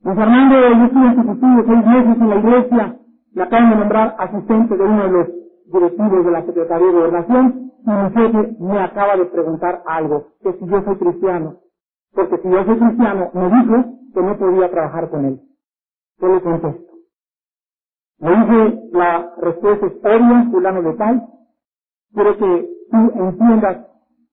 Don 0.00 0.16
Fernando, 0.16 0.54
yo 0.54 0.84
estuve 0.84 1.14
su 1.16 1.40
seis 1.66 1.86
meses 1.86 2.20
en 2.20 2.28
la 2.28 2.36
iglesia, 2.36 2.98
me 3.32 3.42
acaban 3.42 3.70
de 3.70 3.76
nombrar 3.76 4.14
asistente 4.18 4.76
de 4.76 4.84
uno 4.84 5.02
de 5.02 5.10
los 5.10 5.28
directivos 5.72 6.24
de 6.24 6.30
la 6.30 6.46
Secretaría 6.46 6.86
de 6.86 6.92
Gobernación, 6.92 7.72
y 7.84 7.90
mi 7.90 8.10
jefe 8.10 8.56
me 8.60 8.78
acaba 8.80 9.16
de 9.16 9.24
preguntar 9.26 9.82
algo, 9.86 10.28
que 10.40 10.52
si 10.52 10.66
yo 10.66 10.82
soy 10.82 10.96
cristiano. 10.96 11.56
Porque 12.14 12.38
si 12.38 12.48
yo 12.48 12.64
soy 12.64 12.78
cristiano, 12.78 13.30
me 13.34 13.44
dijo 13.44 13.84
que 14.14 14.22
no 14.22 14.38
podía 14.38 14.70
trabajar 14.70 15.10
con 15.10 15.24
él. 15.24 15.40
Yo 16.20 16.28
le 16.28 16.42
contesto. 16.42 16.92
Me 18.20 18.30
dije, 18.30 18.82
la 18.92 19.34
respuesta 19.40 19.86
es 19.86 19.92
obvia, 20.04 20.48
fulano 20.50 20.82
de 20.82 20.94
tal. 20.94 21.26
Quiero 22.14 22.36
que 22.36 22.77
tú 22.90 23.12
entiendas 23.14 23.86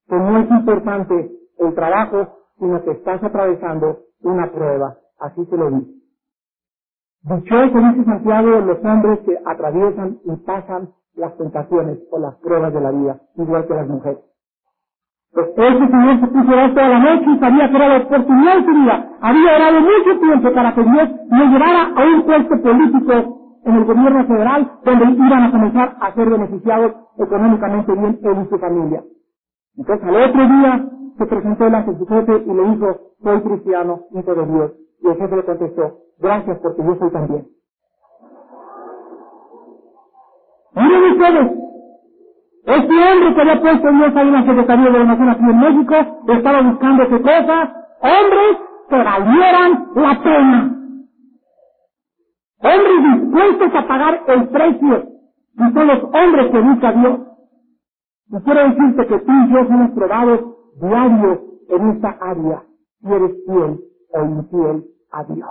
que 0.07 0.15
no 0.15 0.39
es 0.39 0.49
importante 0.49 1.31
el 1.59 1.75
trabajo, 1.75 2.39
sino 2.59 2.83
que 2.83 2.91
estás 2.91 3.23
atravesando 3.23 3.99
una 4.23 4.51
prueba. 4.51 4.97
Así 5.19 5.45
se 5.45 5.57
lo 5.57 5.71
dice. 5.71 5.91
Dichosos, 7.23 7.95
dice 7.95 8.05
Santiago, 8.05 8.59
los 8.61 8.83
hombres 8.85 9.19
que 9.25 9.37
atraviesan 9.45 10.19
y 10.25 10.35
pasan 10.45 10.89
las 11.15 11.35
tentaciones 11.37 11.99
o 12.11 12.19
las 12.19 12.35
pruebas 12.35 12.73
de 12.73 12.81
la 12.81 12.91
vida, 12.91 13.19
igual 13.35 13.65
que 13.67 13.73
las 13.73 13.87
mujeres. 13.87 14.19
Pues 15.33 15.47
ese 15.57 15.87
señor 15.87 16.19
se 16.21 16.27
puso 16.27 16.51
a 16.59 16.69
toda 16.69 16.89
la 16.89 16.99
noche 16.99 17.25
y 17.29 17.39
sabía 17.39 17.69
que 17.69 17.75
era 17.75 17.87
la 17.89 18.05
oportunidad 18.05 18.57
de 18.57 18.65
su 18.65 18.71
vida. 18.71 19.09
Había 19.21 19.55
orado 19.55 19.81
mucho 19.81 20.19
tiempo 20.19 20.53
para 20.53 20.75
que 20.75 20.83
Dios 20.83 21.09
lo 21.29 21.45
llevara 21.45 21.93
a 21.95 22.05
un 22.05 22.23
puesto 22.25 22.61
político 22.61 23.34
en 23.65 23.75
el 23.75 23.85
gobierno 23.85 24.25
federal 24.27 24.71
donde 24.85 25.05
iban 25.05 25.43
a 25.43 25.51
comenzar 25.51 25.97
a 25.99 26.13
ser 26.13 26.29
beneficiados 26.29 26.93
económicamente 27.17 27.93
bien 27.93 28.19
él 28.23 28.45
y 28.45 28.49
su 28.49 28.59
familia. 28.59 29.03
Entonces 29.77 30.07
al 30.07 30.15
otro 30.15 30.47
día 30.47 30.89
se 31.17 31.25
presentó 31.25 31.67
el 31.67 31.97
su 31.97 32.05
jefe 32.05 32.43
y 32.45 32.53
le 32.53 32.63
dijo, 32.69 32.87
soy 33.23 33.41
cristiano, 33.41 34.01
hijo 34.11 34.35
de 34.35 34.45
Dios. 34.45 34.73
Y 35.01 35.07
el 35.07 35.15
jefe 35.17 35.35
le 35.35 35.43
contestó, 35.45 35.97
gracias 36.19 36.59
porque 36.59 36.83
yo 36.83 36.95
soy 36.95 37.11
también. 37.11 37.47
Miren 40.75 41.11
ustedes, 41.13 41.51
este 42.65 42.93
hombre 42.93 43.35
que 43.35 43.41
había 43.41 43.61
puesto 43.61 43.91
Dios 43.91 44.15
ahí 44.15 44.27
en 44.27 44.33
la 44.33 44.45
Secretaría 44.45 44.91
de 44.91 45.05
Nación 45.05 45.29
aquí 45.29 45.43
en 45.43 45.59
México 45.59 45.95
estaba 46.27 46.61
buscando 46.61 47.07
qué 47.09 47.21
cosas, 47.21 47.69
hombres 48.01 48.57
que 48.89 48.97
valieran 48.97 49.87
la 49.95 50.21
pena. 50.23 50.74
Hombres 52.65 53.21
dispuestos 53.21 53.75
a 53.75 53.87
pagar 53.87 54.23
el 54.27 54.49
precio. 54.49 55.09
Y 55.53 55.73
son 55.73 55.87
los 55.87 56.03
hombres 56.03 56.51
que 56.51 56.59
busca 56.59 56.91
Dios. 56.93 57.19
Y 58.27 58.37
quiero 58.43 58.69
decirte 58.69 59.07
que 59.07 59.19
tú 59.19 59.31
y 59.31 59.53
yo 59.53 59.65
somos 59.67 59.91
probados 59.91 60.39
diarios 60.81 61.39
en 61.69 61.89
esta 61.91 62.17
área. 62.19 62.63
Si 63.01 63.13
eres 63.13 63.31
fiel 63.45 63.79
o 64.13 64.25
infiel 64.25 64.85
a 65.11 65.23
Dios. 65.25 65.49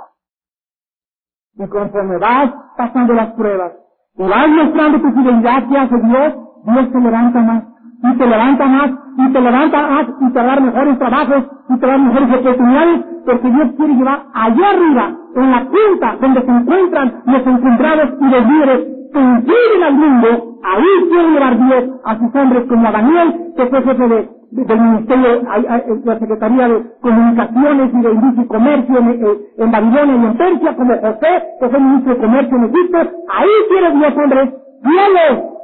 Y 1.56 1.66
conforme 1.68 2.18
vas 2.18 2.52
pasando 2.76 3.14
las 3.14 3.32
pruebas, 3.34 3.74
y 4.16 4.22
vas 4.22 4.48
mostrando 4.48 5.00
tu 5.00 5.12
fidelidad 5.12 5.68
que 5.68 5.78
hace 5.78 5.96
Dios, 6.00 6.34
Dios 6.64 6.92
te 6.92 7.00
levanta 7.00 7.40
más, 7.40 7.64
y 8.04 8.18
te 8.18 8.26
levanta 8.26 8.66
más, 8.66 8.90
y 9.16 9.32
te 9.32 9.40
levanta 9.40 9.88
más, 9.88 10.06
y 10.20 10.32
te 10.32 10.42
da 10.42 10.60
mejores 10.60 10.98
trabajos, 10.98 11.44
y 11.70 11.78
te 11.78 11.86
da 11.86 11.98
mejores 11.98 12.38
oportunidades, 12.38 13.00
porque 13.24 13.50
Dios 13.50 13.68
quiere 13.76 13.94
llevar 13.94 14.24
allá 14.34 14.70
arriba, 14.70 15.16
en 15.36 15.50
la 15.50 15.64
punta, 15.64 16.16
donde 16.20 16.42
se 16.42 16.50
encuentran 16.50 17.22
los 17.26 17.46
encontrados 17.46 18.10
y 18.20 18.24
los 18.24 18.46
líderes 18.46 18.80
que 19.12 19.20
incluyen 19.20 19.82
al 19.84 19.94
mundo, 19.94 20.28
ahí 20.64 21.08
quiere 21.08 21.30
llevar 21.30 21.66
Dios 21.66 21.84
a 22.04 22.18
sus 22.18 22.34
hombres 22.34 22.64
como 22.68 22.88
a 22.88 22.92
Daniel, 22.92 23.34
que 23.56 23.66
fue 23.66 23.82
jefe 23.82 24.08
de, 24.08 24.28
del 24.50 24.80
Ministerio, 24.80 25.40
de 25.40 26.00
la 26.04 26.18
Secretaría 26.18 26.68
de 26.68 26.82
Comunicaciones 27.00 27.90
y 27.94 28.02
de 28.02 28.12
Industria 28.12 28.44
y 28.44 28.48
Comercio 28.48 28.98
en, 28.98 29.38
en, 29.58 29.70
Babilonia 29.70 30.16
y 30.16 30.26
en 30.26 30.36
Persia, 30.36 30.76
como 30.76 30.94
José, 30.94 31.42
que 31.60 31.68
fue 31.68 31.80
ministro 31.80 32.14
de 32.14 32.20
Comercio 32.20 32.56
en 32.56 32.64
Egipto, 32.64 32.98
ahí 32.98 33.48
quiere 33.68 33.90
Dios 33.96 34.14
hombres 34.16 34.54
fieles. 34.82 35.54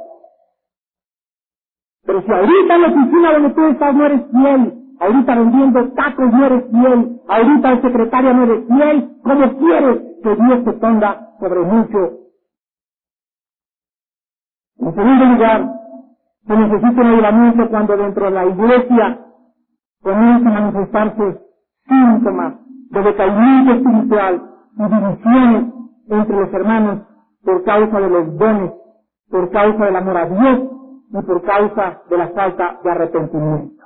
Pero 2.05 2.21
si 2.23 2.31
ahorita 2.31 2.75
en 2.75 2.81
la 2.81 2.87
oficina 2.87 3.33
donde 3.33 3.49
tú 3.51 3.65
estás 3.65 3.95
no 3.95 4.05
eres 4.05 4.21
fiel, 4.31 4.73
ahorita 4.99 5.35
vendiendo 5.35 5.93
tacos 5.93 6.31
no 6.33 6.45
eres 6.45 6.63
fiel, 6.71 7.21
ahorita 7.27 7.71
el 7.71 7.81
secretario 7.81 8.33
no 8.33 8.43
eres 8.43 8.67
fiel, 8.67 9.09
¿cómo 9.23 9.57
quieres 9.57 10.01
que 10.23 10.35
Dios 10.35 10.63
te 10.65 10.73
ponga 10.73 11.29
sobre 11.39 11.61
mucho? 11.61 11.97
En 14.79 14.95
segundo 14.95 15.25
lugar, 15.25 15.69
se 16.47 16.57
necesita 16.57 17.01
un 17.01 17.67
cuando 17.69 17.97
dentro 17.97 18.25
de 18.25 18.31
la 18.31 18.45
iglesia 18.47 19.19
comienzan 20.01 20.57
a 20.57 20.61
manifestarse 20.61 21.41
síntomas 21.87 22.55
de 22.89 23.03
decaimiento 23.03 23.73
espiritual 23.73 24.41
y 24.77 24.83
divisiones 24.83 25.73
entre 26.09 26.35
los 26.35 26.53
hermanos 26.53 26.99
por 27.43 27.63
causa 27.63 27.99
de 27.99 28.09
los 28.09 28.37
dones, 28.37 28.71
por 29.29 29.51
causa 29.51 29.85
del 29.85 29.95
amor 29.95 30.17
a 30.17 30.25
Dios 30.25 30.71
y 31.13 31.21
por 31.21 31.41
causa 31.43 32.01
de 32.09 32.17
la 32.17 32.29
falta 32.29 32.79
de 32.83 32.91
arrepentimiento. 32.91 33.83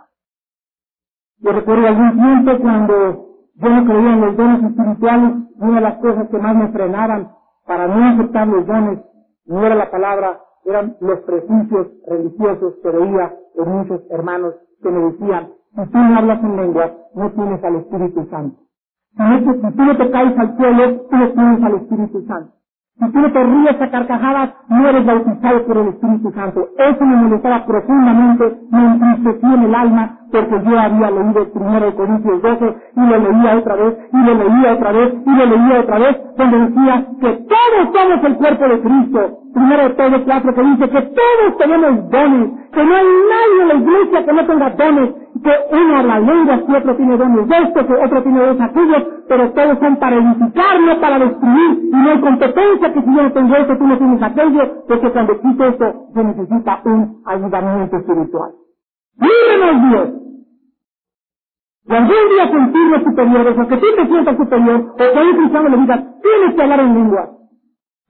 Yo 1.40 1.52
recuerdo 1.52 1.88
algún 1.88 2.16
tiempo 2.16 2.62
cuando 2.62 3.26
yo 3.56 3.70
no 3.70 3.86
creía 3.86 4.14
en 4.14 4.22
los 4.22 4.38
dones 4.38 4.64
espirituales, 4.64 5.32
una 5.58 5.76
de 5.76 5.82
las 5.82 5.98
cosas 6.00 6.30
que 6.30 6.38
más 6.38 6.56
me 6.56 6.68
frenaban 6.70 7.32
para 7.66 7.88
no 7.88 8.06
aceptar 8.06 8.48
los 8.48 8.66
dones 8.66 9.00
no 9.46 9.66
era 9.66 9.76
la 9.76 9.92
palabra 9.92 10.42
eran 10.66 10.98
los 11.00 11.20
prejuicios 11.22 11.88
religiosos 12.08 12.74
que 12.82 12.90
veía 12.90 13.36
en 13.56 13.70
muchos 13.70 14.02
hermanos 14.10 14.56
que 14.82 14.90
me 14.90 15.12
decían, 15.12 15.52
si 15.76 15.92
tú 15.92 15.98
no 15.98 16.18
hablas 16.18 16.44
en 16.44 16.56
lengua, 16.56 16.96
no 17.14 17.32
tienes 17.32 17.64
al 17.64 17.76
Espíritu 17.76 18.26
Santo. 18.30 18.58
Si, 19.16 19.46
si 19.46 19.76
tú 19.76 19.84
no 19.84 19.98
te 19.98 20.18
al 20.18 20.58
suelo, 20.58 21.02
tú 21.02 21.16
no 21.16 21.32
tienes 21.34 21.64
al 21.64 21.76
Espíritu 21.76 22.26
Santo. 22.26 22.55
Si 23.00 23.12
tú 23.12 23.20
no 23.20 23.32
te 23.34 23.44
ríes 23.44 23.82
a 23.82 23.92
carcajadas, 23.92 24.52
no 24.70 24.90
eres 24.90 25.06
bautizado 25.06 25.66
por 25.68 25.78
el 25.78 25.90
Espíritu 25.90 26.32
Santo. 26.34 26.70
Eso 26.78 27.06
me 27.06 27.18
molestaba 27.18 27.66
profundamente, 27.66 28.60
me 28.72 28.86
entristeció 28.86 29.54
en 29.56 29.64
el 29.64 29.76
alma, 29.76 30.20
porque 30.36 30.70
yo 30.70 30.80
había 30.80 31.12
leído 31.12 31.54
primero 31.54 31.96
Corintios 31.96 32.42
12 32.42 32.76
y 32.96 33.00
lo 33.00 33.18
leía 33.18 33.58
otra 33.58 33.76
vez 33.76 33.98
y 34.12 34.18
lo 34.18 34.34
leía 34.36 34.74
otra 34.74 34.92
vez 34.92 35.14
y 35.26 35.30
lo 35.30 35.46
leía 35.46 35.80
otra 35.80 36.00
vez, 36.00 36.18
donde 36.38 36.60
decía 36.60 37.08
que 37.22 37.30
todos 37.48 37.84
somos 37.94 38.24
el 38.26 38.36
cuerpo 38.36 38.68
de 38.68 38.82
Cristo. 38.82 39.40
Primero 39.54 39.96
Pedro 39.96 40.26
4 40.26 40.54
que 40.54 40.62
dice 40.62 40.90
que 40.90 41.02
todos 41.02 41.58
tenemos 41.58 42.10
dones, 42.10 42.50
que 42.74 42.84
no 42.84 42.96
hay 42.96 43.06
nadie 43.32 43.62
en 43.62 43.68
la 43.70 43.74
iglesia 43.76 44.26
que 44.26 44.34
no 44.34 44.46
tenga 44.46 44.70
dones, 44.72 45.10
que 45.42 45.52
uno 45.72 45.98
habla 45.98 46.20
lenguas, 46.20 46.62
que 46.64 46.78
otro 46.78 46.96
tiene 46.98 47.18
dones 47.18 47.48
de 47.48 47.58
esto, 47.58 47.88
que 47.88 47.94
otro 47.94 48.24
tiene 48.24 48.40
dones 48.42 48.62
aquellos, 48.62 49.04
pero 49.30 49.52
todos 49.52 49.80
son 49.80 49.96
para 49.98 50.16
edificar, 50.18 50.82
no 50.82 51.00
para 51.00 51.20
destruir, 51.20 51.80
y 51.84 51.96
no 51.96 52.10
hay 52.10 52.20
competencia 52.20 52.94
que 52.94 53.02
si 53.02 53.16
yo 53.16 53.24
no 53.24 53.32
tengo 53.32 53.56
esto, 53.56 53.78
tú 53.78 53.88
no 53.88 53.98
tienes 53.98 54.22
aquello, 54.22 54.84
porque 54.88 55.12
cuando 55.12 55.34
existe 55.34 55.68
esto 55.68 55.94
se 56.14 56.24
necesita 56.24 56.82
un 56.86 57.22
ayudamiento 57.26 57.98
espiritual. 57.98 58.52
Líbranos 59.18 59.90
Dios. 59.90 60.25
Y 61.88 61.94
algún 61.94 62.30
día 62.30 62.50
sentirnos 62.50 63.04
superiores, 63.04 63.58
o 63.60 63.68
que 63.68 63.78
tú 63.78 63.86
te 63.96 64.08
sientas 64.08 64.38
superior, 64.38 64.94
o 64.94 64.96
que 64.96 65.20
un 65.20 65.38
cristiano 65.38 65.70
le 65.70 65.78
digas, 65.78 66.00
tienes 66.22 66.56
que 66.56 66.62
hablar 66.64 66.80
en 66.80 66.94
lengua, 66.96 67.30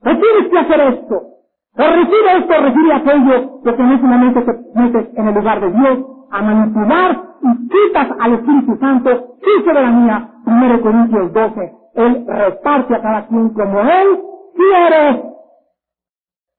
o 0.00 0.04
tienes 0.04 0.48
que 0.50 0.58
hacer 0.58 0.80
esto, 0.94 1.14
o 1.14 1.82
recibe 1.82 2.38
esto, 2.38 2.54
o 2.56 2.62
recibe 2.62 2.92
aquello, 2.94 3.60
porque 3.62 3.82
en 3.82 3.92
ese 3.92 4.06
momento 4.06 4.42
te 4.44 4.80
metes 4.80 5.08
en 5.14 5.28
el 5.28 5.34
lugar 5.34 5.60
de 5.60 5.72
Dios 5.72 5.98
a 6.30 6.42
manipular 6.42 7.22
y 7.42 7.68
quitas 7.68 8.08
al 8.18 8.32
Espíritu 8.34 8.76
Santo 8.78 9.36
su 9.42 9.64
soberanía. 9.64 10.30
Primero 10.44 10.80
Corintios 10.80 11.32
12, 11.32 11.72
Él 11.96 12.24
reparte 12.26 12.94
a 12.94 13.02
cada 13.02 13.26
quien 13.26 13.50
como 13.50 13.80
Él 13.80 14.20
quiere. 14.54 15.22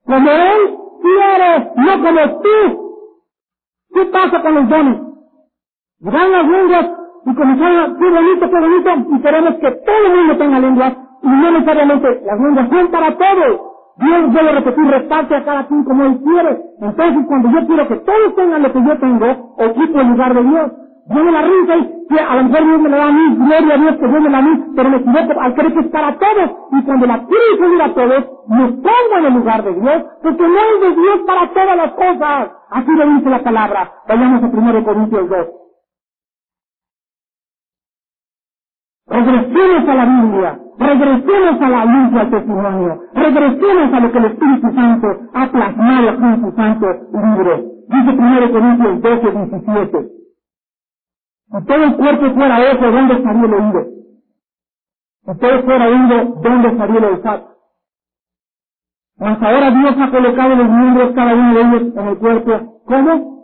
Como 0.06 0.30
Él 0.30 0.78
quiere, 1.02 1.72
no 1.78 2.04
como 2.04 2.42
tú. 2.42 2.88
¿Qué 3.94 4.06
pasa 4.06 4.42
con 4.42 4.56
los 4.56 4.70
dones? 4.70 5.02
Llegan 6.00 6.32
las 6.32 6.48
lenguas 6.48 6.92
y 7.28 7.36
comenzaron 7.36 7.98
qué 8.00 8.10
bonito, 8.10 8.50
qué 8.50 8.60
bonito, 8.60 9.16
y 9.16 9.22
queremos 9.22 9.56
que 9.56 9.72
todo 9.72 10.06
el 10.08 10.18
mundo 10.18 10.38
tenga 10.38 10.60
lenguas, 10.60 10.94
y 11.24 11.28
no 11.28 11.52
necesariamente 11.52 12.22
las 12.26 12.40
lenguas 12.40 12.70
son 12.70 12.88
para 12.88 13.18
todos. 13.18 13.62
Dios, 13.98 14.36
a 14.36 14.52
repetir, 14.52 14.86
reparte 14.86 15.36
a 15.36 15.44
cada 15.44 15.68
quien 15.68 15.84
como 15.84 16.06
Él 16.06 16.20
quiere. 16.24 16.62
Entonces, 16.80 17.26
cuando 17.28 17.50
yo 17.50 17.68
quiero 17.68 17.88
que 17.88 17.96
todos 17.98 18.36
tengan 18.36 18.62
lo 18.62 18.72
que 18.72 18.84
yo 18.84 18.98
tengo, 19.00 19.26
ocupo 19.58 20.00
el 20.00 20.08
lugar 20.10 20.36
de 20.36 20.44
Dios. 20.44 20.72
Me 21.10 21.32
la 21.32 21.42
risa 21.42 21.78
y 21.78 22.08
que 22.10 22.20
a 22.20 22.36
lo 22.36 22.44
mejor 22.44 22.66
Dios 22.66 22.80
me 22.82 22.90
la 22.90 22.98
da 22.98 23.08
a 23.08 23.12
mí, 23.12 23.36
gloria 23.38 23.76
a 23.76 23.78
Dios 23.78 23.96
que 23.96 24.08
Dios 24.08 24.22
me 24.22 24.30
la 24.30 24.38
da 24.38 24.38
a 24.38 24.42
mí, 24.50 24.64
pero 24.76 24.90
me 24.90 24.98
equivoco 24.98 25.42
al 25.42 25.54
creer 25.56 25.74
que 25.74 25.80
es 25.80 25.88
para 25.88 26.18
todos. 26.20 26.52
Y 26.74 26.84
cuando 26.84 27.06
la 27.08 27.18
quiero 27.26 27.44
distribuir 27.50 27.82
a 27.82 27.94
todos, 27.94 28.26
me 28.48 28.68
pongo 28.68 29.18
en 29.18 29.26
el 29.26 29.34
lugar 29.34 29.64
de 29.64 29.74
Dios, 29.74 30.06
porque 30.22 30.44
no 30.44 30.60
es 30.60 30.82
de 30.82 31.02
Dios 31.02 31.20
para 31.26 31.48
todas 31.54 31.78
las 31.78 31.92
cosas. 31.94 32.52
Así 32.70 32.92
lo 32.92 33.08
dice 33.08 33.30
la 33.30 33.40
palabra. 33.44 33.92
Vayamos 34.08 34.44
a 34.44 34.48
1 34.48 34.84
Corintios 34.84 35.30
2. 35.30 35.67
Regresemos 39.08 39.90
a 39.90 39.96
la 39.96 40.06
Biblia, 40.06 40.60
regresemos 40.80 41.62
a 41.62 41.70
la 41.70 41.86
luz 41.86 42.24
y 42.24 42.30
testimonio, 42.32 43.02
regresemos 43.14 43.94
a 43.94 44.00
lo 44.02 44.12
que 44.12 44.18
el 44.18 44.26
Espíritu 44.26 44.74
Santo 44.74 45.08
ha 45.34 45.52
plasmado 45.52 46.10
aquí 46.10 46.24
en 46.24 46.42
su 46.42 46.56
santo 46.56 46.88
libro. 47.14 47.58
Dice 47.90 48.12
1 48.12 48.52
Corintios 48.52 49.02
12, 49.02 49.32
17. 49.32 50.10
Si 51.52 51.66
todo 51.66 51.84
el 51.84 51.96
cuerpo 51.98 52.36
fuera 52.36 52.60
ojo, 52.74 52.92
¿dónde 52.92 53.14
estaría 53.16 53.46
el 53.46 53.54
oído? 53.54 53.86
Si 55.26 55.40
todo 55.40 55.64
fuera 55.64 55.88
oído, 55.88 56.26
¿dónde 56.44 56.68
estaría 56.70 56.98
el 56.98 57.06
olfato? 57.06 57.50
Mas 59.20 59.42
ahora 59.42 59.72
Dios 59.72 59.96
ha 60.00 60.12
colocado 60.12 60.56
los 60.56 60.70
miembros, 60.70 61.12
cada 61.16 61.34
uno 61.34 61.54
de 61.54 61.62
ellos, 61.62 61.96
en 61.98 62.08
el 62.08 62.18
cuerpo. 62.18 62.82
¿Cómo? 62.86 63.38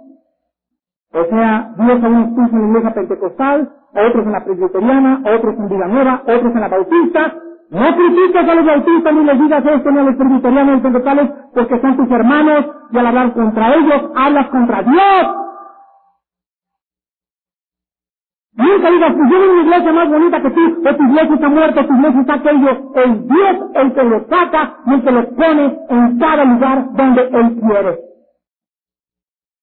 O 1.14 1.26
sea, 1.30 1.74
Dios 1.78 2.04
a 2.04 2.08
unos 2.08 2.30
puso 2.30 2.56
en 2.56 2.62
la 2.62 2.68
iglesia 2.68 2.94
pentecostal, 2.94 3.74
otros 3.94 4.26
en 4.26 4.32
la 4.32 4.44
presbiteriana, 4.44 5.22
otros 5.26 5.56
en 5.58 5.70
Vida 5.70 5.88
Nueva, 5.88 6.24
a 6.26 6.36
otros 6.36 6.54
en 6.54 6.62
la 6.62 6.68
bautista. 6.68 7.34
No 7.70 7.96
critiques 7.96 8.50
a 8.50 8.56
los 8.56 8.66
bautistas 8.66 9.14
ni 9.14 9.24
les 9.26 9.40
digas 9.40 9.66
esto 9.66 9.92
ni 9.92 10.00
a 10.00 10.04
los 10.04 10.16
presbiterianos 10.16 10.76
ni 10.76 10.82
pentecostales 10.82 11.30
porque 11.54 11.80
son 11.82 11.98
tus 11.98 12.12
hermanos 12.12 12.66
y 12.92 12.98
al 12.98 13.08
hablar 13.08 13.34
contra 13.34 13.76
ellos 13.76 14.12
hablas 14.16 14.48
contra 14.50 14.84
Dios. 14.84 15.36
Nunca 18.56 18.92
digas, 18.92 19.14
pues 19.16 19.32
yo 19.32 19.44
en 19.44 19.50
una 19.50 19.62
iglesia 19.64 19.94
más 19.94 20.10
bonita 20.10 20.42
que 20.42 20.52
tú, 20.52 20.62
o 20.62 20.96
tu 20.96 21.04
iglesia 21.04 21.34
está 21.34 21.50
muerta, 21.50 21.88
tu 21.88 21.94
iglesia 21.96 22.22
está 22.22 22.34
aquello. 22.36 22.92
Es 22.96 23.28
Dios 23.28 23.58
el 23.74 23.94
que 23.94 24.04
lo 24.04 24.20
saca 24.28 24.78
y 24.86 24.94
el 24.94 25.04
que 25.04 25.12
lo 25.12 25.30
pone 25.36 25.80
en 25.90 26.20
cada 26.20 26.46
lugar 26.46 26.86
donde 26.94 27.22
Él 27.22 27.60
quiere. 27.60 28.00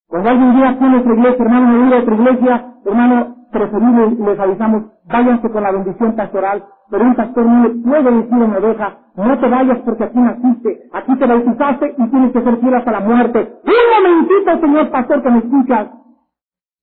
Cuando 0.09 0.31
alguien 0.31 0.55
llega 0.57 0.69
aquí 0.71 0.85
a 0.85 0.89
nuestra 0.89 1.15
iglesia, 1.15 1.45
hermano, 1.45 1.69
me 1.69 1.85
diga 1.85 1.99
otra 1.99 2.15
iglesia, 2.15 2.75
hermano, 2.85 3.37
preferible 3.53 4.17
les 4.21 4.41
avisamos, 4.41 4.85
váyanse 5.07 5.51
con 5.51 5.63
la 5.65 5.73
bendición 5.73 6.15
pastoral, 6.17 6.65
pero 6.91 7.05
un 7.05 7.17
pastor 7.17 7.47
no 7.47 7.65
le 7.69 7.71
puede 7.83 8.13
decir 8.13 8.35
a 8.35 8.37
una 8.47 8.59
oveja, 8.59 8.99
no 9.17 9.39
te 9.39 9.49
vayas 9.49 9.79
porque 9.85 10.05
aquí 10.05 10.19
naciste, 10.19 10.81
aquí 10.93 11.17
te 11.19 11.27
bautizaste 11.27 11.95
y 11.99 12.11
tienes 12.11 12.33
que 12.33 12.43
ser 12.43 12.59
fiel 12.59 12.75
hasta 12.75 12.93
la 12.93 13.01
muerte. 13.01 13.55
Un 13.65 14.05
momentito, 14.05 14.61
señor 14.61 14.91
pastor, 14.91 15.23
que 15.23 15.31
me 15.31 15.39
escuchas. 15.41 15.89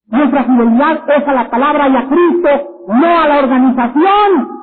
Nuestra 0.08 0.44
fidelidad 0.44 1.00
es 1.16 1.28
a 1.28 1.34
la 1.34 1.50
palabra 1.50 1.88
y 1.88 1.96
a 1.96 2.08
Cristo, 2.08 2.84
no 2.88 3.06
a 3.20 3.28
la 3.28 3.38
organización. 3.40 4.57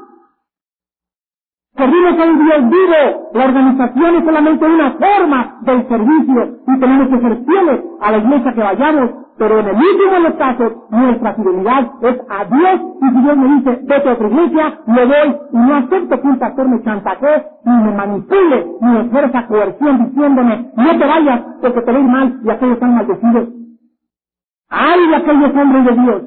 Servimos 1.75 2.19
a 2.19 2.23
un 2.23 2.45
Dios 2.45 2.69
vivo. 2.69 3.29
La 3.33 3.45
organización 3.45 4.15
es 4.15 4.25
solamente 4.25 4.65
una 4.65 4.91
forma 4.91 5.59
del 5.61 5.87
servicio 5.89 6.57
y 6.67 6.79
tenemos 6.79 7.09
que 7.09 7.19
ser 7.19 7.45
fieles 7.45 7.81
a 8.01 8.11
la 8.11 8.17
iglesia 8.17 8.53
que 8.53 8.61
vayamos. 8.61 9.11
Pero 9.37 9.59
en 9.59 9.67
el 9.67 9.75
último 9.75 10.11
de 10.13 10.19
los 10.21 10.33
casos, 10.35 10.73
nuestra 10.89 11.33
fidelidad 11.33 11.91
es 12.03 12.17
a 12.29 12.45
Dios 12.45 12.81
y 13.01 13.09
si 13.09 13.21
Dios 13.21 13.37
me 13.37 13.55
dice, 13.55 13.79
vete 13.83 14.09
a 14.09 14.13
otra 14.13 14.27
iglesia, 14.29 14.79
le 14.87 15.05
doy 15.05 15.37
y 15.51 15.57
no 15.57 15.75
acepto 15.75 16.21
que 16.21 16.27
un 16.27 16.39
pastor 16.39 16.69
me 16.69 16.81
chantajee 16.83 17.45
ni 17.65 17.83
me 17.83 17.91
manipule 17.91 18.67
ni 18.79 18.97
ejerza 18.97 19.47
coerción 19.47 20.05
diciéndome, 20.05 20.71
no 20.77 20.97
te 20.97 21.05
vayas 21.05 21.41
porque 21.61 21.81
te 21.81 21.91
ves 21.91 22.03
mal 22.05 22.39
y 22.45 22.49
aquellos 22.49 22.75
están 22.75 22.95
maldecidos. 22.95 23.49
Hay 24.69 25.13
aquellos 25.13 25.55
hombres 25.55 25.85
de 25.85 26.01
Dios 26.01 26.21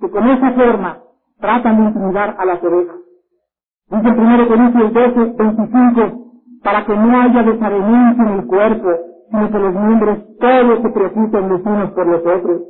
que 0.00 0.10
con 0.10 0.28
esa 0.28 0.52
forma 0.52 0.98
tratan 1.40 1.76
de 1.78 1.82
intimidar 1.88 2.36
a 2.38 2.44
las 2.44 2.62
ovejas. 2.62 3.09
Dice 3.90 4.08
el 4.08 4.20
1 4.20 4.48
Corintios 4.48 4.92
12, 4.94 5.34
25, 5.38 6.02
para 6.64 6.86
que 6.86 6.96
no 6.96 7.20
haya 7.22 7.42
desavenencia 7.44 8.24
en 8.24 8.40
el 8.40 8.46
cuerpo, 8.46 8.88
sino 9.30 9.50
que 9.50 9.58
los 9.60 9.74
miembros 9.74 10.18
todos 10.40 10.82
se 10.82 10.90
preocupen 10.90 11.48
los 11.50 11.62
unos 11.62 11.90
por 11.92 12.06
los 12.06 12.20
otros. 12.20 12.62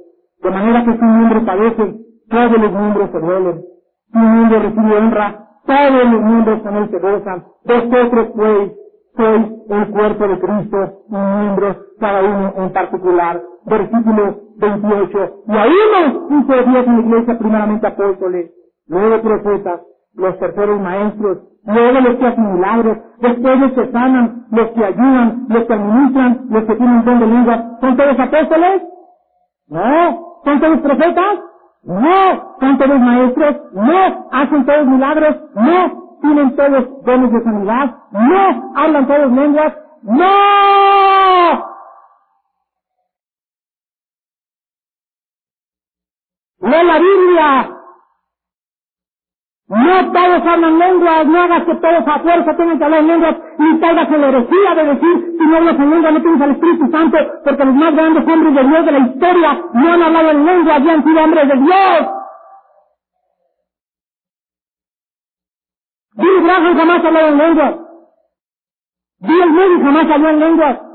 De 0.43 0.51
manera 0.51 0.85
que 0.85 0.95
si 0.95 1.05
un 1.05 1.19
miembro 1.19 1.47
padece, 1.47 1.97
todos 2.31 2.53
los 2.61 2.73
miembros 2.73 3.11
se 3.13 3.21
duelen. 3.21 3.63
Si 4.13 4.19
un 4.19 4.35
miembro 4.35 4.61
recibe 4.61 4.99
honra, 4.99 5.49
todos 5.67 6.05
los 6.13 6.23
miembros 6.23 6.63
con 6.63 6.77
él 6.77 6.91
se 6.91 6.99
gozan. 7.01 7.45
Vosotros 7.67 8.29
pues 8.37 8.73
sois 9.17 9.47
el 9.71 9.91
cuerpo 9.91 10.29
de 10.29 10.41
Cristo 10.41 10.79
y 11.11 11.15
miembros 11.17 11.77
cada 12.01 12.23
uno 12.23 12.55
en 12.57 12.73
particular. 12.73 13.43
Versículo 13.67 14.37
28. 14.59 15.19
Y 15.49 15.53
a 15.57 15.65
uno 15.67 16.29
puso 16.29 16.55
Dios 16.71 16.87
en 16.87 16.97
la 16.97 17.03
iglesia 17.03 17.39
primeramente 17.39 17.87
apóstoles, 17.87 18.53
luego 18.89 19.23
profetas, 19.23 19.83
los 20.15 20.39
terceros 20.39 20.81
maestros, 20.81 21.39
luego 21.65 22.01
los 22.01 22.17
que 22.17 22.27
hacen 22.27 22.55
milagros, 22.55 22.99
después 23.19 23.61
los 23.61 23.73
que 23.73 23.93
sanan, 23.93 24.47
los 24.51 24.71
que 24.71 24.85
ayudan, 24.85 25.47
los 25.49 25.65
que 25.65 25.73
administran, 25.75 26.47
los 26.51 26.65
que 26.65 26.75
tienen 26.77 27.05
don 27.05 27.21
de 27.21 27.27
lengua, 27.27 27.79
¿son 27.81 27.97
todos 27.97 28.19
apóstoles? 28.19 28.83
No. 29.69 30.41
¿Son 30.45 30.61
todos 30.61 30.81
profetas? 30.81 31.41
No. 31.85 32.57
¿Son 32.61 32.79
todos 32.79 33.01
maestros? 33.01 33.57
No. 33.73 34.29
¿Hacen 34.33 34.67
todos 34.67 34.87
milagros? 34.87 35.37
No. 35.55 36.19
¿Tienen 36.21 36.57
todos 36.57 37.05
dones 37.05 37.33
de 37.33 37.43
sanidad? 37.45 37.95
No. 38.11 38.73
¿Hablan 38.77 39.07
todos 39.07 39.33
lenguas? 39.33 39.73
No. 40.03 40.27
Lee 46.63 46.85
la 46.85 46.99
Biblia. 46.99 47.80
No 49.71 50.13
todos 50.13 50.45
hablan 50.45 50.79
lenguas, 50.81 51.27
no 51.29 51.43
hagas 51.43 51.63
que 51.65 51.75
todos 51.77 52.03
a 52.05 52.19
fuerza 52.19 52.57
tengan 52.57 52.77
que 52.77 52.85
hablar 52.85 53.05
lenguas, 53.05 53.37
ni 53.57 53.79
caigas 53.79 54.11
en 54.11 54.21
la 54.21 54.31
de 54.33 54.85
decir, 54.85 55.37
si 55.39 55.47
no 55.47 55.57
hablas 55.57 55.79
en 55.79 55.91
lengua 55.91 56.11
no 56.11 56.23
tienes 56.23 56.41
al 56.41 56.51
Espíritu 56.51 56.91
Santo, 56.91 57.19
porque 57.45 57.65
los 57.65 57.75
más 57.77 57.95
grandes 57.95 58.27
hombres 58.27 58.55
de 58.55 58.65
Dios 58.65 58.85
de 58.87 58.93
la 58.93 58.99
historia 58.99 59.65
no 59.75 59.93
han 59.93 60.03
hablado 60.03 60.31
en 60.31 60.45
lengua, 60.45 60.75
habían 60.75 61.05
sido 61.05 61.23
hombres 61.23 61.49
de 61.49 61.55
Dios. 61.55 62.09
Billy 66.15 66.43
Graham 66.43 66.77
jamás 66.77 67.05
habló 67.05 67.21
en 67.21 67.39
lenguas. 67.39 67.75
Bill 69.21 69.51
Moody 69.51 69.83
jamás 69.85 70.11
habló 70.11 70.29
en 70.31 70.41
lenguas. 70.41 70.90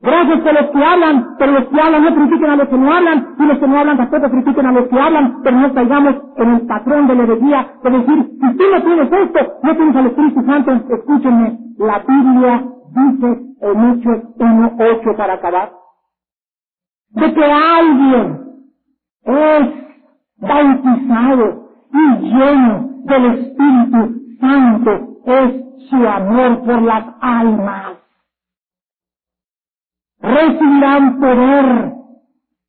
Gracias 0.00 0.46
a 0.46 0.52
los 0.52 0.70
que 0.72 0.84
hablan, 0.84 1.36
pero 1.38 1.52
los 1.52 1.64
que 1.70 1.80
hablan 1.80 2.04
no 2.04 2.14
critiquen 2.14 2.50
a 2.50 2.56
los 2.56 2.68
que 2.68 2.78
no 2.78 2.92
hablan, 2.94 3.36
y 3.38 3.44
los 3.46 3.58
que 3.58 3.68
no 3.68 3.80
hablan 3.80 3.98
tampoco 3.98 4.30
critiquen 4.30 4.66
a 4.66 4.72
los 4.72 4.88
que 4.88 5.00
hablan, 5.00 5.42
pero 5.42 5.56
no 5.58 5.74
caigamos 5.74 6.16
en 6.36 6.50
el 6.50 6.66
patrón 6.66 7.08
de 7.08 7.16
la 7.16 7.22
herejía 7.24 7.68
de 7.82 7.90
decir, 7.90 8.30
si 8.40 8.56
tú 8.58 8.64
no 8.72 8.82
tienes 8.82 9.12
esto, 9.12 9.52
no 9.64 9.76
tienes 9.76 9.96
al 9.96 10.06
Espíritu 10.06 10.42
Santo, 10.46 10.72
escúchenme, 10.94 11.58
la 11.78 11.98
Biblia 12.06 12.64
dice 12.90 13.42
en 13.62 13.90
Hechos 13.90 14.20
1.8 14.38 15.16
para 15.16 15.34
acabar, 15.34 15.72
de 17.10 17.34
que 17.34 17.44
alguien 17.44 18.40
es 19.24 19.68
bautizado 20.38 21.70
y 21.92 22.28
lleno 22.28 22.90
del 23.04 23.26
Espíritu 23.26 24.20
Santo 24.40 24.92
es 25.26 25.88
su 25.90 25.96
amor 26.08 26.62
por 26.64 26.82
las 26.82 27.04
almas. 27.22 27.99
Recibirán 30.22 31.18
poder 31.18 31.92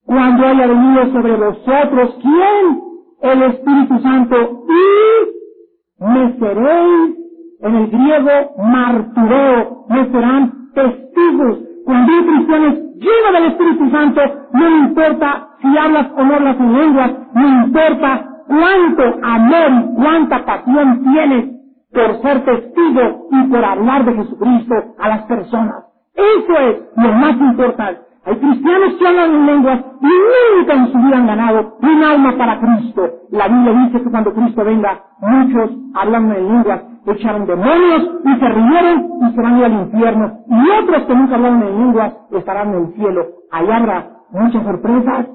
cuando 0.06 0.48
haya 0.48 0.68
venido 0.68 1.12
sobre 1.12 1.36
vosotros. 1.36 2.18
¿Quién? 2.22 2.82
El 3.22 3.42
Espíritu 3.44 4.00
Santo. 4.00 4.36
Y 4.68 6.04
me 6.04 6.40
seréis, 6.40 7.16
en 7.62 7.76
el 7.76 7.88
griego 7.88 8.56
martureo, 8.58 9.86
me 9.90 10.12
serán 10.12 10.72
testigos. 10.74 11.60
Cuando 11.86 12.14
un 12.14 12.26
cristiano 12.26 12.68
es 12.68 12.92
del 13.34 13.46
Espíritu 13.46 13.90
Santo, 13.92 14.22
no 14.54 14.70
importa 14.78 15.48
si 15.62 15.78
hablas 15.78 16.12
o 16.16 16.24
no 16.24 16.36
hablas 16.36 16.60
en 16.60 16.74
lenguas, 16.74 17.12
no 17.34 17.48
importa 17.66 18.26
cuánto 18.48 19.04
amor 19.24 19.72
y 19.72 19.96
cuánta 19.96 20.46
pasión 20.46 21.04
tienes 21.04 21.46
por 21.94 22.22
ser 22.22 22.46
testigo 22.46 23.28
y 23.32 23.44
por 23.50 23.64
hablar 23.64 24.06
de 24.06 24.14
Jesucristo 24.14 24.76
a 25.00 25.10
las 25.10 25.24
personas. 25.24 25.91
Eso 26.16 26.54
es 26.60 26.78
lo 26.98 27.14
más 27.14 27.38
importante. 27.38 28.02
Hay 28.26 28.36
cristianos 28.36 28.94
que 29.00 29.08
hablan 29.08 29.32
en 29.34 29.46
lenguas 29.48 29.80
y 30.02 30.58
nunca 30.60 30.74
en 30.74 30.92
su 30.92 30.98
vida 31.00 31.18
han 31.18 31.28
ganado 31.28 31.78
un 31.82 32.04
alma 32.04 32.38
para 32.38 32.60
Cristo. 32.60 33.02
La 33.32 33.48
Biblia 33.48 33.74
dice 33.86 34.04
que 34.04 34.12
cuando 34.12 34.34
Cristo 34.34 34.64
venga, 34.64 35.04
muchos 35.22 35.72
hablando 35.96 36.36
en 36.36 36.48
lenguas 36.48 36.84
echaron 37.08 37.48
demonios 37.48 38.10
y 38.24 38.40
se 38.40 38.50
rieron 38.50 39.10
y 39.22 39.34
se 39.34 39.42
van 39.42 39.64
al 39.64 39.74
infierno. 39.74 40.40
Y 40.48 40.84
otros 40.84 41.04
que 41.04 41.16
nunca 41.16 41.36
hablaron 41.36 41.64
en 41.64 41.78
lenguas 41.80 42.14
estarán 42.32 42.74
en 42.74 42.84
el 42.86 42.94
cielo. 42.94 43.26
Ahí 43.52 43.72
habrá 43.72 44.10
muchas 44.32 44.64
sorpresas. 44.64 45.28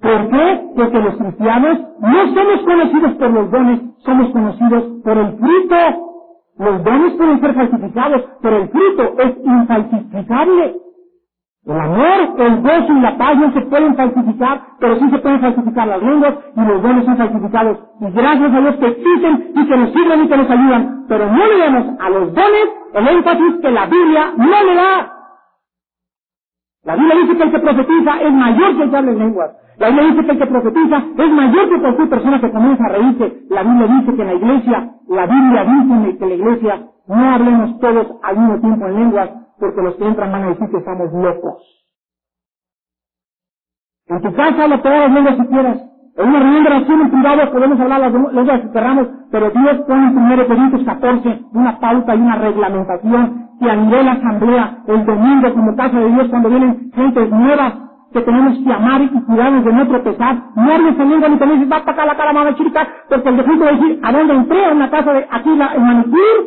¿Por 0.00 0.30
qué? 0.30 0.66
Porque 0.76 0.98
los 1.00 1.16
cristianos 1.16 1.78
no 2.00 2.34
somos 2.34 2.60
conocidos 2.64 3.14
por 3.14 3.30
los 3.30 3.50
dones, 3.50 3.80
somos 3.98 4.30
conocidos 4.30 4.84
por 5.04 5.18
el 5.18 5.38
fruto. 5.38 6.13
Los 6.58 6.84
dones 6.84 7.14
pueden 7.14 7.40
ser 7.40 7.54
falsificados, 7.54 8.24
pero 8.42 8.56
el 8.58 8.68
fruto 8.68 9.14
es 9.18 9.36
infalsificable. 9.44 10.76
El 11.66 11.80
amor, 11.80 12.34
el 12.38 12.60
gozo 12.62 12.92
y 12.92 13.00
la 13.00 13.16
paz 13.16 13.36
no 13.38 13.52
se 13.52 13.60
pueden 13.62 13.96
falsificar, 13.96 14.60
pero 14.78 14.96
sí 14.98 15.10
se 15.10 15.18
pueden 15.18 15.40
falsificar 15.40 15.88
las 15.88 16.02
lenguas 16.02 16.34
y 16.56 16.60
los 16.60 16.82
dones 16.82 17.04
son 17.06 17.16
falsificados. 17.16 17.78
Y 18.00 18.10
gracias 18.12 18.54
a 18.54 18.60
Dios 18.60 18.76
que 18.76 18.86
existen 18.86 19.52
y 19.54 19.66
que 19.66 19.76
nos 19.76 19.92
sirven 19.92 20.24
y 20.24 20.28
que 20.28 20.36
nos 20.36 20.50
ayudan. 20.50 21.06
Pero 21.08 21.32
no 21.32 21.46
le 21.46 21.58
damos 21.58 22.00
a 22.00 22.10
los 22.10 22.34
dones 22.34 22.66
el 22.94 23.08
énfasis 23.08 23.54
que 23.62 23.70
la 23.70 23.86
Biblia 23.86 24.32
no 24.36 24.64
le 24.64 24.74
da. 24.74 25.12
La 26.84 26.96
Biblia 26.96 27.16
dice 27.16 27.36
que 27.36 27.42
el 27.44 27.50
que 27.50 27.58
profetiza 27.60 28.22
es 28.22 28.32
mayor 28.32 28.76
que 28.76 28.82
el 28.82 28.90
que 28.90 28.96
habla 28.96 29.10
en 29.12 29.18
lenguas. 29.18 29.50
La 29.78 29.88
Biblia 29.90 30.10
dice 30.10 30.24
que 30.26 30.32
el 30.32 30.38
que 30.38 30.46
profetiza 30.46 30.96
es 31.16 31.30
mayor 31.32 31.68
que 31.68 31.80
cualquier 31.80 32.08
persona 32.08 32.40
que 32.40 32.50
comienza 32.52 32.84
a 32.84 32.88
reírse. 32.88 33.38
La 33.50 33.62
Biblia 33.62 33.86
dice 33.88 34.14
que 34.16 34.22
en 34.22 34.28
la 34.28 34.34
iglesia, 34.34 34.90
la 35.08 35.26
Biblia 35.26 35.64
dice 35.64 36.18
que 36.18 36.24
en 36.24 36.30
la 36.30 36.36
iglesia 36.36 36.82
no 37.08 37.34
hablemos 37.34 37.80
todos 37.80 38.06
al 38.22 38.38
mismo 38.38 38.60
tiempo 38.60 38.86
en 38.86 38.94
lenguas, 38.94 39.30
porque 39.58 39.82
los 39.82 39.94
que 39.96 40.06
entran 40.06 40.32
van 40.32 40.42
a 40.44 40.48
decir 40.48 40.68
que 40.70 40.78
estamos 40.78 41.12
locos. 41.12 41.62
En 44.08 44.20
tu 44.20 44.34
casa 44.34 44.64
habla 44.64 44.82
todas 44.82 45.00
las 45.00 45.12
lenguas 45.12 45.36
si 45.38 45.46
quieras. 45.46 45.78
En 46.16 46.28
una 46.28 46.38
reunión 46.40 46.64
de 46.64 46.70
oración 46.70 47.00
en 47.00 47.10
privado 47.10 47.52
podemos 47.52 47.80
hablar 47.80 48.00
las 48.00 48.12
lenguas 48.12 48.60
que 48.60 48.70
querramos, 48.70 49.08
pero 49.32 49.50
Dios 49.50 49.78
pone 49.86 50.08
en 50.08 50.18
1 50.18 50.46
Corintios 50.46 50.84
14 50.84 51.40
una 51.54 51.80
pauta 51.80 52.14
y 52.14 52.20
una 52.20 52.36
reglamentación 52.36 53.48
que 53.60 53.70
a 53.70 53.76
nivel 53.76 54.08
asamblea, 54.08 54.78
el 54.86 55.06
domingo 55.06 55.54
como 55.54 55.76
casa 55.76 55.98
de 55.98 56.08
Dios, 56.10 56.28
cuando 56.28 56.50
vienen 56.50 56.90
gentes 56.94 57.30
nuevas, 57.30 57.74
que 58.14 58.20
tenemos 58.20 58.56
que 58.56 58.72
amar 58.72 59.02
y 59.02 59.08
cuidarnos 59.08 59.64
de 59.64 59.72
no 59.72 59.88
tropezar, 59.88 60.36
no 60.54 60.72
hables 60.72 60.96
en 61.00 61.10
lengua 61.10 61.28
ni 61.28 61.36
te 61.36 61.46
dices, 61.46 61.72
va 61.72 61.84
para 61.84 61.92
acá 61.92 62.06
la 62.06 62.16
cara 62.16 62.32
más 62.32 62.54
chica, 62.54 62.88
porque 63.08 63.28
el 63.28 63.36
defecto 63.36 63.64
va 63.64 63.70
a 63.70 63.72
decir, 63.72 64.00
¿a 64.04 64.12
dónde 64.12 64.34
entré? 64.34 64.68
En 64.70 64.78
la 64.78 64.90
casa 64.90 65.12
de 65.14 65.26
aquí 65.28 65.56
la, 65.56 65.66
el 65.74 65.80
manicure. 65.80 66.46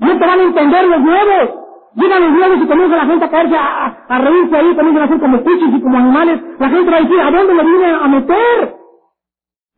No 0.00 0.18
te 0.18 0.26
van 0.26 0.38
a 0.38 0.42
entender 0.42 0.84
los 0.88 1.00
nuevos. 1.00 1.50
Llegan 1.94 2.22
los 2.22 2.32
nuevos 2.32 2.58
y 2.62 2.66
comienza 2.66 2.96
la 2.96 3.06
gente 3.06 3.24
a 3.24 3.30
caerse, 3.30 3.56
a, 3.56 3.86
a, 4.06 4.18
reírse 4.18 4.56
ahí, 4.56 4.76
comienzan 4.76 5.02
a 5.02 5.04
hacer 5.06 5.18
como 5.18 5.42
pichos 5.42 5.68
y 5.72 5.80
como 5.80 5.96
animales. 5.96 6.40
La 6.58 6.68
gente 6.68 6.90
va 6.90 6.96
a 6.98 7.00
decir, 7.00 7.20
¿a 7.20 7.30
dónde 7.30 7.54
me 7.54 7.64
vine 7.64 7.86
a 7.86 8.08
meter? 8.08 8.76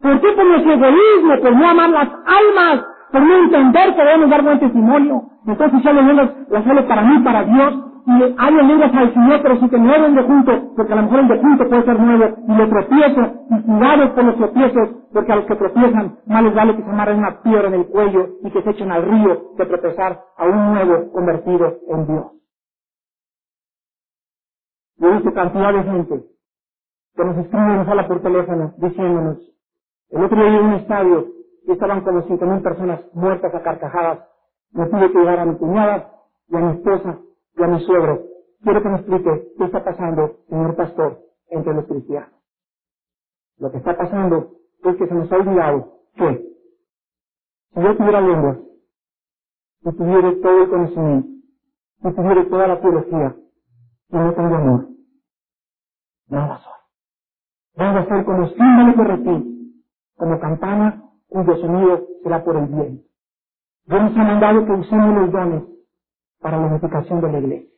¿Por 0.03 0.21
qué? 0.21 0.33
Por 0.33 0.47
nuestro 0.47 0.73
egoísmo, 0.73 1.41
por 1.41 1.57
no 1.57 1.69
amar 1.71 1.91
las 1.91 2.09
almas, 2.09 2.85
por 3.13 3.23
no 3.23 3.37
entender 3.37 3.95
que 3.95 4.03
debemos 4.03 4.31
dar 4.31 4.43
buen 4.43 4.59
testimonio. 4.59 5.23
Entonces 5.47 5.81
yo 5.81 5.93
lenguas 5.93 6.31
las 6.51 6.65
solo 6.65 6.89
para 6.89 7.03
mí, 7.03 7.19
para 7.21 7.45
Dios, 7.45 7.90
y 8.07 8.35
hay 8.39 8.55
lenguas 8.55 8.95
al 8.95 9.15
Señor, 9.15 9.43
pero 9.43 9.57
si 9.61 9.69
te 9.69 9.79
mueven 9.79 10.15
de 10.17 10.23
junto, 10.25 10.75
porque 10.77 10.93
a 10.93 10.97
lo 10.97 11.03
mejor 11.05 11.21
el 11.21 11.29
de 11.29 11.39
junto 11.41 11.69
puede 11.69 11.85
ser 11.85 12.01
nuevo, 12.01 12.37
y 12.49 12.53
le 12.57 12.67
tropiezo, 12.69 13.23
y 13.51 13.63
cuidado 13.63 14.15
por 14.15 14.25
los 14.25 14.37
tropiezos, 14.37 14.91
porque 15.13 15.33
a 15.33 15.37
los 15.37 15.47
que 15.47 15.57
tropiezan, 15.57 16.19
más 16.27 16.43
les 16.45 16.55
vale 16.55 16.77
que 16.77 16.83
se 16.85 16.91
amarren 16.91 17.19
una 17.19 17.43
piedra 17.43 17.69
en 17.69 17.75
el 17.75 17.87
cuello 17.89 18.29
y 18.45 18.51
que 18.51 18.63
se 18.63 18.71
echen 18.71 18.93
al 18.93 19.05
río 19.05 19.55
que 19.57 19.67
tropezar 19.67 20.21
a 20.37 20.47
un 20.47 20.75
nuevo 20.75 21.13
convertido 21.13 21.79
en 21.89 22.07
Dios. 22.07 22.27
Yo 24.99 25.09
he 25.09 25.15
visto 25.15 25.33
cantidad 25.35 25.73
de 25.75 25.85
gente 25.85 26.25
que 27.17 27.25
nos 27.25 27.39
escribe 27.39 27.75
y 27.75 27.79
nos 27.79 27.89
habla 27.89 28.09
por 28.09 28.23
teléfono 28.23 28.75
diciéndonos, 28.79 29.39
el 30.11 30.25
otro 30.25 30.39
día 30.39 30.59
en 30.61 30.67
un 30.67 30.75
estadio 30.75 31.27
y 31.67 31.73
estaban 31.73 32.03
como 32.03 32.23
cinco 32.23 32.47
mil 32.47 32.63
personas 32.63 33.01
muertas 33.15 33.55
a 33.55 33.63
carcajadas, 33.63 34.21
me 34.73 34.87
tuve 34.89 35.13
que 35.13 35.19
llevar 35.19 35.41
a 35.41 35.47
mi 35.47 35.57
cuñada 35.59 36.13
y 36.49 36.57
a 36.57 36.61
mi 36.61 36.73
esposa 36.73 37.19
y 37.57 37.65
a 37.65 37.69
mi 37.69 37.81
suegro. 37.81 38.25
Quiero 38.63 38.83
que 38.83 38.89
me 38.91 38.97
explique 38.99 39.53
qué 39.59 39.65
está 39.65 39.85
pasando, 39.85 40.39
señor 40.49 40.77
pastor, 40.77 41.21
entre 41.51 41.75
los 41.75 41.87
cristianos. 41.87 42.33
Lo 43.59 43.71
que 43.73 43.79
está 43.79 43.97
pasando 43.97 44.53
es 44.85 44.97
que 44.97 45.07
se 45.09 45.15
nos 45.15 45.33
ha 45.33 45.37
olvidado 45.37 46.01
que 46.17 46.47
si 47.75 47.83
yo 47.83 47.97
tuviera 47.97 48.21
lenguas, 48.23 48.59
si 49.85 49.93
tuviera 49.97 50.33
todo 50.43 50.63
el 50.63 50.71
conocimiento, 50.71 51.29
si 52.03 52.13
tuviera 52.15 52.49
toda 52.51 52.69
la 52.69 52.81
teología, 52.81 53.37
y 54.11 54.17
no 54.17 54.35
tengo 54.35 54.57
amor, 54.57 54.89
nada 56.29 56.59
soy. 56.61 56.73
Vengo 57.77 57.99
a 58.01 58.07
ser 58.09 58.25
como 58.27 58.47
símbolo 58.49 58.97
que 58.97 59.05
repite, 59.05 59.73
como 60.17 60.41
campana 60.41 61.05
cuyo 61.29 61.57
sonido 61.57 62.07
será 62.23 62.45
por 62.45 62.57
el 62.57 62.67
bien. 62.69 63.05
Dios 63.87 64.03
nos 64.03 64.17
ha 64.19 64.25
mandado 64.25 64.67
que 64.67 64.73
usemos 64.73 65.15
los 65.17 65.33
dones 65.33 65.65
para 66.41 66.59
la 66.59 66.67
unificación 66.67 67.21
de 67.21 67.33
la 67.33 67.39
iglesia. 67.41 67.69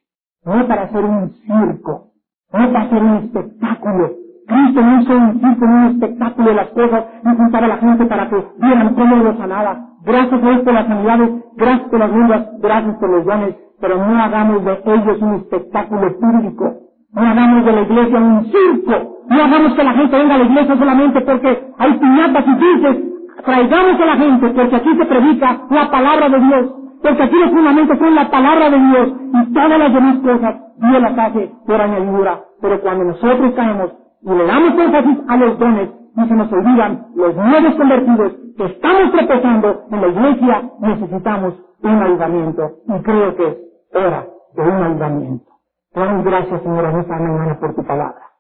No 0.45 0.67
para 0.69 0.83
hacer 0.85 1.05
un 1.05 1.31
circo, 1.31 2.09
no 2.53 2.73
para 2.73 2.83
hacer 2.83 3.03
un 3.03 3.17
espectáculo. 3.19 4.11
Cristo 4.47 4.83
no 4.83 5.03
hizo 5.03 5.13
un 5.17 5.41
circo, 5.41 5.65
un 5.67 5.85
espectáculo 5.93 6.49
de 6.51 6.55
las 6.55 6.69
cosas 6.71 7.05
y 7.25 7.37
juntar 7.37 7.65
a 7.65 7.69
la 7.69 7.77
gente 7.79 8.07
para 8.07 8.29
que 8.31 8.37
vieran 8.59 8.95
cómo 8.95 9.17
lo 9.17 9.37
sanaba. 9.39 9.89
Gracias 10.05 10.35
a 10.43 10.47
Dios 10.47 10.63
por 10.63 10.75
las 10.75 10.87
sanidades, 10.87 11.31
gracias 11.57 11.89
por 11.91 12.01
las 12.01 12.13
lenguas, 12.13 12.49
gracias 12.61 12.97
por 12.99 13.11
los 13.11 13.27
dones, 13.27 13.57
pero 13.81 13.97
no 13.99 14.23
hagamos 14.23 14.65
de 14.65 14.73
ellos 14.87 15.23
un 15.23 15.35
espectáculo 15.37 16.19
público. 16.19 16.75
No 17.13 17.23
hagamos 17.23 17.65
de 17.67 17.73
la 17.73 17.81
iglesia 17.83 18.19
un 18.21 18.45
circo. 18.47 19.19
No 19.29 19.45
hagamos 19.45 19.75
que 19.75 19.85
la 19.85 19.93
gente 19.95 20.19
venga 20.19 20.35
a 20.35 20.39
la 20.39 20.45
iglesia 20.45 20.77
solamente 20.79 21.21
porque 21.23 21.69
hay 21.79 21.95
piñatas 21.99 22.45
y 22.47 22.55
dulces. 22.55 23.05
Traigamos 23.45 24.01
a 24.01 24.07
la 24.07 24.17
gente 24.17 24.51
porque 24.51 24.77
aquí 24.77 24.97
se 24.97 25.07
predica 25.07 25.63
la 25.71 25.91
palabra 25.91 26.29
de 26.31 26.41
Dios. 26.41 26.75
Porque 27.03 27.23
aquí 27.23 27.37
los 27.37 27.51
fundamentos 27.51 27.99
son 27.99 28.15
la 28.15 28.31
palabra 28.31 28.71
de 28.71 28.79
Dios 28.79 29.09
y 29.35 29.55
todas 29.55 29.79
las 29.79 29.93
demás 29.95 30.17
cosas 30.21 30.57
Dios 30.79 31.03
las 31.03 31.19
hace 31.19 31.53
por 31.67 31.81
añadidura. 31.81 32.41
Pero 32.61 32.81
cuando 32.81 33.05
nosotros 33.05 33.53
caemos 33.55 33.93
y 34.23 34.31
le 34.31 34.47
damos 34.47 34.79
énfasis 34.79 35.19
a 35.29 35.37
los 35.37 35.59
dones 35.59 35.91
y 36.17 36.29
se 36.29 36.35
nos 36.35 36.53
olvidan 36.53 37.07
los 37.17 37.37
nuevos 37.37 37.75
convertidos 37.77 38.33
que 38.57 38.67
estamos 38.67 39.13
tropezando 39.13 39.85
en 39.91 40.01
la 40.01 40.09
iglesia, 40.09 40.63
necesitamos 40.81 41.55
un 41.83 42.03
ayudamiento. 42.03 42.71
Y 42.89 43.03
creo 43.03 43.37
que 43.37 43.49
es 43.49 43.57
hora 43.95 44.27
de 44.57 44.63
un 44.63 44.83
ayudamiento. 44.85 45.53
Damos 45.95 46.25
gracias, 46.25 46.63
Señor, 46.63 46.85
en 46.87 47.01
esta 47.01 47.17
mañana 47.19 47.59
por 47.61 47.75
tu 47.75 47.85
palabra. 47.85 48.32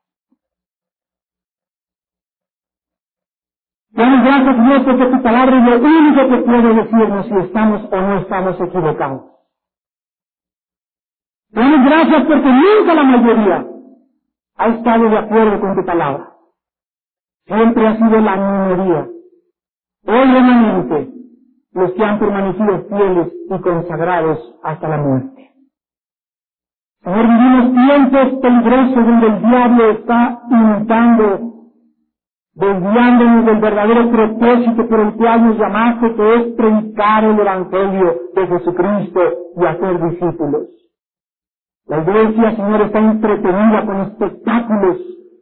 Damos 3.93 4.24
gracias, 4.24 4.66
Dios, 4.66 4.82
porque 4.84 5.07
tu 5.07 5.22
palabra 5.22 5.59
es 5.59 5.64
lo 5.82 5.88
único 5.88 6.28
que 6.30 6.43
puede 6.45 6.74
decirnos 6.74 7.26
si 7.26 7.34
estamos 7.34 7.84
o 7.93 7.97
no 8.03 8.18
estamos 8.18 8.61
equivocados. 8.61 9.22
Damos 11.51 11.84
gracias 11.86 12.24
porque 12.24 12.51
nunca 12.53 12.95
la 12.95 13.05
mayoría 13.05 13.66
ha 14.57 14.68
estado 14.68 15.11
de 15.11 15.18
acuerdo 15.18 15.61
con 15.61 15.76
tu 15.76 15.86
palabra. 15.86 16.32
Siempre 17.47 17.86
ha 17.88 17.97
sido 17.97 18.20
la 18.20 18.36
minoría. 18.36 19.09
Hoy 20.07 20.32
realmente 20.32 21.12
los 21.72 21.93
que 21.93 22.05
han 22.05 22.18
permanecido 22.20 22.86
fieles 22.88 23.32
y 23.51 23.61
consagrados 23.61 24.55
hasta 24.64 24.88
la 24.88 24.99
muerte. 24.99 25.53
Señor, 27.05 27.26
vivimos 27.28 27.74
tiempos 27.86 28.40
peligrosos 28.43 28.95
donde 29.07 29.26
el 29.28 29.43
diablo 29.43 29.90
está 29.93 30.43
imitando 30.51 31.61
desviándonos 32.55 33.46
del 33.46 33.61
verdadero 33.61 34.11
propósito 34.11 34.88
por 34.88 35.00
el 35.00 35.14
cual 35.14 35.46
nos 35.46 35.59
llamaste, 35.59 36.14
que 36.14 36.34
es 36.34 36.42
predicar 36.55 37.24
el 37.24 37.38
Evangelio 37.38 38.14
de 38.34 38.46
Jesucristo 38.46 39.20
y 39.57 39.64
hacer 39.64 40.11
discípulos. 40.11 40.68
La 41.86 41.98
iglesia, 41.98 42.57
Señor, 42.57 42.82
está 42.82 42.98
entretenida 42.98 43.86
con 43.86 44.00
espectáculos, 44.03 44.98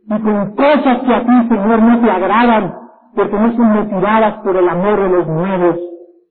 y 0.06 0.22
con 0.22 0.54
cosas 0.56 0.98
que 1.04 1.14
a 1.14 1.20
ti, 1.20 1.48
Señor, 1.48 1.82
no 1.82 2.00
te 2.00 2.10
agradan, 2.10 2.74
porque 3.14 3.38
no 3.38 3.52
son 3.52 3.72
motivadas 3.74 4.34
por 4.42 4.56
el 4.56 4.68
amor 4.68 5.00
de 5.00 5.08
los 5.08 5.26
nuevos, 5.26 5.76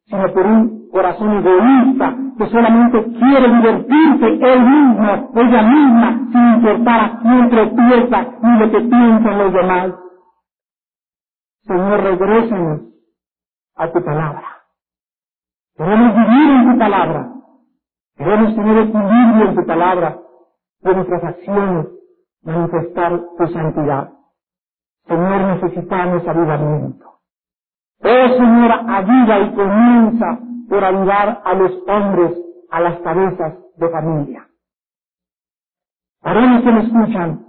sino 0.05 0.33
por 0.33 0.45
un 0.45 0.89
corazón 0.91 1.31
egoísta 1.37 2.15
que 2.37 2.47
solamente 2.47 3.03
quiere 3.19 3.53
divertirse 3.53 4.27
él 4.27 4.61
mismo, 4.61 5.31
ella 5.35 5.61
misma, 5.61 6.19
sin 6.31 6.55
importar 6.55 6.99
a 6.99 7.19
quién 7.21 7.49
tropieza 7.49 8.27
ni 8.41 8.59
lo 8.59 8.71
que 8.71 8.79
piensan 8.81 9.37
los 9.37 9.53
demás. 9.53 10.08
Señor, 11.69 12.01
regrésanos 12.01 12.81
a 13.75 13.91
tu 13.91 14.03
palabra. 14.03 14.63
Queremos 15.75 16.15
vivir 16.15 16.49
en 16.49 16.71
tu 16.71 16.79
palabra. 16.79 17.31
Queremos 18.17 18.55
tener 18.55 18.77
equilibrio 18.79 19.49
en 19.49 19.55
tu 19.55 19.65
palabra 19.67 20.19
de 20.81 20.95
nuestras 20.95 21.23
acciones, 21.23 21.87
manifestar 22.41 23.21
tu 23.37 23.47
santidad. 23.49 24.11
Señor, 25.05 25.41
necesitamos 25.41 26.27
avivamiento. 26.27 27.05
Oh 28.01 28.27
Señor, 28.39 28.71
ayuda 28.71 29.39
y 29.39 29.53
comienza 29.53 30.39
por 30.69 30.83
ayudar 30.83 31.41
a 31.45 31.53
los 31.53 31.71
hombres 31.87 32.33
a 32.71 32.79
las 32.79 32.99
cabezas 33.01 33.53
de 33.75 33.89
familia. 33.89 34.47
Varones 36.23 36.63
que 36.63 36.71
me 36.71 36.81
escuchan, 36.81 37.45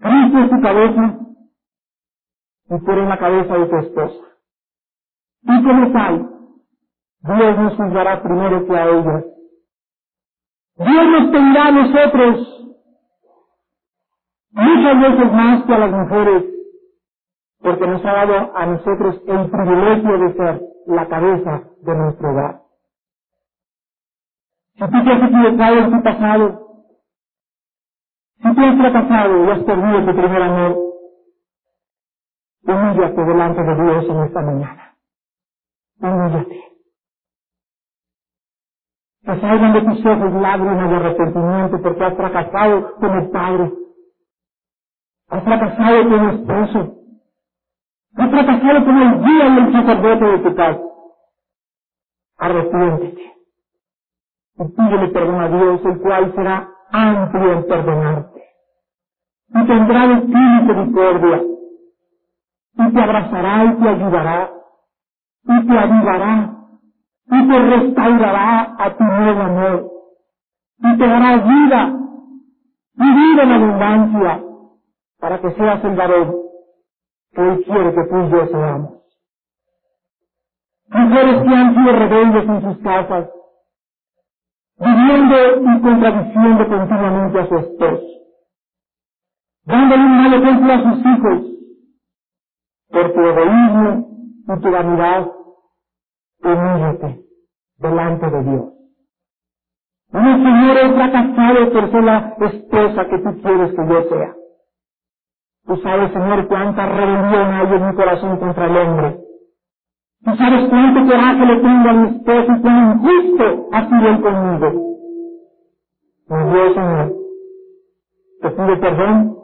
Cristo 0.00 0.38
es 0.38 0.50
tu 0.50 0.60
cabeza 0.60 1.19
y 2.70 2.80
tú 2.84 2.92
la 2.92 3.18
cabeza 3.18 3.54
de 3.58 3.66
tu 3.68 3.76
esposa. 3.78 4.26
Y 5.42 5.64
como 5.64 5.92
tal, 5.92 6.30
Dios 7.22 7.58
nos 7.58 7.76
juzgará 7.76 8.22
primero 8.22 8.66
que 8.66 8.76
a 8.76 8.86
ellas. 8.88 9.24
Dios 10.76 11.06
nos 11.08 11.32
tendrá 11.32 11.66
a 11.66 11.72
nosotros 11.72 12.74
muchas 14.52 15.00
veces 15.00 15.32
más 15.32 15.64
que 15.64 15.74
a 15.74 15.78
las 15.78 15.92
mujeres, 15.92 16.44
porque 17.60 17.86
nos 17.88 18.04
ha 18.04 18.12
dado 18.12 18.56
a 18.56 18.66
nosotros 18.66 19.22
el 19.26 19.50
privilegio 19.50 20.18
de 20.18 20.34
ser 20.34 20.62
la 20.86 21.08
cabeza 21.08 21.64
de 21.82 21.96
nuestro 21.96 22.30
hogar. 22.30 22.62
Si 24.74 24.80
tú 24.84 25.04
te 25.04 25.12
has 25.12 25.22
equivocado 25.30 25.76
en 25.78 25.92
tu 25.92 26.02
pasado, 26.02 26.66
si 28.42 28.54
tú 28.54 28.60
has 28.62 28.76
fracasado 28.78 29.44
y 29.44 29.50
has 29.50 29.64
perdido 29.64 30.06
tu 30.06 30.18
primer 30.20 30.42
amor, 30.42 30.89
humíllate 32.70 33.24
delante 33.24 33.62
de 33.62 33.74
Dios 33.74 34.04
en 34.04 34.22
esta 34.24 34.40
mañana. 34.40 34.94
Humíllate. 36.00 36.64
Que 39.22 39.40
salgan 39.40 39.72
de 39.74 39.80
tus 39.82 40.06
ojos 40.06 40.32
lágrimas 40.32 40.90
de 40.90 40.96
arrepentimiento 40.96 41.82
porque 41.82 42.04
has 42.04 42.16
fracasado 42.16 42.94
como 42.94 43.30
padre. 43.30 43.72
Has 45.28 45.44
fracasado 45.44 46.02
como 46.04 46.30
esposo. 46.30 46.96
Has 48.16 48.30
fracasado 48.30 48.84
como 48.84 49.02
el 49.02 49.24
guía 49.24 49.48
y 49.48 49.58
el 49.58 49.72
sacerdote 49.72 50.24
de 50.24 50.38
tu 50.38 50.54
casa. 50.56 50.80
Arrepiéntete. 52.38 53.22
Y 54.58 54.64
pídele 54.64 55.08
perdón 55.08 55.40
a 55.40 55.48
Dios, 55.48 55.80
el 55.84 56.00
cual 56.00 56.34
será 56.34 56.68
amplio 56.90 57.52
en 57.52 57.66
perdonarte. 57.66 58.44
Y 59.48 59.66
tendrá 59.66 60.06
de 60.08 60.20
ti 60.22 60.34
misericordia. 60.34 61.42
Y 62.80 62.92
te 62.92 63.00
abrazará 63.02 63.64
y 63.64 63.76
te 63.76 63.88
ayudará. 63.88 64.52
Y 65.44 65.66
te 65.66 65.78
ayudará. 65.78 66.56
Y 67.26 67.48
te 67.48 67.58
restaurará 67.58 68.76
a 68.78 68.96
tu 68.96 69.04
nuevo 69.04 69.40
amor. 69.40 69.90
Y 70.78 70.98
te 70.98 71.06
dará 71.06 71.36
vida. 71.38 71.96
Y 72.94 73.14
vida 73.14 73.42
en 73.42 73.52
abundancia. 73.52 74.44
Para 75.20 75.40
que 75.40 75.50
seas 75.52 75.84
el 75.84 75.96
varón 75.96 76.40
que 77.32 77.42
Él 77.42 77.64
quiere 77.64 77.94
que 77.94 78.04
tú 78.10 78.16
y 78.16 78.30
yo 78.30 78.46
seamos. 78.46 78.90
Mujeres 80.88 81.42
que 81.42 81.54
han 81.54 81.74
sido 81.74 81.92
rebeldes 81.92 82.48
en 82.48 82.62
sus 82.62 82.82
casas, 82.82 83.30
viviendo 84.78 85.36
y 85.62 85.80
contradiciendo 85.82 86.68
continuamente 86.68 87.40
a 87.40 87.48
su 87.48 87.56
esposo, 87.58 88.06
dándole 89.66 90.04
un 90.04 90.16
mal 90.16 90.34
ejemplo 90.34 90.72
a 90.72 90.78
sus 90.82 91.06
hijos, 91.06 91.49
por 92.92 93.12
tu 93.12 93.20
egoísmo 93.20 94.08
y 94.48 94.60
tu 94.60 94.70
vanidad, 94.70 95.32
humíllate 96.44 97.24
delante 97.78 98.30
de 98.30 98.42
Dios. 98.44 98.64
No, 100.12 100.20
Señor, 100.22 100.76
he 100.78 100.94
fracasado 100.94 101.72
por 101.72 101.90
ser 101.90 102.04
la 102.04 102.36
esposa 102.40 103.08
que 103.08 103.18
tú 103.18 103.42
quieres 103.42 103.70
que 103.72 103.88
yo 103.88 104.02
sea. 104.08 104.34
Tú 105.66 105.76
sabes, 105.78 106.12
Señor, 106.12 106.48
cuánta 106.48 106.86
rebelión 106.86 107.54
hay 107.54 107.74
en 107.74 107.88
mi 107.88 107.94
corazón 107.96 108.38
contra 108.38 108.66
el 108.66 108.76
hombre. 108.76 109.20
Tú 110.24 110.36
sabes 110.36 110.68
cuánto 110.68 111.06
coraje 111.06 111.46
le 111.46 111.56
tengo 111.60 111.88
a 111.90 111.92
mi 111.92 112.16
esposo 112.16 112.52
y 112.52 112.60
cuán 112.62 112.92
injusto 112.92 113.68
ha 113.72 113.88
sido 113.88 114.22
conmigo. 114.22 114.96
Mi 116.28 116.52
Dios, 116.52 116.74
Señor, 116.74 117.12
te 118.42 118.50
pido 118.50 118.80
perdón, 118.80 119.39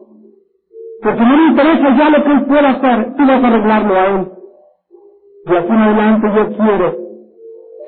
porque 1.03 1.21
no 1.21 1.37
me 1.37 1.47
interesa 1.49 1.97
ya 1.97 2.11
lo 2.11 2.25
que 2.25 2.33
él 2.33 2.47
pueda 2.47 2.71
hacer, 2.71 3.15
tú 3.17 3.27
vas 3.27 3.45
a 3.45 3.47
arreglarlo 3.49 3.95
a 3.95 4.07
él. 4.07 4.33
De 5.47 5.59
aquí 5.59 5.69
en 5.69 5.79
adelante 5.79 6.27
yo 6.35 6.57
quiero 6.57 6.97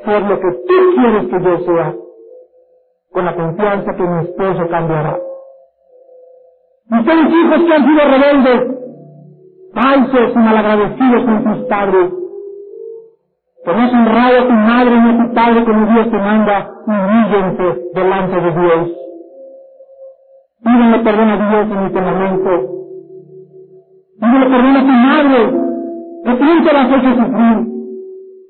ser 0.05 0.23
lo 0.23 0.41
que 0.41 0.51
tú 0.53 0.75
quieres 0.95 1.27
que 1.27 1.43
yo 1.43 1.59
sea, 1.59 1.95
con 3.13 3.25
la 3.25 3.35
confianza 3.35 3.97
que 3.97 4.03
mi 4.03 4.21
esposo 4.25 4.69
cambiará. 4.69 5.19
Y 6.91 7.05
son 7.05 7.19
hijos 7.29 7.65
que 7.67 7.75
han 7.75 7.85
sido 7.85 8.01
rebeldes, 8.05 8.77
falsos 9.75 10.33
y 10.35 10.39
malagradecidos 10.39 11.25
con 11.25 11.45
sus 11.45 11.67
padres, 11.67 12.13
que 13.65 13.73
no 13.73 13.83
has 13.83 13.93
honrado 13.93 14.39
a 14.39 14.47
tu 14.47 14.53
madre 14.53 15.01
ni 15.01 15.11
a 15.11 15.27
tu 15.27 15.35
padre 15.35 15.65
como 15.65 15.93
Dios 15.93 16.11
te 16.11 16.19
manda, 16.19 16.71
humíllense 16.87 17.83
delante 17.95 18.41
de 18.41 18.61
Dios. 18.61 18.91
Pídenle 20.63 20.99
perdón 21.01 21.31
a 21.31 21.51
Dios 21.51 21.71
en 21.71 21.87
este 21.87 22.01
momento. 22.01 22.78
Pídenle 24.21 24.47
perdón 24.51 24.77
a 24.77 24.81
tu 24.81 24.87
madre, 24.87 25.41
que 26.25 26.33
tú 26.35 26.65
te 26.65 26.73
las 26.73 26.91
hecho 26.91 27.15
sufrir. 27.15 27.69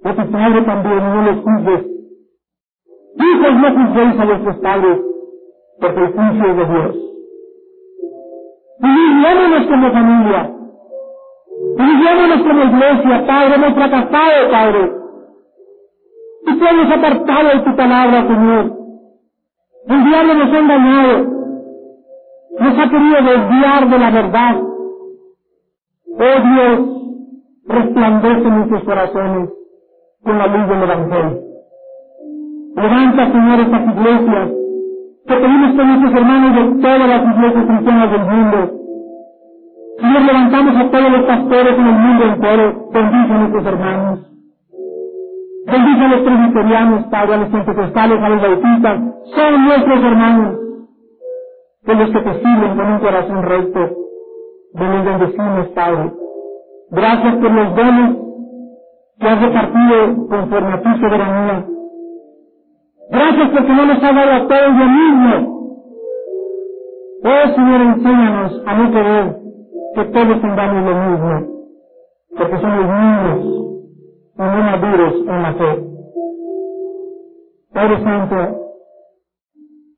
A 0.05 0.15
tu 0.15 0.31
padre 0.33 0.63
también, 0.63 0.99
no 0.99 1.23
los 1.23 1.37
juzgues. 1.43 1.87
Hijos, 3.19 3.55
no 3.61 3.69
juzguéis 3.75 4.21
a 4.21 4.25
vuestros 4.25 4.57
padres, 4.59 4.99
porque 5.81 6.01
el 6.01 6.13
juicio 6.13 6.55
de 6.55 6.65
Dios. 6.65 6.97
Vivámonos 8.81 9.67
como 9.67 9.91
familia. 9.93 10.51
Vivámonos 11.77 12.43
como 12.43 12.65
iglesia, 12.65 13.27
Padre, 13.27 13.55
hemos 13.57 13.75
fracasado, 13.75 14.51
Padre. 14.51 14.93
Y 16.47 16.59
tú 16.59 16.65
hemos 16.65 16.97
apartado 16.97 17.49
de 17.49 17.59
tu 17.65 17.77
palabra, 17.77 18.27
Señor. 18.27 18.73
El 19.89 20.05
diablo 20.05 20.35
nos 20.35 20.53
ha 20.55 20.59
engañado. 20.59 21.27
Nos 22.61 22.79
ha 22.79 22.91
querido 22.91 23.17
desviar 23.23 23.89
de 23.91 23.99
la 23.99 24.11
verdad. 24.11 24.68
Oh 26.21 26.41
Dios, 26.43 26.81
resplandece 27.69 28.49
en 28.49 28.57
nuestros 28.57 28.83
corazones 28.83 29.51
con 30.25 30.37
la 30.37 30.47
luz 30.49 30.69
del 30.69 30.83
Evangelio. 30.83 31.43
Levanta, 32.75 33.31
Señor, 33.31 33.61
estas 33.61 33.97
iglesias 33.97 34.51
que 35.29 35.35
pedimos 35.37 35.77
con 35.77 35.87
nuestros 35.87 36.15
hermanos 36.15 36.55
de 36.57 36.83
todas 36.83 37.09
las 37.09 37.37
iglesias 37.37 37.67
cristianas 37.67 38.11
del 38.11 38.25
mundo. 38.25 38.59
Señor, 40.01 40.23
levantamos 40.23 40.77
a 40.77 40.91
todos 40.91 41.13
los 41.13 41.23
pastores 41.23 41.79
en 41.79 41.87
el 41.87 41.95
mundo 41.95 42.25
entero. 42.25 42.89
Bendice 42.93 43.33
a 43.33 43.39
nuestros 43.39 43.67
hermanos. 43.67 44.21
Bendice 45.67 46.05
a 46.05 46.09
los 46.09 46.21
presbiterianos, 46.21 47.07
Padre, 47.07 47.35
a 47.35 47.37
los 47.37 47.49
pentecostales, 47.49 48.23
a 48.23 48.29
los 48.29 48.43
bautistas. 48.43 49.01
Son 49.37 49.65
nuestros 49.65 50.03
hermanos. 50.03 50.59
De 51.85 51.95
los 51.95 52.11
que 52.11 52.21
te 52.21 52.35
sirven 52.41 52.77
con 52.77 52.93
un 52.93 52.99
corazón 52.99 53.43
recto. 53.45 54.08
De 54.79 54.87
los 54.87 55.05
bendecimos, 55.05 55.69
Padre. 55.75 56.13
Gracias 56.91 57.35
por 57.37 57.51
los 57.51 57.75
dones 57.75 58.17
que 59.19 59.27
has 59.27 59.43
repartido 59.43 60.29
conforme 60.29 60.73
a 60.73 60.83
tu 60.83 60.89
soberanía. 61.01 61.67
Gracias 63.11 63.49
porque 63.51 63.73
no 63.73 63.87
nos 63.87 64.03
has 64.03 64.15
dado 64.15 64.33
a 64.33 64.47
todos 64.47 64.77
lo 64.79 64.87
mismo. 64.87 65.59
Oh 67.25 67.55
Señor, 67.55 67.81
enséñanos 67.81 68.63
a 68.67 68.75
no 68.75 68.93
querer 68.93 69.37
que 69.95 70.05
todos 70.05 70.41
tengamos 70.41 70.85
lo 70.85 71.11
mismo, 71.11 71.67
porque 72.37 72.59
somos 72.59 72.87
niños 72.87 73.47
y 74.37 74.43
no 74.43 74.63
maduros 74.63 75.15
en 75.27 75.43
la 75.43 75.53
fe. 75.55 75.85
Padre 77.75 78.03
Santo, 78.05 78.37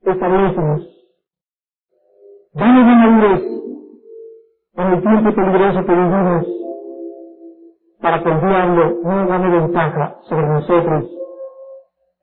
establecenos. 0.07 0.87
Danos 2.55 2.87
de 2.87 2.95
madurez 2.95 3.61
en 4.77 4.87
el 4.89 5.03
tiempo 5.03 5.35
peligroso 5.35 5.85
que 5.87 5.93
vivimos 5.95 6.47
para 8.03 8.23
que 8.23 8.31
el 8.31 8.41
diablo 8.41 8.95
no 9.05 9.29
gane 9.29 9.51
ventaja 9.61 10.19
sobre 10.23 10.49
nosotros 10.49 11.05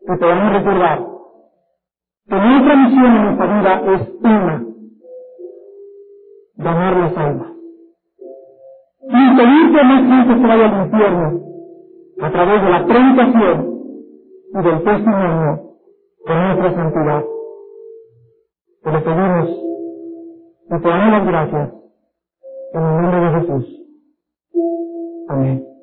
y 0.02 0.18
podamos 0.18 0.54
recordar 0.54 1.08
que 2.28 2.36
nuestra 2.36 2.76
misión 2.78 3.18
en 3.18 3.28
esta 3.34 3.45
vida 3.45 3.95
es 3.95 4.10
una. 4.24 4.66
ganar 6.58 6.98
las 6.98 7.18
almas. 7.18 7.50
Impedir 9.02 9.74
que 9.74 9.84
más 9.84 10.02
gente 10.04 10.41
se 10.41 10.48
vaya 10.48 10.66
al 10.66 10.86
infierno 10.86 11.41
a 12.22 12.32
través 12.32 12.64
de 12.64 12.70
la 12.70 12.86
predicación 12.86 13.84
y 14.54 14.64
del 14.64 14.84
testimonio 14.84 15.64
de 16.28 16.36
nuestra 16.36 16.76
santidad. 16.76 17.26
Te 18.84 18.91
lo 18.91 19.04
pedimos 19.04 19.50
y 20.70 20.82
te 20.82 20.89
damos 20.89 21.12
las 21.12 21.28
gracias 21.28 21.74
en 22.78 23.52
el. 23.52 23.88
Amén. 25.30 25.77